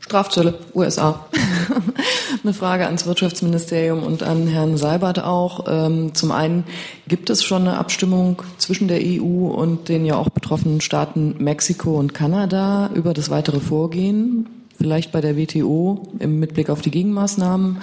Strafzölle, 0.00 0.58
USA. 0.74 1.24
Eine 2.44 2.52
Frage 2.52 2.84
ans 2.84 3.06
Wirtschaftsministerium 3.06 4.02
und 4.02 4.22
an 4.22 4.46
Herrn 4.46 4.76
Seibert 4.76 5.24
auch. 5.24 5.64
Ähm, 5.68 6.14
zum 6.14 6.32
einen, 6.32 6.64
gibt 7.08 7.30
es 7.30 7.44
schon 7.44 7.62
eine 7.62 7.78
Abstimmung 7.78 8.42
zwischen 8.58 8.88
der 8.88 9.00
EU 9.00 9.46
und 9.48 9.88
den 9.88 10.04
ja 10.04 10.16
auch 10.16 10.28
betroffenen 10.28 10.80
Staaten 10.82 11.36
Mexiko 11.38 11.98
und 11.98 12.12
Kanada 12.12 12.90
über 12.94 13.14
das 13.14 13.30
weitere 13.30 13.60
Vorgehen? 13.60 14.48
Vielleicht 14.76 15.12
bei 15.12 15.20
der 15.20 15.36
WTO 15.36 16.08
im 16.18 16.40
Mitblick 16.40 16.68
auf 16.68 16.82
die 16.82 16.90
Gegenmaßnahmen? 16.90 17.78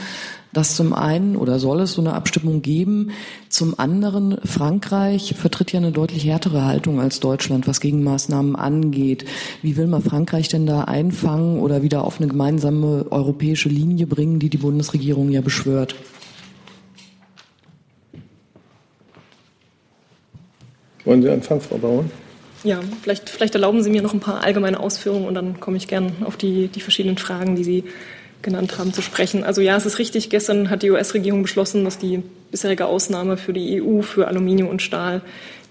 Das 0.52 0.76
zum 0.76 0.93
einen 0.93 1.36
oder 1.36 1.60
soll 1.60 1.82
es 1.82 1.93
so 1.93 2.02
eine 2.02 2.14
Abstimmung 2.14 2.64
geben? 2.64 3.12
Zum 3.50 3.80
anderen, 3.80 4.39
Frankreich 4.43 5.36
vertritt 5.38 5.72
ja 5.72 5.80
eine 5.80 5.91
deutlich 5.91 6.26
härtere 6.26 6.66
Haltung 6.66 7.00
als 7.00 7.20
Deutschland, 7.20 7.68
was 7.68 7.80
Gegenmaßnahmen 7.80 8.56
angeht. 8.56 9.26
Wie 9.62 9.78
will 9.78 9.86
man 9.86 10.02
Frankreich 10.02 10.47
denn 10.47 10.66
da 10.66 10.86
einfangen 10.86 11.60
oder 11.60 11.84
wieder 11.84 12.04
auf 12.04 12.20
eine 12.20 12.28
gemeinsame 12.28 13.06
europäische 13.12 13.70
Linie 13.70 14.08
bringen, 14.08 14.39
die 14.39 14.50
die 14.50 14.58
Bundesregierung 14.58 15.30
ja 15.30 15.41
beschwört? 15.41 15.93
Wollen 21.06 21.22
Sie 21.22 21.30
anfangen, 21.30 21.62
Frau 21.62 21.78
Bauern? 21.78 22.12
Ja, 22.64 22.82
vielleicht, 23.02 23.30
vielleicht 23.30 23.54
erlauben 23.54 23.84
Sie 23.84 23.89
mir 23.89 24.02
noch 24.02 24.14
ein 24.14 24.20
paar 24.20 24.43
allgemeine 24.43 24.80
Ausführungen 24.80 25.28
und 25.28 25.36
dann 25.36 25.60
komme 25.60 25.78
ich 25.78 25.88
gern 25.88 26.12
auf 26.26 26.38
die, 26.38 26.68
die 26.68 26.82
verschiedenen 26.82 27.18
Fragen, 27.18 27.56
die 27.56 27.64
Sie 27.64 27.84
genannt 28.42 28.78
haben, 28.78 28.94
zu 28.94 29.02
sprechen. 29.02 29.44
Also 29.44 29.62
ja, 29.62 29.76
es 29.76 29.86
ist 29.86 30.00
richtig, 30.00 30.30
gestern 30.30 30.70
hat 30.70 30.84
die 30.84 30.92
US-Regierung 30.92 31.42
beschlossen, 31.42 31.84
dass 31.84 31.98
die 31.98 32.24
bisherige 32.52 32.86
Ausnahme 32.86 33.38
für 33.38 33.54
die 33.54 33.82
EU 33.82 34.02
für 34.02 34.28
Aluminium 34.28 34.70
und 34.70 34.82
Stahl 34.82 35.22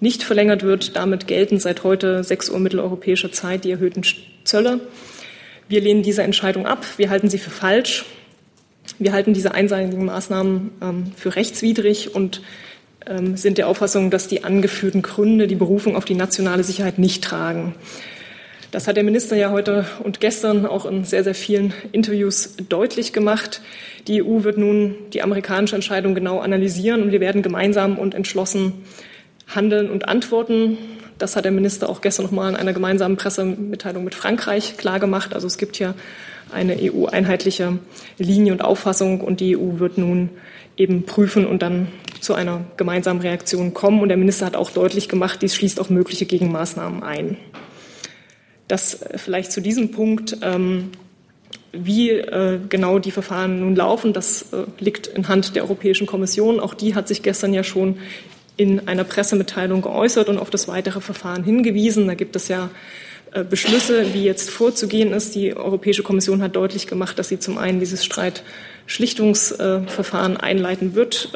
nicht 0.01 0.23
verlängert 0.23 0.63
wird. 0.63 0.97
Damit 0.97 1.27
gelten 1.27 1.59
seit 1.59 1.85
heute 1.85 2.23
6 2.23 2.51
Uhr 2.51 2.61
mitteleuropäischer 2.61 3.33
Zeit 3.33 3.65
die 3.65 3.71
erhöhten 3.71 4.03
Zölle. 4.45 4.81
Wir 5.69 5.81
lehnen 5.81 6.03
diese 6.03 6.23
Entscheidung 6.23 6.67
ab. 6.67 6.85
Wir 6.97 7.11
halten 7.11 7.29
sie 7.29 7.39
für 7.39 7.51
falsch. 7.51 8.05
Wir 8.99 9.13
halten 9.13 9.35
diese 9.35 9.53
einseitigen 9.53 10.05
Maßnahmen 10.05 10.71
ähm, 10.83 11.13
für 11.17 11.37
rechtswidrig 11.37 12.15
und 12.15 12.43
ähm, 13.07 13.37
sind 13.37 13.59
der 13.59 13.69
Auffassung, 13.69 14.11
dass 14.11 14.29
die 14.29 14.45
angeführten 14.45 15.03
Gründe 15.03 15.47
die 15.47 15.55
Berufung 15.55 15.95
auf 15.95 16.05
die 16.05 16.15
nationale 16.15 16.65
Sicherheit 16.65 16.99
nicht 16.99 17.23
tragen. 17.23 17.75
Das 18.71 18.87
hat 18.87 18.99
der 18.99 19.05
Minister 19.05 19.35
ja 19.35 19.51
heute 19.51 19.87
und 20.05 20.21
gestern 20.21 20.67
auch 20.67 20.85
in 20.85 21.05
sehr, 21.05 21.25
sehr 21.25 21.35
vielen 21.35 21.73
Interviews 21.93 22.55
deutlich 22.69 23.15
gemacht. 23.15 23.63
Die 24.07 24.23
EU 24.23 24.45
wird 24.45 24.59
nun 24.59 24.95
die 25.15 25.23
amerikanische 25.23 25.75
Entscheidung 25.75 26.15
genau 26.15 26.41
analysieren 26.41 27.03
und 27.03 27.11
wir 27.11 27.21
werden 27.21 27.41
gemeinsam 27.41 27.97
und 27.97 28.15
entschlossen 28.15 28.85
handeln 29.47 29.91
und 29.91 30.07
antworten. 30.07 30.77
Das 31.17 31.35
hat 31.35 31.47
der 31.47 31.53
Minister 31.53 31.89
auch 31.89 32.03
gestern 32.03 32.27
noch 32.27 32.33
mal 32.33 32.51
in 32.51 32.57
einer 32.57 32.75
gemeinsamen 32.75 33.17
Pressemitteilung 33.17 34.05
mit 34.05 34.15
Frankreich 34.15 34.77
klargemacht. 34.77 35.33
Also 35.35 35.47
es 35.47 35.57
gibt 35.57 35.77
hier 35.77 35.95
eine 36.53 36.77
EU-einheitliche 36.79 37.79
Linie 38.19 38.53
und 38.53 38.63
Auffassung 38.63 39.23
und 39.23 39.41
die 39.41 39.57
EU 39.57 39.79
wird 39.79 39.97
nun 39.97 40.29
eben 40.77 41.05
prüfen 41.05 41.47
und 41.47 41.63
dann 41.63 41.89
zu 42.21 42.35
einer 42.35 42.65
gemeinsamen 42.77 43.23
Reaktion 43.23 43.73
kommen. 43.73 44.03
Und 44.03 44.11
der 44.11 44.19
Minister 44.19 44.45
hat 44.45 44.57
auch 44.57 44.71
deutlich 44.71 45.09
gemacht, 45.09 45.41
dies 45.41 45.55
schließt 45.55 45.81
auch 45.81 45.89
mögliche 45.89 46.27
Gegenmaßnahmen 46.27 47.03
ein. 47.03 47.39
Das 48.69 49.01
vielleicht 49.17 49.51
zu 49.51 49.61
diesem 49.61 49.91
Punkt. 49.91 50.37
Ähm, 50.43 50.91
wie 51.73 52.11
äh, 52.11 52.61
genau 52.69 52.99
die 52.99 53.11
Verfahren 53.11 53.61
nun 53.61 53.75
laufen, 53.77 54.15
das 54.15 54.53
äh, 54.53 54.65
liegt 54.79 55.07
in 55.07 55.29
Hand 55.29 55.55
der 55.55 55.65
Europäischen 55.65 56.07
Kommission. 56.07 56.61
Auch 56.61 56.73
die 56.75 56.95
hat 56.95 57.09
sich 57.09 57.23
gestern 57.23 57.53
ja 57.53 57.63
schon 57.63 57.99
in 58.57 58.89
einer 58.89 59.05
Pressemitteilung 59.05 59.83
geäußert 59.83 60.31
und 60.31 60.39
auf 60.39 60.49
das 60.51 60.67
weitere 60.67 61.01
Verfahren 61.01 61.45
hingewiesen. 61.45 62.07
Da 62.07 62.15
gibt 62.15 62.35
es 62.37 62.49
ja 62.49 62.71
äh, 63.33 63.45
Beschlüsse, 63.45 64.15
wie 64.15 64.25
jetzt 64.25 64.49
vorzugehen 64.51 65.13
ist. 65.13 65.35
Die 65.35 65.55
Europäische 65.55 66.03
Kommission 66.03 66.41
hat 66.43 66.57
deutlich 66.57 66.87
gemacht, 66.87 67.19
dass 67.19 67.29
sie 67.29 67.39
zum 67.39 67.59
einen 67.59 67.81
dieses 67.81 68.03
Streitschlichtungsverfahren 68.05 70.39
einleiten 70.39 70.95
wird. 70.95 71.33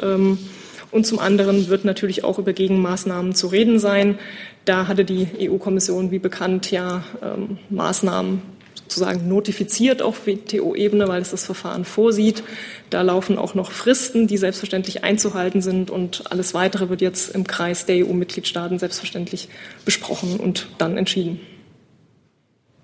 Und 0.93 1.07
zum 1.07 1.17
anderen 1.17 1.69
wird 1.69 1.85
natürlich 1.85 2.23
auch 2.23 2.37
über 2.37 2.53
Gegenmaßnahmen 2.53 3.33
zu 3.33 3.47
reden 3.47 3.79
sein. 3.79 4.19
Da 4.63 4.87
hatte 4.87 5.03
die 5.03 5.27
EU-Kommission, 5.49 6.11
wie 6.11 6.19
bekannt, 6.19 6.69
ja 6.69 7.03
ähm, 7.23 7.57
Maßnahmen 7.71 8.43
sozusagen 8.83 9.27
notifiziert 9.27 10.03
auf 10.03 10.27
WTO-Ebene, 10.27 11.07
weil 11.07 11.23
es 11.23 11.31
das 11.31 11.45
Verfahren 11.45 11.83
vorsieht. 11.83 12.43
Da 12.91 13.01
laufen 13.01 13.39
auch 13.39 13.55
noch 13.55 13.71
Fristen, 13.71 14.27
die 14.27 14.37
selbstverständlich 14.37 15.03
einzuhalten 15.03 15.63
sind 15.63 15.89
und 15.89 16.31
alles 16.31 16.53
Weitere 16.53 16.89
wird 16.89 17.01
jetzt 17.01 17.33
im 17.33 17.47
Kreis 17.47 17.87
der 17.87 18.05
EU-Mitgliedstaaten 18.05 18.77
selbstverständlich 18.77 19.49
besprochen 19.85 20.39
und 20.39 20.67
dann 20.77 20.95
entschieden. 20.95 21.39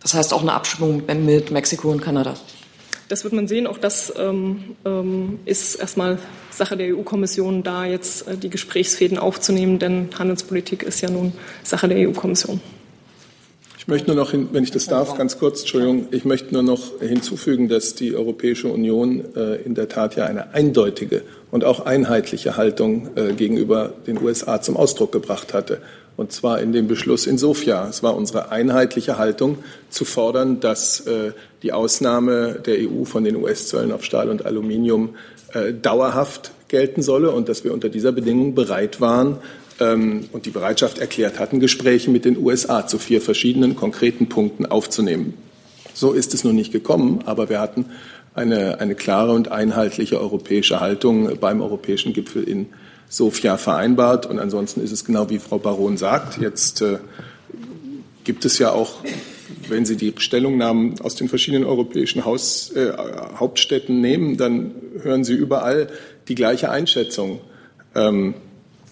Das 0.01 0.16
heißt 0.16 0.34
auch 0.34 0.41
eine 0.41 0.53
Abstimmung 0.53 1.03
mit 1.05 1.51
Mexiko 1.51 1.91
und 1.91 2.01
Kanada. 2.01 2.34
Das 3.10 3.24
wird 3.24 3.34
man 3.34 3.47
sehen. 3.47 3.66
Auch 3.66 3.80
das 3.80 4.14
ähm, 4.18 4.76
ähm, 4.86 5.39
ist 5.45 5.76
erstmal 5.76 6.20
Sache 6.51 6.78
der 6.78 6.95
EU-Kommission, 6.95 7.64
da 7.64 7.86
jetzt 7.86 8.28
äh, 8.28 8.38
die 8.38 8.51
Gesprächsfäden 8.51 9.18
aufzunehmen, 9.18 9.80
denn 9.80 10.10
Handelspolitik 10.18 10.84
ist 10.84 11.01
ja 11.01 11.10
nun 11.10 11.34
Sache 11.64 11.88
der 11.88 12.07
EU-Kommission. 12.07 12.62
Ich 13.80 13.88
möchte 13.88 14.14
nur 14.14 14.16
noch, 14.16 14.30
hin, 14.30 14.49
wenn 14.51 14.64
ich 14.64 14.70
das 14.70 14.86
darf, 14.86 15.18
ganz 15.18 15.39
kurz, 15.39 15.62
Entschuldigung, 15.62 16.10
ich 16.12 16.24
möchte 16.24 16.53
nur 16.53 16.62
noch 16.62 16.99
hinzufügen, 17.01 17.68
dass 17.68 17.95
die 17.95 18.14
Europäische 18.16 18.68
Union 18.68 19.26
äh, 19.36 19.55
in 19.55 19.74
der 19.74 19.89
Tat 19.89 20.16
ja 20.16 20.26
eine 20.26 20.53
eindeutige 20.53 21.24
und 21.49 21.64
auch 21.64 21.80
einheitliche 21.88 22.57
Haltung 22.57 23.10
äh, 23.16 23.34
gegenüber 23.34 23.91
den 24.05 24.22
USA 24.22 24.62
zum 24.62 24.78
Ausdruck 24.78 25.12
gebracht 25.12 25.55
hatte 25.55 25.82
und 26.20 26.34
zwar 26.34 26.59
in 26.59 26.74
dem 26.74 26.89
Beschluss 26.89 27.28
in 27.28 27.38
Sofia. 27.38 27.88
Es 27.88 28.03
war 28.03 28.13
unsere 28.13 28.51
einheitliche 28.51 29.17
Haltung 29.17 29.59
zu 29.89 30.03
fordern, 30.03 30.59
dass 30.59 30.99
äh, 31.07 31.32
die 31.63 31.72
Ausnahme 31.72 32.59
der 32.65 32.80
EU 32.80 33.05
von 33.05 33.24
den 33.24 33.38
US-Zöllen 33.38 33.93
auf 33.93 34.03
Stahl 34.03 34.30
und 34.30 34.45
Aluminium 34.45 35.15
äh, 35.53 35.72
dauerhaft 35.72 36.51
gelten 36.67 37.01
solle 37.01 37.32
und 37.32 37.47
dass 37.47 37.63
wir 37.63 37.74
unter 37.74 37.88
dieser 37.88 38.11
Bedingung 38.11 38.53
bereit 38.53 38.99
waren 38.99 39.38
ähm, 39.80 40.26
und 40.34 40.45
die 40.45 40.49
Bereitschaft 40.49 40.99
erklärt 40.99 41.39
hatten, 41.39 41.61
Gespräche 41.61 42.11
mit 42.11 42.26
den 42.26 42.38
USA 42.38 42.86
zu 42.86 42.99
vier 42.99 43.22
verschiedenen 43.22 43.78
konkreten 43.78 44.28
Punkten 44.28 44.65
aufzunehmen. 44.65 45.36
So 45.93 46.11
ist 46.11 46.34
es 46.34 46.43
nun 46.43 46.55
nicht 46.55 46.74
gekommen, 46.74 47.22
aber 47.28 47.47
wir 47.47 47.61
hatten 47.61 47.86
eine, 48.36 48.82
eine 48.82 48.95
klare 48.95 49.32
und 49.32 49.53
einheitliche 49.53 50.20
europäische 50.20 50.82
Haltung 50.82 51.39
beim 51.39 51.61
europäischen 51.61 52.11
Gipfel 52.11 52.43
in 52.43 52.67
Sofia 53.10 53.57
vereinbart. 53.57 54.28
Und 54.28 54.39
ansonsten 54.39 54.82
ist 54.82 54.91
es 54.91 55.03
genau 55.03 55.30
wie 55.30 55.39
Frau 55.39 55.57
Baron 55.57 55.97
sagt. 55.97 56.39
Jetzt 56.39 56.82
äh, 56.82 56.99
gibt 58.24 58.45
es 58.45 58.60
ja 58.60 58.72
auch, 58.72 58.97
wenn 59.68 59.86
Sie 59.86 59.97
die 59.97 60.14
Stellungnahmen 60.18 61.01
aus 61.01 61.16
den 61.16 61.28
verschiedenen 61.28 61.66
europäischen 61.66 62.24
Haus, 62.24 62.72
äh, 62.72 62.93
Hauptstädten 63.36 63.99
nehmen, 63.99 64.38
dann 64.38 64.72
hören 65.01 65.24
Sie 65.24 65.34
überall 65.34 65.88
die 66.28 66.36
gleiche 66.36 66.70
Einschätzung. 66.70 67.41
Ähm, 67.95 68.36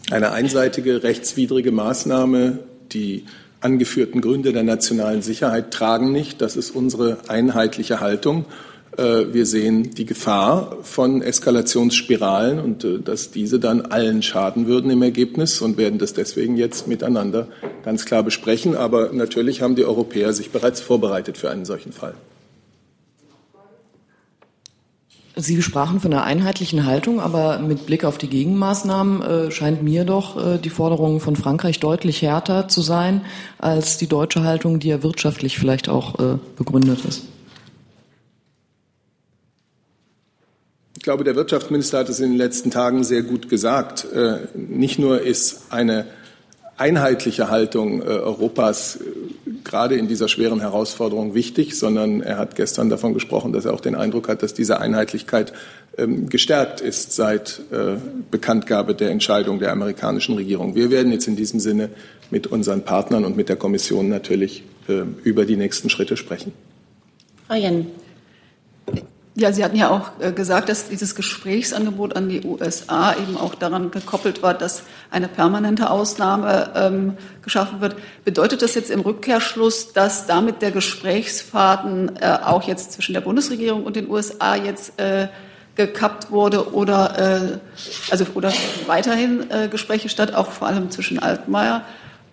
eine 0.10 0.32
einseitige 0.32 1.04
rechtswidrige 1.04 1.72
Maßnahme, 1.72 2.60
die 2.92 3.26
angeführten 3.60 4.22
Gründe 4.22 4.54
der 4.54 4.64
nationalen 4.64 5.22
Sicherheit 5.22 5.72
tragen 5.72 6.12
nicht. 6.12 6.42
Das 6.42 6.56
ist 6.56 6.72
unsere 6.72 7.18
einheitliche 7.28 8.00
Haltung. 8.00 8.46
Äh, 8.98 9.34
wir 9.34 9.46
sehen 9.46 9.92
die 9.94 10.06
Gefahr 10.06 10.78
von 10.82 11.22
Eskalationsspiralen 11.22 12.60
und 12.60 12.84
äh, 12.84 13.00
dass 13.00 13.32
diese 13.32 13.60
dann 13.60 13.82
allen 13.82 14.24
schaden 14.24 14.68
würden 14.68 14.90
im 14.90 15.04
Ergebnis 15.04 15.62
und 15.62 15.78
werden 15.78 16.00
das 16.00 16.14
deswegen 16.14 16.58
jetzt 16.58 16.88
miteinander 16.88 17.48
ganz 17.84 18.06
klar 18.06 18.24
besprechen. 18.24 18.76
Aber 18.76 19.14
natürlich 19.14 19.62
haben 19.62 19.76
die 19.76 19.86
Europäer 19.86 20.34
sich 20.34 20.50
bereits 20.50 20.82
vorbereitet 20.82 21.38
für 21.38 21.52
einen 21.52 21.66
solchen 21.66 21.92
Fall. 21.92 22.16
Sie 25.40 25.62
sprachen 25.62 26.00
von 26.00 26.12
einer 26.12 26.24
einheitlichen 26.24 26.88
Haltung, 26.88 27.20
aber 27.20 27.60
mit 27.60 27.86
Blick 27.86 28.04
auf 28.04 28.18
die 28.18 28.28
Gegenmaßnahmen 28.28 29.22
äh, 29.22 29.52
scheint 29.52 29.84
mir 29.84 30.04
doch 30.04 30.36
äh, 30.36 30.58
die 30.58 30.72
Forderung 30.72 31.20
von 31.20 31.36
Frankreich 31.36 31.80
deutlich 31.80 32.24
härter 32.24 32.68
zu 32.68 32.82
sein 32.82 33.22
als 33.60 34.00
die 34.00 34.08
deutsche 34.08 34.44
Haltung, 34.44 34.80
die 34.80 34.88
ja 34.88 35.04
wirtschaftlich 35.04 35.60
vielleicht 35.60 35.90
auch 35.90 36.18
äh, 36.18 36.38
begründet 36.58 37.06
ist. 37.06 37.26
Glaube, 41.08 41.24
der 41.24 41.38
Wirtschaftsminister 41.38 42.00
hat 42.00 42.10
es 42.10 42.20
in 42.20 42.32
den 42.32 42.38
letzten 42.38 42.70
Tagen 42.70 43.06
sehr 43.06 43.22
gut 43.22 43.48
gesagt. 43.48 44.06
Äh, 44.14 44.40
nicht 44.56 45.00
nur 45.00 45.22
ist 45.22 45.68
eine 45.70 46.06
einheitliche 46.76 47.50
Haltung 47.50 48.02
äh, 48.02 48.08
Europas 48.08 48.98
äh, 48.98 49.52
gerade 49.64 49.96
in 49.96 50.10
dieser 50.10 50.28
schweren 50.28 50.60
Herausforderung 50.60 51.34
wichtig, 51.34 51.80
sondern 51.80 52.20
er 52.20 52.38
hat 52.38 52.58
gestern 52.58 52.90
davon 52.90 53.14
gesprochen, 53.14 53.54
dass 53.54 53.64
er 53.64 53.74
auch 53.74 53.80
den 53.80 53.96
Eindruck 53.96 54.28
hat, 54.28 54.44
dass 54.44 54.54
diese 54.54 54.82
Einheitlichkeit 54.82 55.54
ähm, 55.98 56.28
gestärkt 56.28 56.82
ist 56.82 57.14
seit 57.14 57.62
Bekanntgabe 58.30 58.94
der 58.94 59.10
Entscheidung 59.12 59.60
der 59.60 59.72
amerikanischen 59.72 60.36
Regierung. 60.36 60.76
Wir 60.76 60.92
werden 60.92 61.14
jetzt 61.14 61.30
in 61.30 61.38
diesem 61.38 61.62
Sinne 61.62 61.88
mit 62.32 62.48
unseren 62.48 62.82
Partnern 62.82 63.24
und 63.24 63.38
mit 63.38 63.48
der 63.48 63.56
Kommission 63.56 64.10
natürlich 64.10 64.64
über 65.24 65.46
die 65.46 65.56
nächsten 65.56 65.90
Schritte 65.90 66.18
sprechen. 66.18 66.52
Frau 67.48 67.56
Jen. 67.56 67.88
Ja, 69.40 69.54
Sie 69.54 69.64
hatten 69.64 69.76
ja 69.76 69.92
auch 69.92 70.20
äh, 70.20 70.32
gesagt, 70.32 70.68
dass 70.68 70.90
dieses 70.90 71.14
Gesprächsangebot 71.14 72.16
an 72.16 72.28
die 72.28 72.42
USA 72.44 73.14
eben 73.14 73.38
auch 73.38 73.54
daran 73.54 73.92
gekoppelt 73.92 74.42
war, 74.42 74.56
dass 74.56 74.82
eine 75.12 75.28
permanente 75.28 75.92
Ausnahme 75.92 76.72
ähm, 76.74 77.18
geschaffen 77.44 77.80
wird. 77.80 77.98
Bedeutet 78.26 78.64
das 78.64 78.74
jetzt 78.74 78.90
im 78.90 79.02
Rückkehrschluss, 79.02 79.94
dass 79.94 80.26
damit 80.26 80.64
der 80.64 80.72
Gesprächsfaden 80.72 82.16
äh, 82.20 82.40
auch 82.46 82.64
jetzt 82.64 82.94
zwischen 82.94 83.14
der 83.14 83.22
Bundesregierung 83.22 83.84
und 83.84 83.96
den 83.96 84.10
USA 84.10 84.56
jetzt 84.56 85.00
äh, 85.00 85.28
gekappt 85.76 86.32
wurde 86.32 86.74
oder 86.74 87.20
äh, 87.20 87.58
also 88.10 88.26
oder 88.34 88.52
weiterhin 88.88 89.52
äh, 89.52 89.68
Gespräche 89.68 90.10
statt, 90.10 90.34
auch 90.34 90.50
vor 90.50 90.68
allem 90.68 90.90
zwischen 90.90 91.20
Altmaier 91.20 91.84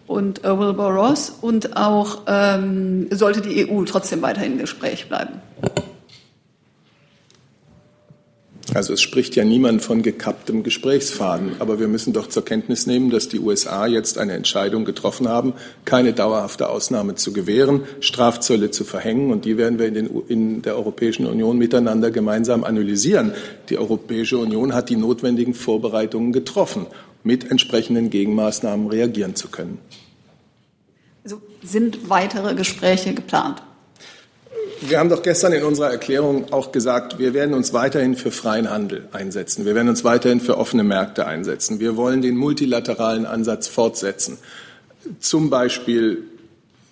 und 0.07 0.43
äh, 0.43 0.59
Wilbur 0.59 0.93
Ross 0.93 1.29
und 1.29 1.77
auch 1.77 2.23
ähm, 2.27 3.09
sollte 3.11 3.43
die 3.43 3.71
EU 3.71 3.85
trotzdem 3.85 4.23
weiterhin 4.23 4.53
im 4.53 4.59
Gespräch 4.61 5.07
bleiben? 5.07 5.43
Also 8.73 8.95
es 8.95 9.03
spricht 9.03 9.37
ja 9.37 9.45
niemand 9.45 9.83
von 9.83 10.03
gekapptem 10.03 10.63
Gesprächsfaden, 10.63 11.57
aber 11.59 11.79
wir 11.81 11.89
müssen 11.89 12.15
doch 12.15 12.29
zur 12.29 12.45
Kenntnis 12.45 12.87
nehmen, 12.87 13.11
dass 13.11 13.29
die 13.29 13.39
USA 13.39 13.87
jetzt 13.87 14.17
eine 14.17 14.33
Entscheidung 14.33 14.85
getroffen 14.87 15.29
haben, 15.29 15.53
keine 15.85 16.15
dauerhafte 16.15 16.71
Ausnahme 16.71 17.15
zu 17.15 17.33
gewähren, 17.33 17.83
Strafzölle 18.01 18.71
zu 18.71 18.85
verhängen 18.85 19.31
und 19.31 19.45
die 19.45 19.59
werden 19.59 19.79
wir 19.79 19.87
in, 19.87 19.95
den, 19.95 20.09
in 20.29 20.63
der 20.63 20.77
Europäischen 20.77 21.27
Union 21.27 21.59
miteinander 21.59 22.11
gemeinsam 22.11 22.65
analysieren. 22.65 23.35
Die 23.69 23.77
Europäische 23.77 24.39
Union 24.39 24.73
hat 24.73 24.89
die 24.89 24.97
notwendigen 24.97 25.53
Vorbereitungen 25.53 26.33
getroffen, 26.33 26.87
mit 27.23 27.51
entsprechenden 27.51 28.09
Gegenmaßnahmen 28.09 28.89
reagieren 28.89 29.35
zu 29.35 29.49
können. 29.49 29.79
Also 31.23 31.41
sind 31.63 32.09
weitere 32.09 32.55
Gespräche 32.55 33.15
geplant? 33.15 33.63
Wir 34.81 34.99
haben 34.99 35.09
doch 35.09 35.23
gestern 35.23 35.53
in 35.53 35.63
unserer 35.63 35.91
Erklärung 35.91 36.53
auch 36.53 36.73
gesagt, 36.73 37.19
wir 37.19 37.35
werden 37.35 37.55
uns 37.55 37.73
weiterhin 37.73 38.17
für 38.17 38.31
freien 38.31 38.71
Handel 38.71 39.09
einsetzen. 39.13 39.65
Wir 39.65 39.75
werden 39.75 39.89
uns 39.89 40.05
weiterhin 40.05 40.41
für 40.41 40.59
offene 40.59 40.85
Märkte 40.85 41.27
einsetzen. 41.27 41.81
Wir 41.81 41.97
wollen 41.97 42.23
den 42.23 42.37
multilateralen 42.37 43.27
Ansatz 43.27 43.69
fortsetzen. 43.69 44.39
Zum 45.21 45.51
Beispiel 45.51 46.25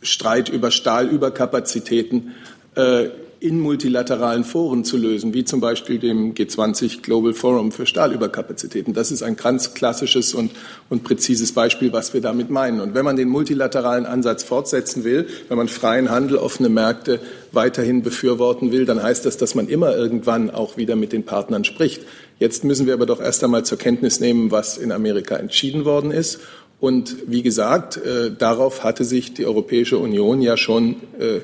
Streit 0.02 0.48
über 0.48 0.70
Stahlüberkapazitäten 0.70 2.34
äh, 2.74 3.08
in 3.42 3.58
multilateralen 3.58 4.44
Foren 4.44 4.84
zu 4.84 4.96
lösen, 4.96 5.34
wie 5.34 5.44
zum 5.44 5.60
Beispiel 5.60 5.98
dem 5.98 6.32
G20 6.32 7.02
Global 7.02 7.34
Forum 7.34 7.72
für 7.72 7.86
Stahlüberkapazitäten. 7.86 8.94
Das 8.94 9.10
ist 9.10 9.24
ein 9.24 9.34
ganz 9.34 9.74
klassisches 9.74 10.32
und, 10.32 10.52
und 10.88 11.02
präzises 11.02 11.50
Beispiel, 11.50 11.92
was 11.92 12.14
wir 12.14 12.20
damit 12.20 12.50
meinen. 12.50 12.80
Und 12.80 12.94
wenn 12.94 13.04
man 13.04 13.16
den 13.16 13.28
multilateralen 13.28 14.06
Ansatz 14.06 14.44
fortsetzen 14.44 15.02
will, 15.02 15.26
wenn 15.48 15.56
man 15.56 15.66
freien 15.66 16.08
Handel, 16.08 16.36
offene 16.36 16.68
Märkte 16.68 17.18
weiterhin 17.50 18.02
befürworten 18.02 18.70
will, 18.70 18.86
dann 18.86 19.02
heißt 19.02 19.26
das, 19.26 19.38
dass 19.38 19.56
man 19.56 19.66
immer 19.66 19.96
irgendwann 19.96 20.48
auch 20.48 20.76
wieder 20.76 20.94
mit 20.94 21.12
den 21.12 21.24
Partnern 21.24 21.64
spricht. 21.64 22.02
Jetzt 22.38 22.62
müssen 22.62 22.86
wir 22.86 22.94
aber 22.94 23.06
doch 23.06 23.20
erst 23.20 23.42
einmal 23.42 23.64
zur 23.64 23.76
Kenntnis 23.76 24.20
nehmen, 24.20 24.52
was 24.52 24.78
in 24.78 24.92
Amerika 24.92 25.34
entschieden 25.34 25.84
worden 25.84 26.12
ist. 26.12 26.38
Und 26.78 27.16
wie 27.26 27.42
gesagt, 27.42 27.96
äh, 27.96 28.30
darauf 28.30 28.84
hatte 28.84 29.02
sich 29.02 29.34
die 29.34 29.46
Europäische 29.46 29.98
Union 29.98 30.42
ja 30.42 30.56
schon 30.56 30.96
äh, 31.18 31.40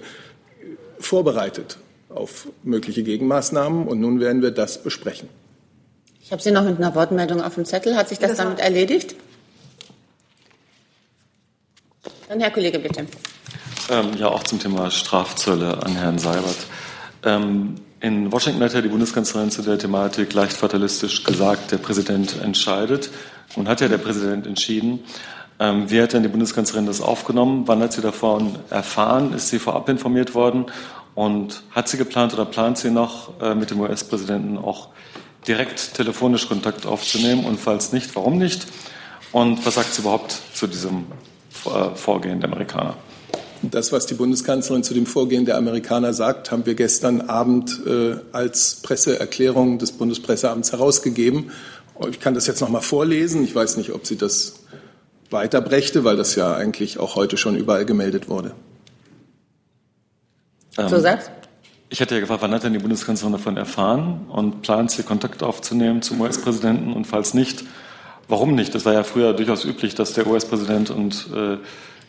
vorbereitet 1.00 1.78
auf 2.08 2.48
mögliche 2.62 3.02
Gegenmaßnahmen. 3.02 3.86
Und 3.86 4.00
nun 4.00 4.20
werden 4.20 4.42
wir 4.42 4.50
das 4.50 4.82
besprechen. 4.82 5.28
Ich 6.22 6.32
habe 6.32 6.42
Sie 6.42 6.50
noch 6.50 6.64
mit 6.64 6.78
einer 6.78 6.94
Wortmeldung 6.94 7.42
auf 7.42 7.54
dem 7.54 7.64
Zettel. 7.64 7.96
Hat 7.96 8.08
sich 8.08 8.18
das, 8.18 8.30
das 8.30 8.38
damit 8.38 8.58
erledigt? 8.58 9.14
Dann 12.28 12.40
Herr 12.40 12.50
Kollege, 12.50 12.78
bitte. 12.78 13.06
Ähm, 13.90 14.10
ja, 14.18 14.28
auch 14.28 14.42
zum 14.42 14.58
Thema 14.58 14.90
Strafzölle 14.90 15.82
an 15.82 15.96
Herrn 15.96 16.18
Seibert. 16.18 16.66
Ähm, 17.24 17.76
in 18.00 18.30
Washington 18.30 18.62
hat 18.62 18.74
ja 18.74 18.82
die 18.82 18.88
Bundeskanzlerin 18.88 19.50
zu 19.50 19.62
der 19.62 19.78
Thematik 19.78 20.34
leicht 20.34 20.52
fatalistisch 20.52 21.24
gesagt, 21.24 21.72
der 21.72 21.78
Präsident 21.78 22.40
entscheidet. 22.42 23.10
Und 23.56 23.66
hat 23.66 23.80
ja 23.80 23.88
der 23.88 23.98
Präsident 23.98 24.46
entschieden. 24.46 25.00
Ähm, 25.58 25.90
wie 25.90 26.00
hat 26.00 26.12
denn 26.12 26.22
die 26.22 26.28
Bundeskanzlerin 26.28 26.86
das 26.86 27.00
aufgenommen? 27.00 27.62
Wann 27.66 27.80
hat 27.80 27.92
sie 27.92 28.02
davon 28.02 28.56
erfahren? 28.70 29.32
Ist 29.32 29.48
sie 29.48 29.58
vorab 29.58 29.88
informiert 29.88 30.34
worden? 30.34 30.66
Und 31.18 31.64
hat 31.72 31.88
sie 31.88 31.96
geplant 31.96 32.32
oder 32.32 32.44
plant 32.44 32.78
sie 32.78 32.92
noch, 32.92 33.40
äh, 33.42 33.52
mit 33.56 33.72
dem 33.72 33.80
US-Präsidenten 33.80 34.56
auch 34.56 34.90
direkt 35.48 35.94
telefonisch 35.94 36.46
Kontakt 36.46 36.86
aufzunehmen? 36.86 37.44
Und 37.44 37.58
falls 37.58 37.92
nicht, 37.92 38.14
warum 38.14 38.38
nicht? 38.38 38.68
Und 39.32 39.66
was 39.66 39.74
sagt 39.74 39.94
sie 39.94 40.02
überhaupt 40.02 40.40
zu 40.54 40.68
diesem 40.68 41.06
äh, 41.64 41.96
Vorgehen 41.96 42.38
der 42.38 42.48
Amerikaner? 42.48 42.96
Das, 43.62 43.90
was 43.90 44.06
die 44.06 44.14
Bundeskanzlerin 44.14 44.84
zu 44.84 44.94
dem 44.94 45.06
Vorgehen 45.06 45.44
der 45.44 45.56
Amerikaner 45.56 46.14
sagt, 46.14 46.52
haben 46.52 46.66
wir 46.66 46.76
gestern 46.76 47.22
Abend 47.22 47.80
äh, 47.84 48.14
als 48.30 48.76
Presseerklärung 48.84 49.80
des 49.80 49.90
Bundespresseamts 49.90 50.70
herausgegeben. 50.70 51.50
Ich 52.08 52.20
kann 52.20 52.34
das 52.34 52.46
jetzt 52.46 52.60
noch 52.60 52.68
mal 52.68 52.80
vorlesen. 52.80 53.42
Ich 53.42 53.56
weiß 53.56 53.76
nicht, 53.76 53.90
ob 53.90 54.06
sie 54.06 54.16
das 54.16 54.60
weiterbrächte, 55.30 56.04
weil 56.04 56.16
das 56.16 56.36
ja 56.36 56.54
eigentlich 56.54 57.00
auch 57.00 57.16
heute 57.16 57.36
schon 57.36 57.56
überall 57.56 57.86
gemeldet 57.86 58.28
wurde. 58.28 58.54
Ähm, 60.78 60.88
Zusatz? 60.88 61.30
Ich 61.90 62.00
hätte 62.00 62.14
ja 62.14 62.20
gefragt, 62.20 62.42
wann 62.42 62.52
hat 62.52 62.64
denn 62.64 62.74
die 62.74 62.78
Bundeskanzlerin 62.78 63.32
davon 63.32 63.56
erfahren 63.56 64.26
und 64.28 64.62
plant 64.62 64.90
sie 64.90 65.02
Kontakt 65.02 65.42
aufzunehmen 65.42 66.02
zum 66.02 66.20
US-Präsidenten 66.20 66.92
und 66.92 67.06
falls 67.06 67.32
nicht, 67.32 67.64
warum 68.28 68.54
nicht? 68.54 68.74
Das 68.74 68.84
war 68.84 68.92
ja 68.92 69.04
früher 69.04 69.32
durchaus 69.32 69.64
üblich, 69.64 69.94
dass 69.94 70.12
der 70.12 70.26
US-Präsident 70.26 70.90
und 70.90 71.28
äh, 71.34 71.56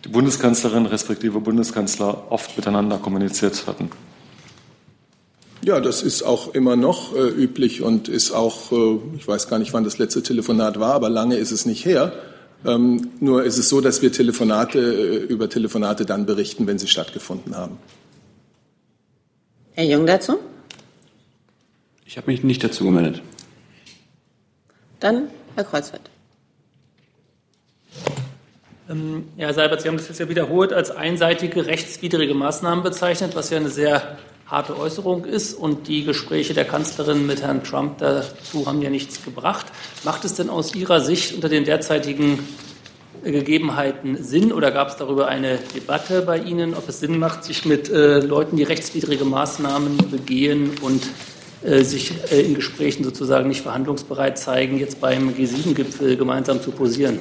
die 0.05 0.09
Bundeskanzlerin 0.09 0.86
respektive 0.86 1.39
Bundeskanzler 1.39 2.30
oft 2.30 2.57
miteinander 2.57 2.97
kommuniziert 2.97 3.67
hatten. 3.67 3.89
Ja, 5.63 5.82
das 5.82 6.01
ist 6.03 6.24
auch 6.24 6.53
immer 6.53 6.76
noch 6.76 7.15
äh, 7.15 7.28
üblich 7.28 7.82
und 7.82 8.07
ist 8.07 8.32
auch, 8.32 8.72
äh, 8.72 8.99
ich 9.17 9.28
weiß 9.28 9.49
gar 9.49 9.59
nicht, 9.59 9.74
wann 9.74 9.84
das 9.84 9.97
letzte 9.97 10.24
Telefonat 10.24 10.80
war, 10.80 10.93
aber 10.93 11.09
lange 11.09 11.36
ist 11.36 11.51
es 11.51 11.65
nicht 11.65 11.86
her. 11.86 12.13
Ähm, 12.65 13.11
nur 13.20 13.43
ist 13.43 13.57
es 13.57 13.70
so, 13.70 13.82
dass 13.82 14.01
wir 14.01 14.11
Telefonate 14.11 14.80
äh, 14.80 15.17
über 15.17 15.49
Telefonate 15.49 16.05
dann 16.05 16.26
berichten, 16.26 16.65
wenn 16.67 16.80
sie 16.80 16.88
stattgefunden 16.88 17.55
haben. 17.55 17.78
Herr 19.80 19.86
Jung 19.86 20.06
dazu? 20.06 20.38
Ich 22.06 22.18
habe 22.18 22.30
mich 22.30 22.44
nicht 22.44 22.62
dazu 22.62 22.84
gemeldet. 22.84 23.22
Dann 25.00 25.30
Herr 25.56 25.64
Kreuzfeld. 25.64 26.02
Ähm, 28.90 29.30
ja, 29.38 29.46
Herr 29.46 29.54
Seibert, 29.54 29.82
Sie 29.82 29.88
haben 29.88 29.96
das 29.96 30.10
jetzt 30.10 30.20
ja 30.20 30.28
wiederholt 30.28 30.74
als 30.74 30.92
einseitige 30.92 31.66
rechtswidrige 31.66 32.34
Maßnahmen 32.34 32.84
bezeichnet, 32.84 33.38
was 33.38 33.52
ja 33.52 33.58
eine 33.58 33.70
sehr 33.70 34.18
harte 34.48 34.78
Äußerung 34.78 35.24
ist. 35.24 35.54
Und 35.54 35.88
die 35.88 36.04
Gespräche 36.04 36.54
der 36.54 36.66
Kanzlerin 36.66 37.26
mit 37.26 37.42
Herrn 37.42 37.64
Trump 37.64 38.00
dazu 38.00 38.66
haben 38.66 38.82
ja 38.82 38.90
nichts 38.90 39.24
gebracht. 39.24 39.68
Macht 40.04 40.26
es 40.26 40.34
denn 40.34 40.50
aus 40.50 40.76
Ihrer 40.76 41.00
Sicht 41.00 41.34
unter 41.36 41.48
den 41.48 41.64
derzeitigen 41.64 42.46
Gegebenheiten 43.24 44.24
Sinn 44.24 44.51
oder 44.51 44.72
gab 44.72 44.89
es 44.89 44.97
darüber 44.97 45.28
eine 45.28 45.59
Debatte 45.76 46.22
bei 46.22 46.39
Ihnen, 46.39 46.74
ob 46.74 46.88
es 46.88 46.99
Sinn 46.99 47.17
macht, 47.17 47.43
sich 47.43 47.65
mit 47.65 47.89
äh, 47.89 48.20
Leuten, 48.20 48.55
die 48.55 48.63
rechtswidrige 48.63 49.26
Maßnahmen 49.26 49.97
begehen 50.09 50.72
und 50.82 51.01
äh, 51.63 51.84
sich 51.84 52.13
äh, 52.32 52.41
in 52.41 52.55
Gesprächen 52.55 53.03
sozusagen 53.03 53.49
nicht 53.49 53.61
verhandlungsbereit 53.61 54.38
zeigen, 54.38 54.80
jetzt 54.80 55.01
beim 55.01 55.30
G7-Gipfel 55.30 56.15
gemeinsam 56.15 56.61
zu 56.61 56.72
posieren? 56.72 57.20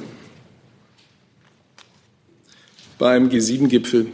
Beim 2.99 3.29
G7-Gipfel 3.29 4.07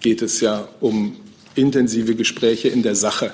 geht 0.00 0.22
es 0.22 0.40
ja 0.40 0.68
um 0.80 1.16
intensive 1.54 2.14
Gespräche 2.14 2.68
in 2.68 2.82
der 2.82 2.94
Sache. 2.94 3.32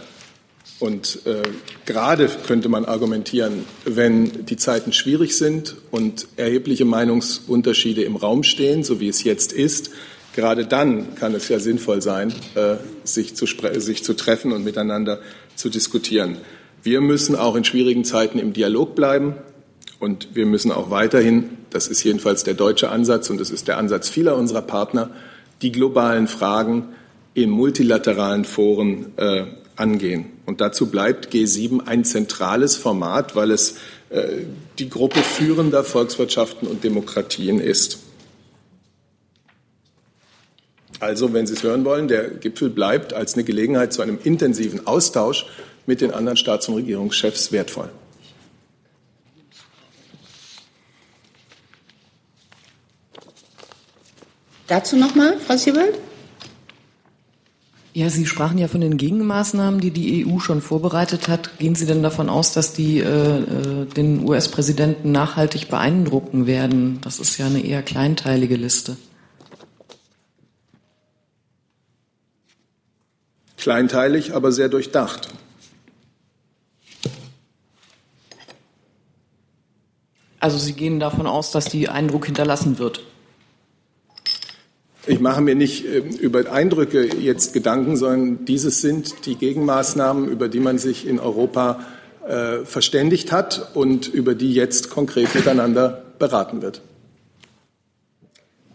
Und 0.79 1.21
äh, 1.25 1.43
gerade 1.87 2.29
könnte 2.47 2.69
man 2.69 2.85
argumentieren, 2.85 3.65
wenn 3.87 4.45
die 4.45 4.57
Zeiten 4.57 4.93
schwierig 4.93 5.37
sind 5.37 5.77
und 5.91 6.29
erhebliche 6.37 6.85
Meinungsunterschiede 6.85 8.03
im 8.03 8.17
Raum 8.17 8.43
stehen, 8.43 8.85
so 8.85 9.01
wie 9.01 9.09
es 9.09 9.25
jetzt 9.25 9.55
ist, 9.55 9.91
gerade 10.35 10.67
dann 10.67 11.15
kann 11.15 11.35
es 11.35 11.49
ja 11.49 11.59
sinnvoll 11.59 12.03
sein, 12.03 12.33
äh, 12.57 12.77
sich, 13.05 13.35
zu 13.35 13.47
sich 13.47 14.05
zu 14.05 14.15
treffen 14.15 14.53
und 14.53 14.65
miteinander 14.65 15.21
zu 15.55 15.71
diskutieren. 15.71 16.37
Wir 16.83 17.01
müssen 17.01 17.37
auch 17.37 17.57
in 17.57 17.65
schwierigen 17.65 18.05
Zeiten 18.05 18.39
im 18.39 18.53
Dialog 18.53 18.95
bleiben 18.95 19.35
und 19.99 20.29
wir 20.35 20.45
müssen 20.45 20.71
auch 20.71 20.91
weiterhin, 20.91 21.57
das 21.71 21.89
ist 21.89 22.05
jedenfalls 22.05 22.45
der 22.45 22.55
deutsche 22.55 22.91
Ansatz 22.91 23.31
und 23.31 23.41
das 23.41 23.51
ist 23.51 23.67
der 23.67 23.79
Ansatz 23.79 24.11
vieler 24.11 24.37
unserer 24.37 24.63
Partner, 24.63 25.11
die 25.63 25.73
globalen 25.73 26.29
Fragen 26.29 26.89
in 27.33 27.49
multilateralen 27.49 28.45
Foren 28.45 29.13
äh, 29.17 29.45
angehen. 29.75 30.36
Und 30.47 30.61
dazu 30.61 30.87
bleibt 30.87 31.35
G7 31.35 31.87
ein 31.87 32.05
zentrales 32.05 32.77
Format, 32.77 33.35
weil 33.35 33.51
es 33.51 33.77
äh, 34.11 34.45
die 34.79 34.89
Gruppe 34.89 35.19
führender 35.19 35.83
Volkswirtschaften 35.83 36.69
und 36.69 36.85
Demokratien 36.85 37.61
ist. 37.61 37.99
Also, 41.01 41.33
wenn 41.33 41.47
Sie 41.47 41.55
es 41.55 41.63
hören 41.63 41.85
wollen, 41.85 42.09
der 42.09 42.31
Gipfel 42.31 42.71
bleibt 42.71 43.13
als 43.13 43.35
eine 43.35 43.45
Gelegenheit 43.45 43.93
zu 43.93 44.01
einem 44.01 44.19
intensiven 44.23 44.87
Austausch 44.87 45.47
mit 45.85 46.01
den 46.01 46.13
anderen 46.13 46.37
Staats- 46.37 46.69
und 46.69 46.77
Regierungschefs 46.77 47.53
wertvoll. 47.53 47.91
Dazu 54.69 54.97
nochmal, 54.97 55.39
Frau 55.39 55.57
Siebelt? 55.57 55.95
Ja, 57.97 58.11
Sie 58.11 58.27
sprachen 58.27 58.59
ja 58.59 58.69
von 58.69 58.83
den 58.83 58.99
Gegenmaßnahmen, 58.99 59.81
die 59.81 59.91
die 59.91 60.27
EU 60.27 60.39
schon 60.39 60.61
vorbereitet 60.61 61.29
hat. 61.29 61.59
Gehen 61.59 61.75
Sie 61.75 61.87
denn 61.87 62.03
davon 62.03 62.29
aus, 62.29 62.53
dass 62.53 62.75
die 62.75 62.99
äh, 62.99 63.39
äh 63.39 63.87
den 63.87 64.29
US-Präsidenten 64.29 65.13
nachhaltig 65.13 65.71
beeindrucken 65.71 66.47
werden? 66.47 67.01
Das 67.01 67.19
ist 67.21 67.39
ja 67.39 67.47
eine 67.47 67.65
eher 67.65 67.83
kleinteilige 67.83 68.57
Liste. 68.57 68.99
Kleinteilig, 73.57 74.35
aber 74.35 74.53
sehr 74.53 74.69
durchdacht. 74.69 75.31
Also 80.39 80.59
Sie 80.59 80.75
gehen 80.75 81.01
davon 81.01 81.27
aus, 81.27 81.51
dass 81.51 81.65
die 81.65 81.89
Eindruck 81.89 82.27
hinterlassen 82.27 82.79
wird? 82.79 83.01
Ich 85.07 85.21
mache 85.21 85.41
mir 85.41 85.55
nicht 85.55 85.87
äh, 85.87 85.99
über 85.99 86.51
Eindrücke 86.51 87.05
jetzt 87.05 87.53
Gedanken, 87.53 87.97
sondern 87.97 88.45
dieses 88.45 88.81
sind 88.81 89.27
die 89.27 89.37
Gegenmaßnahmen, 89.37 90.29
über 90.29 90.49
die 90.49 90.61
man 90.61 90.79
sich 90.79 91.07
in 91.07 91.21
Europa 91.21 91.81
äh, 92.27 92.65
verständigt 92.65 93.31
hat 93.31 93.71
und 93.75 94.09
über 94.09 94.35
die 94.35 94.53
jetzt 94.53 94.91
konkret 94.91 95.33
miteinander 95.35 96.03
beraten 96.19 96.61
wird. 96.61 96.83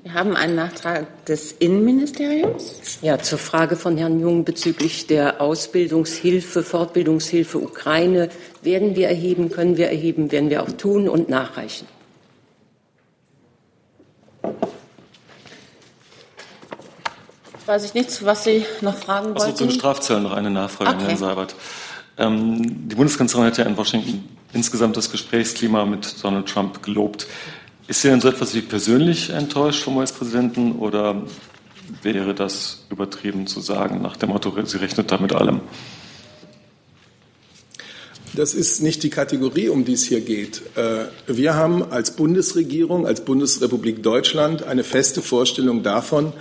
Wir 0.03 0.13
haben 0.15 0.35
einen 0.35 0.55
Nachtrag 0.55 1.25
des 1.25 1.51
Innenministeriums. 1.51 2.99
Ja, 3.03 3.19
zur 3.19 3.37
Frage 3.37 3.75
von 3.75 3.97
Herrn 3.97 4.19
Jung 4.19 4.45
bezüglich 4.45 5.05
der 5.05 5.41
Ausbildungshilfe, 5.41 6.63
Fortbildungshilfe 6.63 7.59
Ukraine 7.59 8.29
werden 8.63 8.95
wir 8.95 9.09
erheben, 9.09 9.51
können 9.51 9.77
wir 9.77 9.89
erheben, 9.89 10.31
werden 10.31 10.49
wir 10.49 10.63
auch 10.63 10.71
tun 10.71 11.07
und 11.07 11.29
nachreichen. 11.29 11.85
Weiß 17.65 17.85
ich 17.85 17.93
nichts, 17.93 18.25
was 18.25 18.43
Sie 18.43 18.65
noch 18.81 18.97
fragen 18.97 19.27
wollten? 19.27 19.41
Also 19.41 19.53
zu 19.53 19.63
den 19.65 19.71
Strafzöllen 19.71 20.23
noch 20.23 20.33
eine 20.33 20.49
Nachfrage, 20.49 20.95
okay. 20.95 21.05
Herrn 21.05 21.17
Seibert. 21.17 21.55
Ähm, 22.17 22.89
die 22.89 22.95
Bundeskanzlerin 22.95 23.47
hat 23.47 23.57
ja 23.57 23.65
in 23.65 23.77
Washington 23.77 24.27
insgesamt 24.53 24.97
das 24.97 25.11
Gesprächsklima 25.11 25.85
mit 25.85 26.23
Donald 26.23 26.47
Trump 26.47 26.83
gelobt. 26.83 27.27
Ist 27.87 28.01
sie 28.01 28.09
denn 28.09 28.21
so 28.21 28.29
etwas 28.29 28.53
wie 28.53 28.61
persönlich 28.61 29.29
enttäuscht 29.29 29.83
vom 29.83 29.97
US-Präsidenten 29.97 30.73
oder 30.73 31.23
wäre 32.03 32.33
das 32.33 32.85
übertrieben 32.89 33.47
zu 33.47 33.59
sagen, 33.59 34.01
nach 34.01 34.17
dem 34.17 34.29
Motto, 34.29 34.53
sie 34.63 34.77
rechnet 34.77 35.11
da 35.11 35.17
mit 35.17 35.33
allem? 35.33 35.61
Das 38.33 38.53
ist 38.53 38.81
nicht 38.81 39.03
die 39.03 39.09
Kategorie, 39.09 39.67
um 39.67 39.83
die 39.83 39.93
es 39.93 40.03
hier 40.03 40.21
geht. 40.21 40.61
Äh, 40.77 41.05
wir 41.27 41.55
haben 41.55 41.91
als 41.91 42.11
Bundesregierung, 42.11 43.05
als 43.05 43.25
Bundesrepublik 43.25 44.03
Deutschland 44.03 44.63
eine 44.63 44.85
feste 44.85 45.21
Vorstellung 45.21 45.83
davon, 45.83 46.31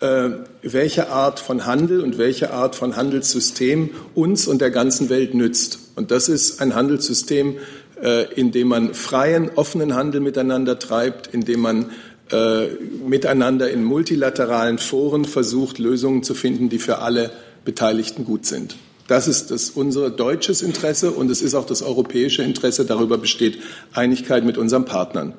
welche 0.00 1.08
Art 1.08 1.40
von 1.40 1.66
Handel 1.66 2.00
und 2.02 2.18
welche 2.18 2.52
Art 2.52 2.76
von 2.76 2.96
Handelssystem 2.96 3.90
uns 4.14 4.46
und 4.46 4.60
der 4.60 4.70
ganzen 4.70 5.08
Welt 5.08 5.34
nützt. 5.34 5.78
Und 5.96 6.12
das 6.12 6.28
ist 6.28 6.60
ein 6.60 6.74
Handelssystem, 6.76 7.56
äh, 8.00 8.32
in 8.34 8.52
dem 8.52 8.68
man 8.68 8.94
freien, 8.94 9.50
offenen 9.56 9.94
Handel 9.94 10.20
miteinander 10.20 10.78
treibt, 10.78 11.28
in 11.28 11.44
dem 11.44 11.60
man 11.60 11.90
äh, 12.30 12.66
miteinander 13.06 13.70
in 13.70 13.82
multilateralen 13.82 14.78
Foren 14.78 15.24
versucht, 15.24 15.78
Lösungen 15.78 16.22
zu 16.22 16.34
finden, 16.34 16.68
die 16.68 16.78
für 16.78 16.98
alle 16.98 17.30
Beteiligten 17.64 18.24
gut 18.24 18.46
sind. 18.46 18.76
Das 19.08 19.26
ist 19.26 19.50
das 19.50 19.70
unser 19.70 20.10
deutsches 20.10 20.60
Interesse 20.60 21.10
und 21.10 21.30
es 21.30 21.40
ist 21.40 21.54
auch 21.54 21.64
das 21.64 21.82
europäische 21.82 22.42
Interesse. 22.42 22.84
Darüber 22.84 23.16
besteht 23.16 23.58
Einigkeit 23.94 24.44
mit 24.44 24.58
unseren 24.58 24.84
Partnern. 24.84 25.32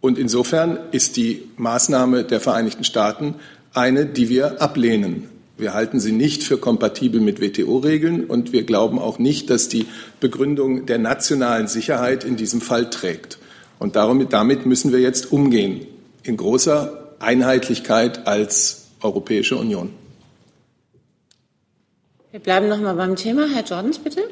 Und 0.00 0.16
insofern 0.16 0.78
ist 0.92 1.16
die 1.16 1.42
Maßnahme 1.56 2.24
der 2.24 2.40
Vereinigten 2.40 2.84
Staaten 2.84 3.34
eine, 3.74 4.06
die 4.06 4.28
wir 4.28 4.60
ablehnen. 4.60 5.28
Wir 5.56 5.74
halten 5.74 6.00
sie 6.00 6.12
nicht 6.12 6.42
für 6.42 6.56
kompatibel 6.56 7.20
mit 7.20 7.40
WTO-Regeln 7.40 8.24
und 8.24 8.52
wir 8.52 8.62
glauben 8.64 8.98
auch 8.98 9.18
nicht, 9.18 9.50
dass 9.50 9.68
die 9.68 9.86
Begründung 10.18 10.86
der 10.86 10.98
nationalen 10.98 11.68
Sicherheit 11.68 12.24
in 12.24 12.36
diesem 12.36 12.60
Fall 12.60 12.88
trägt. 12.88 13.38
Und 13.78 13.96
darum, 13.96 14.26
damit 14.28 14.64
müssen 14.64 14.92
wir 14.92 15.00
jetzt 15.00 15.32
umgehen, 15.32 15.86
in 16.22 16.36
großer 16.36 17.14
Einheitlichkeit 17.18 18.26
als 18.26 18.88
Europäische 19.02 19.56
Union. 19.56 19.90
Wir 22.30 22.40
bleiben 22.40 22.68
noch 22.68 22.80
mal 22.80 22.94
beim 22.94 23.16
Thema. 23.16 23.46
Herr 23.52 23.64
Jordans, 23.64 23.98
bitte. 23.98 24.22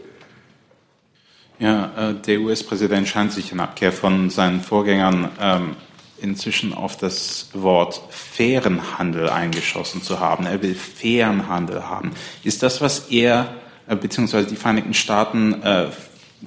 Ja, 1.58 2.10
äh, 2.10 2.14
der 2.14 2.40
US-Präsident 2.40 3.08
scheint 3.08 3.32
sich 3.32 3.50
in 3.52 3.60
Abkehr 3.60 3.92
von 3.92 4.30
seinen 4.30 4.60
Vorgängern 4.60 5.30
ähm, 5.40 5.76
inzwischen 6.20 6.74
auf 6.74 6.96
das 6.96 7.48
Wort 7.52 8.00
fairen 8.10 8.98
Handel 8.98 9.28
eingeschossen 9.28 10.02
zu 10.02 10.20
haben. 10.20 10.46
Er 10.46 10.62
will 10.62 10.74
fairen 10.74 11.48
Handel 11.48 11.84
haben. 11.84 12.12
Ist 12.44 12.62
das, 12.62 12.80
was 12.80 13.08
er 13.10 13.54
äh, 13.86 13.96
bzw. 13.96 14.44
die 14.44 14.56
Vereinigten 14.56 14.94
Staaten 14.94 15.62
äh, 15.62 15.88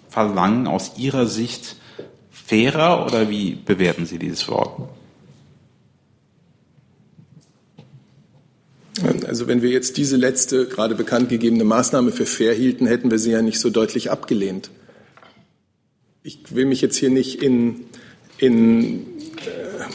verlangen, 0.09 0.67
aus 0.67 0.93
Ihrer 0.97 1.25
Sicht 1.25 1.75
fairer 2.31 3.05
oder 3.05 3.29
wie 3.29 3.55
bewerten 3.55 4.05
Sie 4.05 4.19
dieses 4.19 4.47
Wort? 4.47 4.89
Also 9.27 9.47
wenn 9.47 9.61
wir 9.61 9.69
jetzt 9.69 9.97
diese 9.97 10.17
letzte 10.17 10.67
gerade 10.67 10.95
bekannt 10.95 11.29
gegebene 11.29 11.63
Maßnahme 11.63 12.11
für 12.11 12.25
fair 12.25 12.53
hielten, 12.53 12.85
hätten 12.85 13.09
wir 13.09 13.19
sie 13.19 13.31
ja 13.31 13.41
nicht 13.41 13.59
so 13.59 13.69
deutlich 13.69 14.11
abgelehnt. 14.11 14.69
Ich 16.23 16.53
will 16.53 16.65
mich 16.65 16.81
jetzt 16.81 16.97
hier 16.97 17.09
nicht 17.09 17.41
in, 17.41 17.85
in 18.41 19.01
äh, 19.37 19.85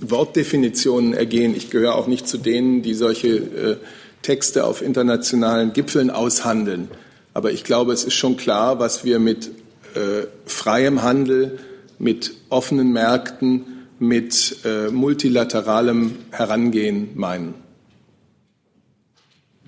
Wortdefinitionen 0.00 1.12
ergehen. 1.12 1.54
Ich 1.54 1.70
gehöre 1.70 1.96
auch 1.96 2.06
nicht 2.06 2.26
zu 2.26 2.38
denen, 2.38 2.82
die 2.82 2.94
solche 2.94 3.28
äh, 3.28 3.76
Texte 4.22 4.64
auf 4.64 4.80
internationalen 4.80 5.72
Gipfeln 5.72 6.10
aushandeln. 6.10 6.88
Aber 7.34 7.52
ich 7.52 7.64
glaube, 7.64 7.92
es 7.92 8.04
ist 8.04 8.14
schon 8.14 8.36
klar, 8.36 8.78
was 8.78 9.04
wir 9.04 9.18
mit 9.18 9.50
äh, 9.94 10.26
freiem 10.46 11.02
Handel, 11.02 11.58
mit 11.98 12.32
offenen 12.48 12.92
Märkten, 12.92 13.86
mit 13.98 14.58
äh, 14.64 14.88
multilateralem 14.90 16.16
Herangehen 16.30 17.10
meinen. 17.14 17.54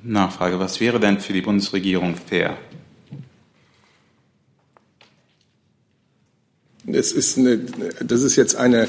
Nachfrage, 0.02 0.60
was 0.60 0.80
wäre 0.80 1.00
denn 1.00 1.18
für 1.18 1.32
die 1.32 1.42
Bundesregierung 1.42 2.14
fair? 2.14 2.56
Das 6.90 7.12
ist, 7.12 7.36
eine, 7.36 7.58
das 8.02 8.22
ist 8.22 8.36
jetzt 8.36 8.56
eine 8.56 8.88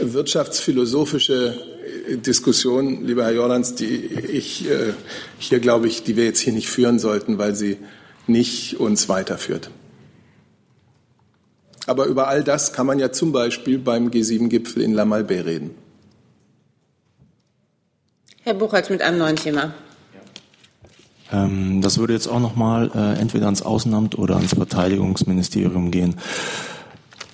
wirtschaftsphilosophische 0.00 1.54
Diskussion, 2.16 3.04
lieber 3.06 3.24
Herr 3.24 3.32
Jordans, 3.32 3.74
die 3.74 3.94
ich 3.94 4.68
äh, 4.70 4.92
hier 5.38 5.60
glaube 5.60 5.86
ich, 5.86 6.02
die 6.02 6.16
wir 6.16 6.24
jetzt 6.24 6.40
hier 6.40 6.52
nicht 6.52 6.68
führen 6.68 6.98
sollten, 6.98 7.38
weil 7.38 7.54
sie 7.54 7.78
nicht 8.26 8.80
uns 8.80 9.08
weiterführt. 9.08 9.70
Aber 11.86 12.06
über 12.06 12.28
all 12.28 12.42
das 12.42 12.72
kann 12.72 12.86
man 12.86 12.98
ja 12.98 13.12
zum 13.12 13.32
Beispiel 13.32 13.78
beim 13.78 14.08
G7-Gipfel 14.08 14.82
in 14.82 14.92
La 14.92 15.04
Malbaie 15.04 15.44
reden. 15.44 15.70
Herr 18.42 18.54
Buchholz 18.54 18.90
mit 18.90 19.02
einem 19.02 19.18
neuen 19.18 19.36
Thema. 19.36 19.74
Ähm, 21.32 21.80
das 21.80 21.98
würde 21.98 22.12
jetzt 22.12 22.28
auch 22.28 22.40
nochmal 22.40 22.90
äh, 22.94 23.20
entweder 23.20 23.46
ans 23.46 23.62
Außenamt 23.62 24.18
oder 24.18 24.36
ans 24.36 24.54
Verteidigungsministerium 24.54 25.90
gehen. 25.90 26.16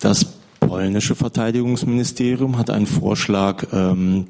Das 0.00 0.24
polnische 0.60 1.14
Verteidigungsministerium 1.14 2.56
hat 2.56 2.70
einen 2.70 2.86
Vorschlag 2.86 3.66
ähm, 3.72 4.26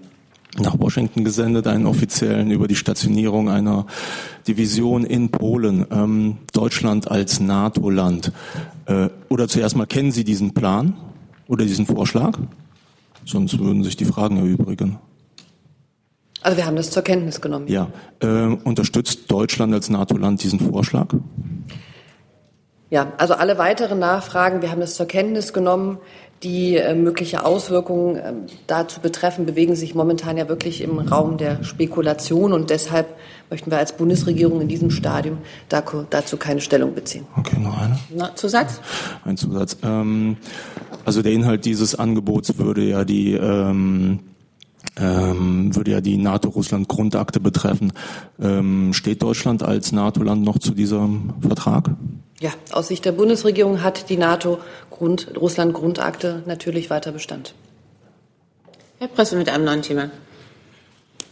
nach 0.58 0.78
Washington 0.78 1.22
gesendet, 1.24 1.68
einen 1.68 1.86
offiziellen 1.86 2.50
über 2.50 2.66
die 2.66 2.74
Stationierung 2.74 3.48
einer 3.48 3.86
Division 4.48 5.04
in 5.04 5.30
Polen, 5.30 5.86
ähm, 5.92 6.38
Deutschland 6.52 7.08
als 7.08 7.38
NATO-Land. 7.38 8.32
Äh, 8.86 9.10
oder 9.28 9.46
zuerst 9.46 9.76
mal 9.76 9.86
kennen 9.86 10.10
Sie 10.10 10.24
diesen 10.24 10.54
Plan 10.54 10.96
oder 11.46 11.64
diesen 11.64 11.86
Vorschlag? 11.86 12.36
Sonst 13.24 13.58
würden 13.60 13.84
sich 13.84 13.96
die 13.96 14.06
Fragen 14.06 14.38
erübrigen. 14.38 14.98
Also 16.42 16.56
wir 16.56 16.66
haben 16.66 16.76
das 16.76 16.90
zur 16.90 17.02
Kenntnis 17.02 17.40
genommen. 17.40 17.68
Ja. 17.68 17.90
Äh, 18.20 18.56
unterstützt 18.64 19.30
Deutschland 19.30 19.72
als 19.72 19.88
NATO-Land 19.88 20.42
diesen 20.42 20.58
Vorschlag? 20.58 21.14
Ja, 22.90 23.12
also 23.18 23.34
alle 23.34 23.56
weiteren 23.56 24.00
Nachfragen, 24.00 24.62
wir 24.62 24.70
haben 24.70 24.80
das 24.80 24.96
zur 24.96 25.06
Kenntnis 25.06 25.52
genommen 25.52 25.98
die 26.42 26.76
äh, 26.76 26.94
mögliche 26.94 27.44
Auswirkungen 27.44 28.16
äh, 28.16 28.32
dazu 28.66 29.00
betreffen, 29.00 29.44
bewegen 29.44 29.76
sich 29.76 29.94
momentan 29.94 30.36
ja 30.36 30.48
wirklich 30.48 30.80
im 30.80 30.98
Raum 30.98 31.36
der 31.36 31.62
Spekulation 31.64 32.52
und 32.52 32.70
deshalb 32.70 33.08
möchten 33.50 33.70
wir 33.70 33.78
als 33.78 33.92
Bundesregierung 33.92 34.60
in 34.60 34.68
diesem 34.68 34.90
Stadium 34.90 35.38
dazu 35.68 36.36
keine 36.36 36.60
Stellung 36.60 36.94
beziehen. 36.94 37.26
Okay, 37.36 37.58
noch 37.58 37.78
eine? 37.78 37.98
Na, 38.14 38.34
Zusatz? 38.34 38.80
Ein 39.24 39.36
Zusatz. 39.36 39.76
Ähm, 39.82 40.36
also 41.04 41.20
der 41.20 41.32
Inhalt 41.32 41.64
dieses 41.64 41.94
Angebots 41.94 42.56
würde 42.58 42.82
ja 42.82 43.04
die 43.04 43.34
ähm, 43.34 44.20
ähm, 44.96 45.74
würde 45.74 45.90
ja 45.92 46.00
die 46.00 46.16
NATO-Russland-Grundakte 46.16 47.40
betreffen. 47.40 47.92
Ähm, 48.40 48.92
steht 48.92 49.22
Deutschland 49.22 49.62
als 49.62 49.92
NATO-Land 49.92 50.42
noch 50.42 50.58
zu 50.58 50.72
diesem 50.72 51.34
Vertrag? 51.40 51.90
Ja, 52.40 52.50
aus 52.72 52.88
Sicht 52.88 53.04
der 53.04 53.12
Bundesregierung 53.12 53.82
hat 53.82 54.08
die 54.08 54.16
NATO-Russland-Grundakte 54.16 56.42
natürlich 56.46 56.90
weiter 56.90 57.12
Bestand. 57.12 57.54
Herr 58.98 59.06
Presse 59.08 59.36
mit 59.36 59.48
einem 59.48 59.64
neuen 59.64 59.82
Thema. 59.82 60.10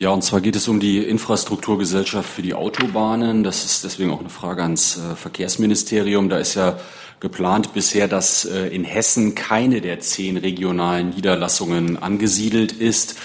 Ja, 0.01 0.11
und 0.11 0.23
zwar 0.23 0.41
geht 0.41 0.55
es 0.55 0.69
um 0.69 0.79
die 0.79 0.99
Infrastrukturgesellschaft 0.99 2.31
für 2.31 2.43
die 2.43 2.55
Autobahnen. 2.55 3.43
Das 3.43 3.65
ist 3.65 3.83
deswegen 3.83 4.13
auch 4.13 4.21
eine 4.21 4.31
Frage 4.31 4.63
ans 4.63 4.97
äh, 4.97 5.17
Verkehrsministerium. 5.17 6.29
Da 6.29 6.39
ist 6.39 6.55
ja 6.55 6.79
geplant 7.19 7.75
bisher, 7.75 8.07
dass 8.07 8.45
äh, 8.45 8.69
in 8.69 8.85
Hessen 8.85 9.35
keine 9.35 9.81
der 9.81 9.99
zehn 9.99 10.37
regionalen 10.37 11.11
Niederlassungen 11.11 12.01
angesiedelt 12.01 12.71
ist. 12.71 13.17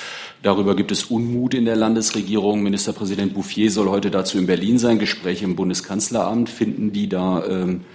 Darüber 0.44 0.76
gibt 0.76 0.91
es 0.91 1.06
Unmut 1.06 1.54
in 1.54 1.64
der 1.64 1.78
Landesregierung. 1.78 2.64
Ministerpräsident 2.64 3.34
Bouffier 3.34 3.72
soll 3.72 3.88
heute 3.88 4.12
dazu 4.12 4.38
in 4.38 4.46
Berlin 4.46 4.78
sein. 4.78 5.00
Gespräche 5.00 5.46
im 5.46 5.56
Bundeskanzleramt 5.56 6.50
finden 6.50 6.91
die 6.91 7.08
da 7.08 7.46
ähm, 7.46 7.86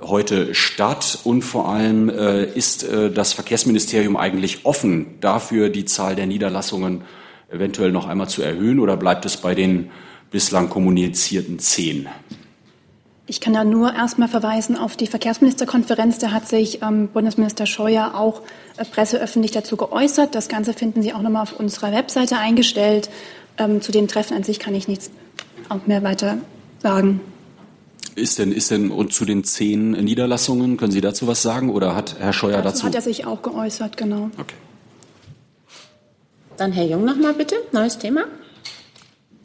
heute 0.00 0.54
statt. 0.54 1.18
Und 1.24 1.42
vor 1.42 1.68
allem 1.68 2.08
äh, 2.08 2.44
ist 2.44 2.84
äh, 2.84 3.10
das 3.10 3.32
Verkehrsministerium 3.32 4.16
eigentlich 4.16 4.64
offen 4.64 5.16
dafür, 5.20 5.70
die 5.70 5.86
Zahl 5.86 6.14
der 6.14 6.28
Niederlassungen 6.28 7.02
eventuell 7.50 7.90
noch 7.90 8.06
einmal 8.06 8.28
zu 8.28 8.42
erhöhen 8.42 8.78
oder 8.78 8.96
bleibt 8.96 9.26
es 9.26 9.36
bei 9.36 9.56
den 9.56 9.90
bislang 10.30 10.70
kommunizierten 10.70 11.58
zehn? 11.58 12.06
Ich 13.30 13.42
kann 13.42 13.52
da 13.52 13.62
nur 13.62 13.92
erstmal 13.92 14.28
verweisen 14.28 14.74
auf 14.74 14.96
die 14.96 15.06
Verkehrsministerkonferenz. 15.06 16.16
Da 16.16 16.30
hat 16.30 16.48
sich 16.48 16.80
ähm, 16.82 17.08
Bundesminister 17.08 17.66
Scheuer 17.66 18.14
auch 18.14 18.40
äh, 18.78 18.86
presseöffentlich 18.86 19.52
dazu 19.52 19.76
geäußert. 19.76 20.34
Das 20.34 20.48
Ganze 20.48 20.72
finden 20.72 21.02
Sie 21.02 21.12
auch 21.12 21.20
nochmal 21.20 21.42
auf 21.42 21.60
unserer 21.60 21.92
Webseite 21.92 22.38
eingestellt. 22.38 23.10
Ähm, 23.58 23.82
zu 23.82 23.92
den 23.92 24.08
Treffen 24.08 24.34
an 24.34 24.44
sich 24.44 24.58
kann 24.58 24.74
ich 24.74 24.88
nichts 24.88 25.10
auch 25.68 25.86
mehr 25.86 26.02
weiter 26.02 26.38
sagen. 26.82 27.20
Ist 28.14 28.38
denn, 28.38 28.50
ist 28.50 28.70
denn 28.70 28.90
und 28.90 29.12
zu 29.12 29.26
den 29.26 29.44
zehn 29.44 29.90
Niederlassungen, 29.90 30.78
können 30.78 30.90
Sie 30.90 31.02
dazu 31.02 31.26
was 31.26 31.42
sagen 31.42 31.68
oder 31.68 31.94
hat 31.94 32.16
Herr 32.18 32.32
Scheuer 32.32 32.62
dazu? 32.62 32.68
dazu 32.68 32.86
hat 32.86 32.94
er 32.94 33.02
sich 33.02 33.26
auch 33.26 33.42
geäußert, 33.42 33.98
genau. 33.98 34.30
Okay. 34.38 34.54
Dann 36.56 36.72
Herr 36.72 36.86
Jung 36.86 37.04
nochmal 37.04 37.34
bitte, 37.34 37.56
neues 37.72 37.98
Thema. 37.98 38.24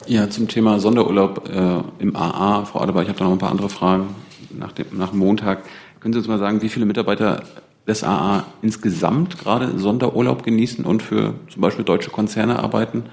Ja, 0.06 0.28
zum 0.28 0.48
Thema 0.48 0.80
Sonderurlaub 0.80 1.48
äh, 1.48 2.02
im 2.02 2.14
AA, 2.14 2.66
Frau 2.66 2.80
Adebar, 2.80 3.02
ich 3.02 3.08
habe 3.08 3.18
da 3.18 3.24
noch 3.24 3.32
ein 3.32 3.38
paar 3.38 3.50
andere 3.50 3.70
Fragen 3.70 4.14
nach 4.50 4.72
dem, 4.72 4.86
nach 4.92 5.12
Montag. 5.14 5.62
Können 6.00 6.12
Sie 6.12 6.18
uns 6.18 6.28
mal 6.28 6.38
sagen, 6.38 6.60
wie 6.60 6.68
viele 6.68 6.84
Mitarbeiter 6.84 7.42
des 7.86 8.04
AA 8.04 8.44
insgesamt 8.60 9.38
gerade 9.38 9.78
Sonderurlaub 9.78 10.42
genießen 10.42 10.84
und 10.84 11.02
für 11.02 11.34
zum 11.50 11.62
Beispiel 11.62 11.86
deutsche 11.86 12.10
Konzerne 12.10 12.58
arbeiten? 12.58 13.04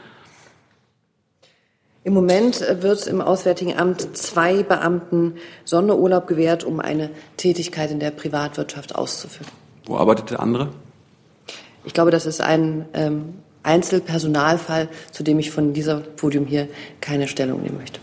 Im 2.04 2.14
Moment 2.14 2.62
wird 2.82 3.08
im 3.08 3.22
Auswärtigen 3.22 3.78
Amt 3.78 4.18
zwei 4.18 4.64
Beamten 4.64 5.36
Sonderurlaub 5.64 6.28
gewährt, 6.28 6.66
um 6.66 6.82
eine 6.82 7.10
Tätigkeit 7.38 7.92
in 7.92 8.02
der 8.02 8.12
Privatwirtschaft 8.12 8.96
auszuführen. 8.96 9.52
Wo 9.86 9.96
arbeitet 9.96 10.32
der 10.32 10.42
andere? 10.42 10.70
Ich 11.86 11.94
glaube, 11.94 12.12
das 12.12 12.26
ist 12.26 12.42
ein 12.42 12.86
ähm, 12.94 13.36
Einzelpersonalfall, 13.64 14.90
zu 15.12 15.24
dem 15.24 15.40
ich 15.40 15.52
von 15.52 15.74
dieser 15.74 16.00
Podium 16.00 16.46
hier 16.46 16.68
keine 17.00 17.28
Stellung 17.28 17.62
nehmen 17.62 17.78
möchte. 17.78 18.00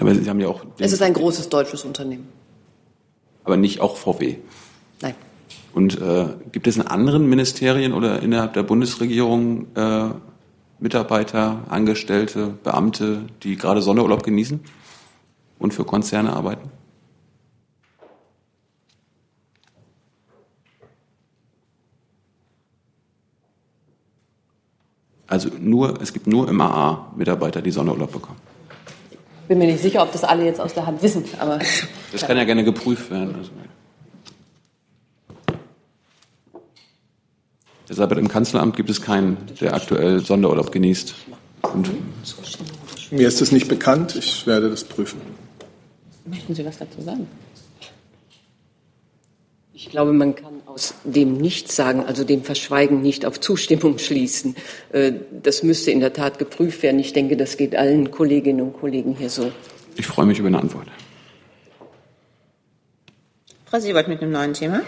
Aber 0.00 0.14
Sie 0.14 0.28
haben 0.28 0.40
ja 0.40 0.48
auch. 0.48 0.64
Es 0.78 0.92
ist 0.92 1.02
ein 1.02 1.12
großes 1.12 1.48
deutsches 1.48 1.84
Unternehmen. 1.84 2.28
Aber 3.44 3.56
nicht 3.56 3.80
auch 3.80 3.96
VW. 3.96 4.36
Nein. 5.00 5.14
Und 5.74 6.00
äh, 6.00 6.26
gibt 6.52 6.66
es 6.66 6.76
in 6.76 6.82
anderen 6.82 7.28
Ministerien 7.28 7.92
oder 7.92 8.22
innerhalb 8.22 8.54
der 8.54 8.62
Bundesregierung 8.62 9.66
äh, 9.74 10.10
Mitarbeiter, 10.78 11.64
Angestellte, 11.68 12.54
Beamte, 12.62 13.22
die 13.42 13.56
gerade 13.56 13.82
Sonderurlaub 13.82 14.22
genießen 14.22 14.60
und 15.58 15.74
für 15.74 15.84
Konzerne 15.84 16.32
arbeiten? 16.32 16.70
Also 25.32 25.48
nur, 25.58 25.98
es 26.02 26.12
gibt 26.12 26.26
nur 26.26 26.46
im 26.46 26.60
AA 26.60 27.10
Mitarbeiter, 27.16 27.62
die 27.62 27.70
Sonderurlaub 27.70 28.12
bekommen. 28.12 28.38
Bin 29.48 29.56
mir 29.56 29.64
nicht 29.64 29.80
sicher, 29.80 30.02
ob 30.02 30.12
das 30.12 30.24
alle 30.24 30.44
jetzt 30.44 30.60
aus 30.60 30.74
der 30.74 30.84
Hand 30.84 31.02
wissen, 31.02 31.24
aber. 31.38 31.58
Das 32.12 32.26
kann 32.26 32.36
ja 32.36 32.44
gerne 32.44 32.62
geprüft 32.64 33.10
werden. 33.10 33.34
Also. 33.36 33.50
Deshalb 37.88 38.12
im 38.12 38.28
Kanzleramt 38.28 38.76
gibt 38.76 38.90
es 38.90 39.00
keinen, 39.00 39.38
der 39.58 39.72
aktuell 39.72 40.20
Sonderurlaub 40.20 40.70
genießt. 40.70 41.14
Und 41.62 41.90
Mir 43.10 43.26
ist 43.26 43.40
das 43.40 43.52
nicht 43.52 43.68
bekannt. 43.68 44.14
Ich 44.14 44.46
werde 44.46 44.68
das 44.68 44.84
prüfen. 44.84 45.18
Möchten 46.26 46.54
Sie 46.54 46.62
was 46.66 46.76
dazu 46.76 47.00
sagen? 47.00 47.26
Ich 49.74 49.88
glaube, 49.88 50.12
man 50.12 50.34
kann 50.34 50.60
aus 50.66 50.94
dem 51.04 51.38
Nichts 51.38 51.74
sagen, 51.74 52.04
also 52.04 52.24
dem 52.24 52.42
Verschweigen 52.42 53.00
nicht 53.00 53.24
auf 53.24 53.40
Zustimmung 53.40 53.98
schließen. 53.98 54.54
Äh, 54.92 55.12
das 55.42 55.62
müsste 55.62 55.90
in 55.90 56.00
der 56.00 56.12
Tat 56.12 56.38
geprüft 56.38 56.82
werden. 56.82 57.00
Ich 57.00 57.14
denke, 57.14 57.38
das 57.38 57.56
geht 57.56 57.74
allen 57.74 58.10
Kolleginnen 58.10 58.60
und 58.60 58.72
Kollegen 58.74 59.16
hier 59.16 59.30
so. 59.30 59.50
Ich 59.96 60.06
freue 60.06 60.26
mich 60.26 60.38
über 60.38 60.48
eine 60.48 60.58
Antwort. 60.58 60.88
Frau 63.64 63.80
Siebert 63.80 64.08
mit 64.08 64.20
einem 64.20 64.32
neuen 64.32 64.52
Thema. 64.52 64.82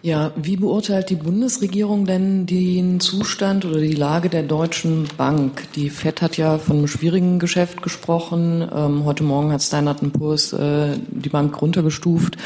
Ja, 0.00 0.32
wie 0.36 0.56
beurteilt 0.56 1.10
die 1.10 1.16
Bundesregierung 1.16 2.06
denn 2.06 2.46
den 2.46 3.00
Zustand 3.00 3.64
oder 3.64 3.80
die 3.80 3.94
Lage 3.94 4.28
der 4.28 4.44
Deutschen 4.44 5.08
Bank? 5.16 5.72
Die 5.74 5.90
FED 5.90 6.22
hat 6.22 6.36
ja 6.36 6.58
von 6.58 6.78
einem 6.78 6.86
schwierigen 6.86 7.40
Geschäft 7.40 7.82
gesprochen. 7.82 8.68
Ähm, 8.72 9.04
heute 9.04 9.24
Morgen 9.24 9.50
hat 9.50 9.60
Standard 9.60 10.00
Poor's 10.12 10.52
äh, 10.52 10.96
die 11.08 11.28
Bank 11.28 11.60
runtergestuft. 11.60 12.36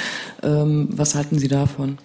Ähm, 0.43 0.89
was 0.93 1.15
halten 1.15 1.39
Sie 1.39 1.49
davon? 1.49 1.99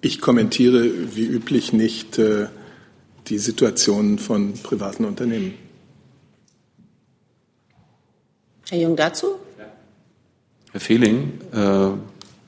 Ich 0.00 0.22
kommentiere 0.22 1.14
wie 1.14 1.26
üblich 1.26 1.74
nicht 1.74 2.18
äh, 2.18 2.46
die 3.28 3.38
Situation 3.38 4.18
von 4.18 4.54
privaten 4.54 5.04
Unternehmen. 5.04 5.52
Herr 8.70 8.78
Jung 8.78 8.96
dazu? 8.96 9.41
Herr 10.72 10.80
Fehling, 10.80 11.32
äh, 11.52 11.56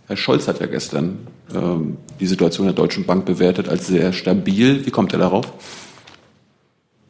Herr 0.06 0.16
Scholz 0.16 0.48
hat 0.48 0.58
ja 0.58 0.66
gestern 0.66 1.26
äh, 1.52 1.58
die 2.18 2.26
Situation 2.26 2.66
der 2.66 2.74
Deutschen 2.74 3.04
Bank 3.04 3.26
bewertet 3.26 3.68
als 3.68 3.86
sehr 3.86 4.14
stabil. 4.14 4.86
Wie 4.86 4.90
kommt 4.90 5.12
er 5.12 5.18
darauf? 5.18 5.52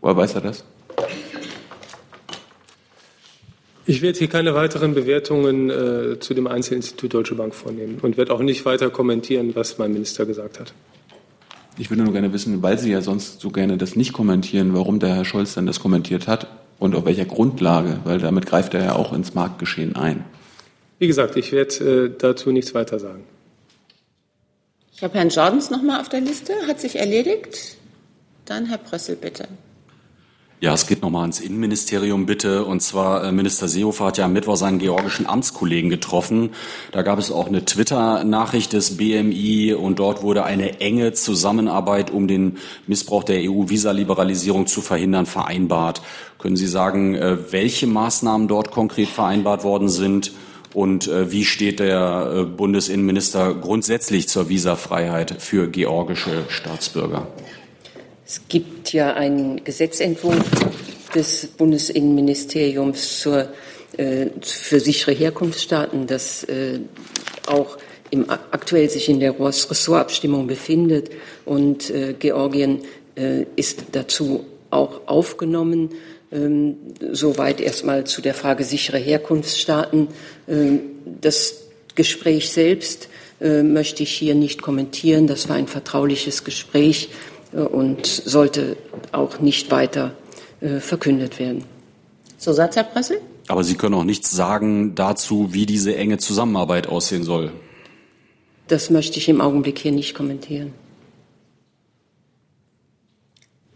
Woher 0.01 0.17
weiß 0.17 0.35
er 0.35 0.41
das? 0.41 0.65
Ich 3.87 4.03
werde 4.03 4.19
hier 4.19 4.29
keine 4.29 4.55
weiteren 4.55 4.95
Bewertungen 4.95 5.71
äh, 5.71 6.19
zu 6.19 6.35
dem 6.35 6.49
Einzelinstitut 6.49 7.15
Deutsche 7.15 7.37
Bank 7.37 7.55
vornehmen 7.55 7.99
und 8.03 8.17
werde 8.17 8.33
auch 8.33 8.41
nicht 8.41 8.65
weiter 8.65 8.91
kommentieren, 8.91 9.55
was 9.55 9.79
mein 9.79 9.93
Minister 9.93 10.27
gesagt 10.27 10.59
hat. 10.59 10.75
Ich 11.79 11.91
würde 11.91 12.03
nur 12.03 12.13
gerne 12.13 12.33
wissen, 12.33 12.63
weil 12.63 12.79
Sie 12.79 12.91
ja 12.91 13.03
sonst 13.03 13.41
so 13.41 13.51
gerne 13.51 13.77
das 13.77 13.95
nicht 13.95 14.13
kommentieren, 14.13 14.75
warum 14.75 14.99
der 14.99 15.15
Herr 15.15 15.25
Scholz 15.25 15.55
dann 15.55 15.67
das 15.67 15.79
kommentiert 15.79 16.27
hat 16.27 16.49
und 16.81 16.97
auf 16.97 17.05
welcher 17.05 17.25
Grundlage, 17.25 18.01
weil 18.05 18.19
damit 18.19 18.47
greift 18.47 18.75
er 18.75 18.83
ja 18.83 18.97
auch 18.97 19.13
ins 19.13 19.35
Marktgeschehen 19.35 19.95
ein. 19.95 20.25
Wie 21.05 21.09
gesagt, 21.09 21.37
ich 21.37 21.53
werde 21.53 22.07
äh, 22.07 22.11
dazu 22.17 22.51
nichts 22.51 22.73
weiter 22.73 22.99
sagen. 22.99 23.25
Ich 24.95 25.05
habe 25.05 25.13
Herrn 25.13 25.29
Jordans 25.29 25.69
noch 25.69 25.83
mal 25.83 26.01
auf 26.01 26.09
der 26.09 26.23
Liste. 26.23 26.55
Hat 26.67 26.81
sich 26.81 26.97
erledigt? 26.97 27.77
Dann 28.47 28.65
Herr 28.65 28.79
Brössel, 28.79 29.15
bitte. 29.15 29.47
Ja, 30.61 30.73
es 30.73 30.87
geht 30.87 31.03
nochmal 31.03 31.21
ans 31.21 31.41
Innenministerium 31.41 32.25
bitte. 32.25 32.65
Und 32.65 32.81
zwar, 32.81 33.23
äh, 33.23 33.33
Minister 33.33 33.69
Seehofer 33.69 34.07
hat 34.07 34.17
ja 34.17 34.25
am 34.25 34.33
Mittwoch 34.33 34.57
seinen 34.57 34.79
georgischen 34.79 35.27
Amtskollegen 35.27 35.91
getroffen. 35.91 36.53
Da 36.91 37.03
gab 37.03 37.19
es 37.19 37.31
auch 37.31 37.49
eine 37.49 37.67
Twitter-Nachricht 37.67 38.73
des 38.73 38.97
BMI 38.97 39.75
und 39.75 39.99
dort 39.99 40.23
wurde 40.23 40.45
eine 40.45 40.81
enge 40.81 41.13
Zusammenarbeit, 41.13 42.13
um 42.13 42.29
den 42.29 42.57
Missbrauch 42.87 43.25
der 43.25 43.43
EU-Visaliberalisierung 43.43 44.67
zu 44.67 44.81
verhindern, 44.81 45.27
vereinbart. 45.27 46.01
Können 46.39 46.57
Sie 46.57 46.67
sagen, 46.67 47.15
äh, 47.15 47.53
welche 47.53 47.87
Maßnahmen 47.87 48.49
dort 48.49 48.71
konkret 48.71 49.11
vereinbart 49.11 49.65
worden 49.65 49.91
sind? 49.91 50.33
Und 50.75 51.07
äh, 51.07 51.31
wie 51.31 51.45
steht 51.45 51.79
der 51.79 52.35
äh, 52.35 52.45
Bundesinnenminister 52.45 53.55
grundsätzlich 53.55 54.29
zur 54.29 54.49
Visafreiheit 54.49 55.37
für 55.39 55.69
georgische 55.69 56.45
Staatsbürger? 56.49 57.29
Es 58.27 58.41
gibt 58.49 58.93
ja 58.93 59.15
einen 59.15 59.63
Gesetzentwurf 59.63 60.45
des 61.15 61.47
Bundesinnenministeriums 61.47 63.21
zur, 63.21 63.49
äh, 63.97 64.27
für 64.43 64.81
sichere 64.81 65.13
Herkunftsstaaten, 65.13 66.09
das 66.09 66.43
äh, 66.45 66.81
auch 67.47 67.79
im, 68.11 68.29
aktuell 68.29 68.91
sich 68.91 69.09
in 69.09 69.21
der 69.21 69.39
Ressortabstimmung 69.39 70.49
befindet. 70.49 71.11
Und 71.45 71.91
äh, 71.91 72.15
Georgien 72.19 72.81
äh, 73.15 73.45
ist 73.55 73.85
dazu 73.93 74.45
auch 74.71 75.03
aufgenommen. 75.07 75.91
Ähm, 76.35 76.77
soweit 77.13 77.61
erstmal 77.61 78.05
zu 78.05 78.21
der 78.21 78.35
Frage 78.35 78.65
sichere 78.65 78.99
Herkunftsstaaten. 78.99 80.09
Ähm, 80.49 80.81
das 81.21 81.55
Gespräch 81.95 82.51
selbst 82.51 83.09
äh, 83.41 83.63
möchte 83.63 84.03
ich 84.03 84.11
hier 84.11 84.35
nicht 84.35 84.61
kommentieren. 84.61 85.29
Das 85.29 85.49
war 85.49 85.55
ein 85.55 85.69
vertrauliches 85.69 86.43
Gespräch 86.43 87.11
äh, 87.53 87.59
und 87.59 88.07
sollte 88.07 88.77
auch 89.13 89.39
nicht 89.39 89.71
weiter 89.71 90.13
äh, 90.61 90.81
verkündet 90.81 91.39
werden. 91.39 91.65
So, 92.37 92.53
Satz, 92.53 92.75
Herr 92.75 92.85
Pressel? 92.85 93.21
Aber 93.47 93.63
Sie 93.63 93.77
können 93.77 93.95
auch 93.95 94.05
nichts 94.05 94.33
sagen 94.33 94.95
dazu, 94.97 95.53
wie 95.53 95.67
diese 95.67 95.95
enge 95.95 96.19
Zusammenarbeit 96.19 96.89
aussehen 96.89 97.23
soll. 97.23 97.53
Das 98.67 98.91
möchte 98.91 99.19
ich 99.19 99.29
im 99.29 99.41
Augenblick 99.41 99.79
hier 99.79 99.93
nicht 99.93 100.15
kommentieren. 100.15 100.73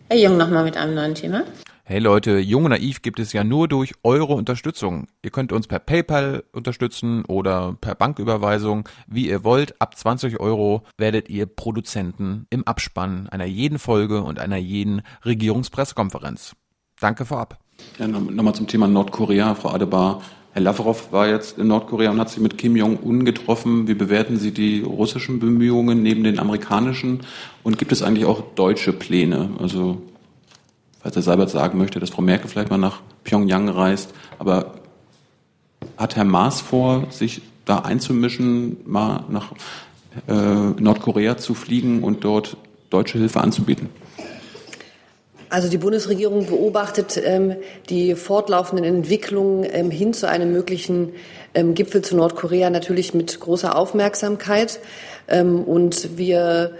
Herr 0.09 0.19
Jung, 0.19 0.39
nochmal 0.39 0.65
mit 0.65 0.77
einem 0.77 0.95
neuen 0.95 1.15
Thema. 1.15 1.45
Hey 1.91 2.01
Leute, 2.01 2.39
Jung 2.39 2.66
und 2.66 2.72
Naiv 2.72 3.01
gibt 3.01 3.18
es 3.18 3.32
ja 3.32 3.45
nur 3.45 3.66
durch 3.66 3.95
eure 4.03 4.34
Unterstützung. 4.34 5.07
Ihr 5.22 5.30
könnt 5.30 5.53
uns 5.53 5.66
per 5.66 5.78
PayPal 5.78 6.45
unterstützen 6.53 7.24
oder 7.24 7.78
per 7.80 7.95
Banküberweisung, 7.95 8.86
wie 9.07 9.26
ihr 9.26 9.43
wollt. 9.43 9.80
Ab 9.80 9.97
20 9.97 10.39
Euro 10.39 10.82
werdet 10.99 11.30
ihr 11.30 11.47
Produzenten 11.47 12.47
im 12.51 12.66
Abspann 12.66 13.26
einer 13.30 13.47
jeden 13.47 13.78
Folge 13.78 14.22
und 14.22 14.39
einer 14.39 14.59
jeden 14.59 15.01
Regierungspressekonferenz. 15.24 16.55
Danke 17.01 17.24
vorab. 17.24 17.59
Ja, 17.99 18.07
Nochmal 18.07 18.55
zum 18.55 18.66
Thema 18.66 18.86
Nordkorea, 18.86 19.55
Frau 19.55 19.70
Adebar. 19.70 20.20
Herr 20.53 20.61
Lavrov 20.61 21.11
war 21.11 21.26
jetzt 21.26 21.57
in 21.57 21.68
Nordkorea 21.68 22.11
und 22.11 22.20
hat 22.20 22.28
sich 22.28 22.43
mit 22.43 22.59
Kim 22.59 22.76
Jong-un 22.76 23.24
getroffen. 23.24 23.89
Wie 23.89 23.95
bewerten 23.95 24.36
Sie 24.36 24.53
die 24.53 24.82
russischen 24.82 25.41
Bemühungen 25.41 26.03
neben 26.03 26.22
den 26.22 26.39
amerikanischen? 26.39 27.20
Und 27.62 27.78
gibt 27.78 27.93
es 27.93 28.03
eigentlich 28.03 28.26
auch 28.26 28.43
deutsche 28.57 28.93
Pläne? 28.93 29.53
Also 29.59 30.03
falls 31.09 31.17
Herr 31.17 31.23
Seibert 31.23 31.49
sagen 31.49 31.79
möchte, 31.79 32.01
dass 32.01 32.11
Frau 32.11 32.21
Merkel 32.21 32.51
vielleicht 32.51 32.69
mal 32.69 32.77
nach 32.77 33.01
Pyongyang 33.25 33.71
reist. 33.71 34.11
Aber 34.39 34.75
hat 35.97 36.17
Herr 36.17 36.25
Maas 36.25 36.61
vor, 36.61 37.07
sich 37.11 37.41
da 37.65 37.79
einzumischen, 37.79 38.77
mal 38.85 39.25
nach 39.31 39.53
äh, 40.27 40.33
Nordkorea 40.33 41.39
zu 41.39 41.55
fliegen 41.55 42.05
und 42.05 42.25
dort 42.25 42.59
deutsche 42.91 43.17
Hilfe 43.17 43.41
anzubieten? 43.41 43.89
Also 45.49 45.71
die 45.71 45.79
Bundesregierung 45.79 46.45
beobachtet 46.45 47.19
ähm, 47.25 47.57
die 47.89 48.15
fortlaufenden 48.15 48.85
Entwicklungen 48.85 49.67
ähm, 49.71 49.91
hin 49.91 50.13
zu 50.13 50.29
einem 50.29 50.53
möglichen 50.53 51.13
ähm, 51.55 51.75
Gipfel 51.75 52.03
zu 52.03 52.17
Nordkorea 52.17 52.69
natürlich 52.69 53.15
mit 53.15 53.41
großer 53.41 53.75
Aufmerksamkeit. 53.75 54.79
Ähm, 55.27 55.65
und 55.65 56.19
wir 56.19 56.73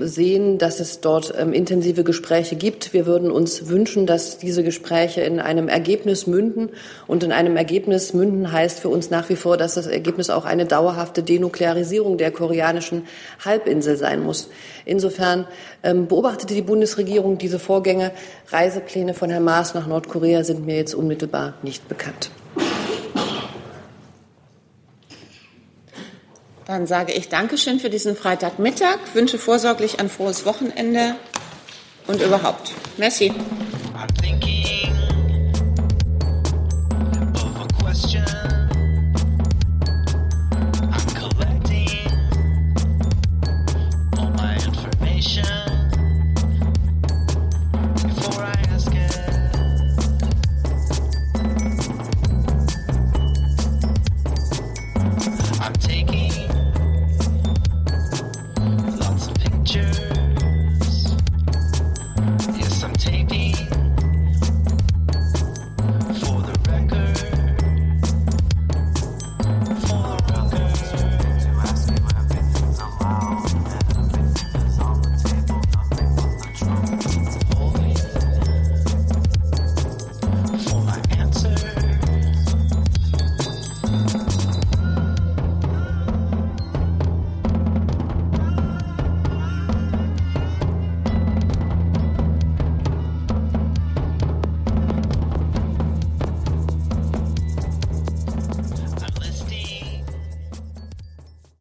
sehen, 0.00 0.58
dass 0.58 0.80
es 0.80 1.00
dort 1.00 1.32
ähm, 1.38 1.52
intensive 1.52 2.02
Gespräche 2.02 2.56
gibt. 2.56 2.92
Wir 2.92 3.06
würden 3.06 3.30
uns 3.30 3.68
wünschen, 3.68 4.04
dass 4.04 4.38
diese 4.38 4.64
Gespräche 4.64 5.20
in 5.20 5.38
einem 5.38 5.68
Ergebnis 5.68 6.26
münden. 6.26 6.70
Und 7.06 7.22
in 7.22 7.30
einem 7.30 7.56
Ergebnis 7.56 8.12
münden 8.12 8.50
heißt 8.50 8.80
für 8.80 8.88
uns 8.88 9.10
nach 9.10 9.28
wie 9.28 9.36
vor, 9.36 9.56
dass 9.56 9.74
das 9.74 9.86
Ergebnis 9.86 10.28
auch 10.28 10.44
eine 10.44 10.66
dauerhafte 10.66 11.22
Denuklearisierung 11.22 12.18
der 12.18 12.32
koreanischen 12.32 13.06
Halbinsel 13.44 13.96
sein 13.96 14.24
muss. 14.24 14.50
Insofern 14.84 15.46
ähm, 15.84 16.08
beobachtete 16.08 16.54
die 16.54 16.62
Bundesregierung 16.62 17.38
diese 17.38 17.60
Vorgänge. 17.60 18.10
Reisepläne 18.48 19.14
von 19.14 19.30
Herrn 19.30 19.44
Maas 19.44 19.74
nach 19.74 19.86
Nordkorea 19.86 20.42
sind 20.42 20.66
mir 20.66 20.76
jetzt 20.76 20.94
unmittelbar 20.94 21.54
nicht 21.62 21.88
bekannt. 21.88 22.30
Dann 26.70 26.86
sage 26.86 27.12
ich 27.12 27.28
Dankeschön 27.28 27.80
für 27.80 27.90
diesen 27.90 28.14
Freitagmittag, 28.14 28.98
wünsche 29.12 29.38
vorsorglich 29.38 29.98
ein 29.98 30.08
frohes 30.08 30.46
Wochenende 30.46 31.16
und 32.06 32.22
überhaupt. 32.22 32.70
Merci. 32.96 33.34